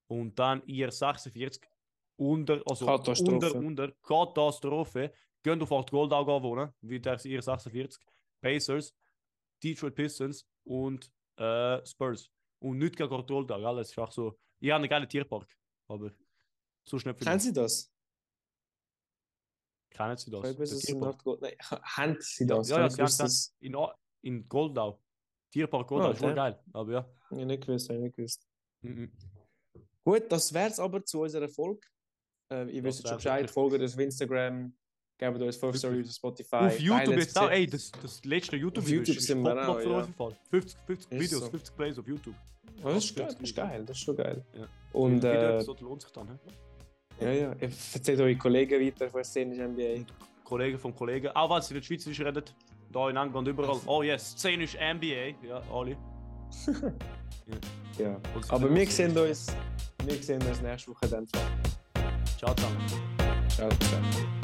Und 0.06 0.38
dann 0.38 0.62
ihr 0.68 0.92
46 0.92 1.68
unter, 2.16 2.62
also 2.68 2.86
Katastrophe. 2.86 3.54
unter, 3.54 3.56
unter 3.56 3.92
Katastrophe. 4.04 5.12
Gehen 5.42 5.60
auf 5.64 5.72
8 5.72 5.90
Gold 5.90 6.14
auch 6.14 6.28
wie 6.82 7.00
der 7.00 7.26
ihr 7.26 7.42
46. 7.42 8.06
Pacers, 8.40 8.94
Detroit 9.64 9.96
Pistons 9.96 10.46
und 10.64 11.12
äh, 11.38 11.84
Spurs. 11.88 12.30
Und 12.60 12.78
nicht 12.78 12.96
gegen 12.96 13.10
Gold 13.10 13.50
da, 13.50 13.58
gell? 13.58 13.80
Es 13.80 13.90
ist 13.90 13.98
einfach 13.98 14.12
so. 14.12 14.38
Ich 14.60 14.70
habe 14.70 14.84
einen 14.84 14.90
geilen 14.90 15.10
Tierpark, 15.10 15.58
aber 15.88 16.12
so 16.84 17.00
schnell 17.00 17.16
Kennen. 17.16 17.40
Sie 17.40 17.52
das? 17.52 17.92
Kennen 19.92 20.18
Sie 20.18 20.32
das? 20.58 20.84
In? 20.86 21.00
Nordgold. 21.00 21.42
Nein, 21.42 21.54
haben 21.60 22.18
Sie 22.20 22.46
Ja, 22.46 22.56
das? 22.58 22.70
ja, 22.70 22.80
ja, 22.80 22.86
ich 22.88 22.94
sie 22.94 23.02
haben 23.02 23.08
wusste 23.08 23.24
das. 23.24 23.56
In, 23.60 23.76
in 24.24 24.48
Goldau. 24.50 25.00
Tierpark 25.52 25.88
Goldau 25.88 26.08
Ah, 26.10 26.12
ist 26.12 26.20
voll 26.20 26.34
geil. 26.34 26.60
Aber 26.74 26.92
ja. 26.92 27.10
Ich 27.32 27.38
hab 27.38 27.46
nicht 27.46 27.66
gewusst, 27.66 27.90
ich 27.90 27.96
hab 27.96 28.02
nicht 28.04 28.16
gewusst. 28.16 28.48
Mhm. 28.82 29.12
Gut, 30.04 30.24
das 30.32 30.54
wäre 30.54 30.70
es 30.70 30.80
aber 30.80 31.04
zu 31.06 31.22
unserer 31.22 31.48
Folge. 31.50 31.82
Äh, 32.52 32.70
ihr 32.70 32.84
wisst 32.84 33.08
schon 33.08 33.18
Bescheid, 33.18 33.50
folgt 33.50 33.80
uns 33.80 33.94
auf 33.94 34.00
Instagram, 34.00 34.74
gebt 35.18 35.42
uns 35.42 35.56
5 35.58 35.62
Wirklich. 35.62 35.80
Stories 35.80 36.08
auf 36.10 36.16
Spotify. 36.16 36.56
Auf 36.56 36.80
YouTube 36.80 37.16
jetzt 37.18 37.38
auch, 37.38 37.50
ey, 37.50 37.68
das, 37.68 37.92
das 38.02 38.24
letzte 38.26 38.56
YouTube-Video 38.58 38.98
YouTube 39.00 39.18
ist, 39.18 39.28
sind 39.28 39.42
wir 39.44 39.70
auch, 39.70 39.80
ja. 39.80 39.90
euch 39.90 40.08
Fall. 40.16 40.38
50, 40.50 40.80
50 40.86 41.12
Ist 41.12 41.20
Videos, 41.20 41.44
so. 41.44 41.50
50 41.52 41.76
Plays 41.76 42.00
auf 42.00 42.08
YouTube. 42.08 42.36
Oh, 42.84 42.88
das, 42.90 43.06
ist 43.06 43.16
geil, 43.16 43.28
50 43.28 43.40
das 43.40 43.50
ist 43.50 43.56
geil, 43.56 43.86
das 43.86 43.98
ist 43.98 44.04
schon 44.04 44.16
geil. 44.16 44.46
Ja. 44.54 44.68
Und 44.94 45.14
Jede 45.16 45.28
äh, 45.30 45.56
Episode 45.56 45.84
lohnt 45.84 46.02
sich 46.02 46.12
dann. 46.12 46.28
He? 46.28 46.54
Ja, 47.22 47.32
ja, 47.32 47.56
erzählt 47.60 48.20
eure 48.20 48.36
Kollegen 48.36 48.82
weiter 48.82 49.10
von 49.10 49.20
der 49.20 49.26
Szene 49.26 49.68
NBA. 49.68 49.94
Und 49.96 50.14
Kollegen 50.44 50.78
von 50.78 50.96
Kollegen, 50.96 51.30
auch 51.30 51.54
wenn 51.54 51.62
sie 51.62 51.74
in 51.76 51.80
der 51.80 51.86
Schweiz 51.86 52.08
reden, 52.08 52.44
da 52.92 53.10
in 53.10 53.16
England 53.16 53.48
überall. 53.48 53.80
Oh 53.86 54.04
yes, 54.04 54.32
Szene 54.32 54.64
ist 54.64 54.76
NBA. 54.76 55.48
Ja, 55.48 55.62
alle. 55.72 55.98
Ja. 57.98 58.18
Sie 58.42 58.50
Aber 58.50 58.74
wir 58.74 58.88
sehen 58.88 59.18
uns, 59.18 59.48
wir 60.06 60.14
sehen 60.16 60.42
uns 60.48 60.62
nächste 60.62 60.92
Woche 60.92 61.08
dann. 61.10 61.28
Ciao 62.38 62.54
zusammen. 62.56 62.78
Ciao, 63.50 63.70
ciao. 63.70 64.41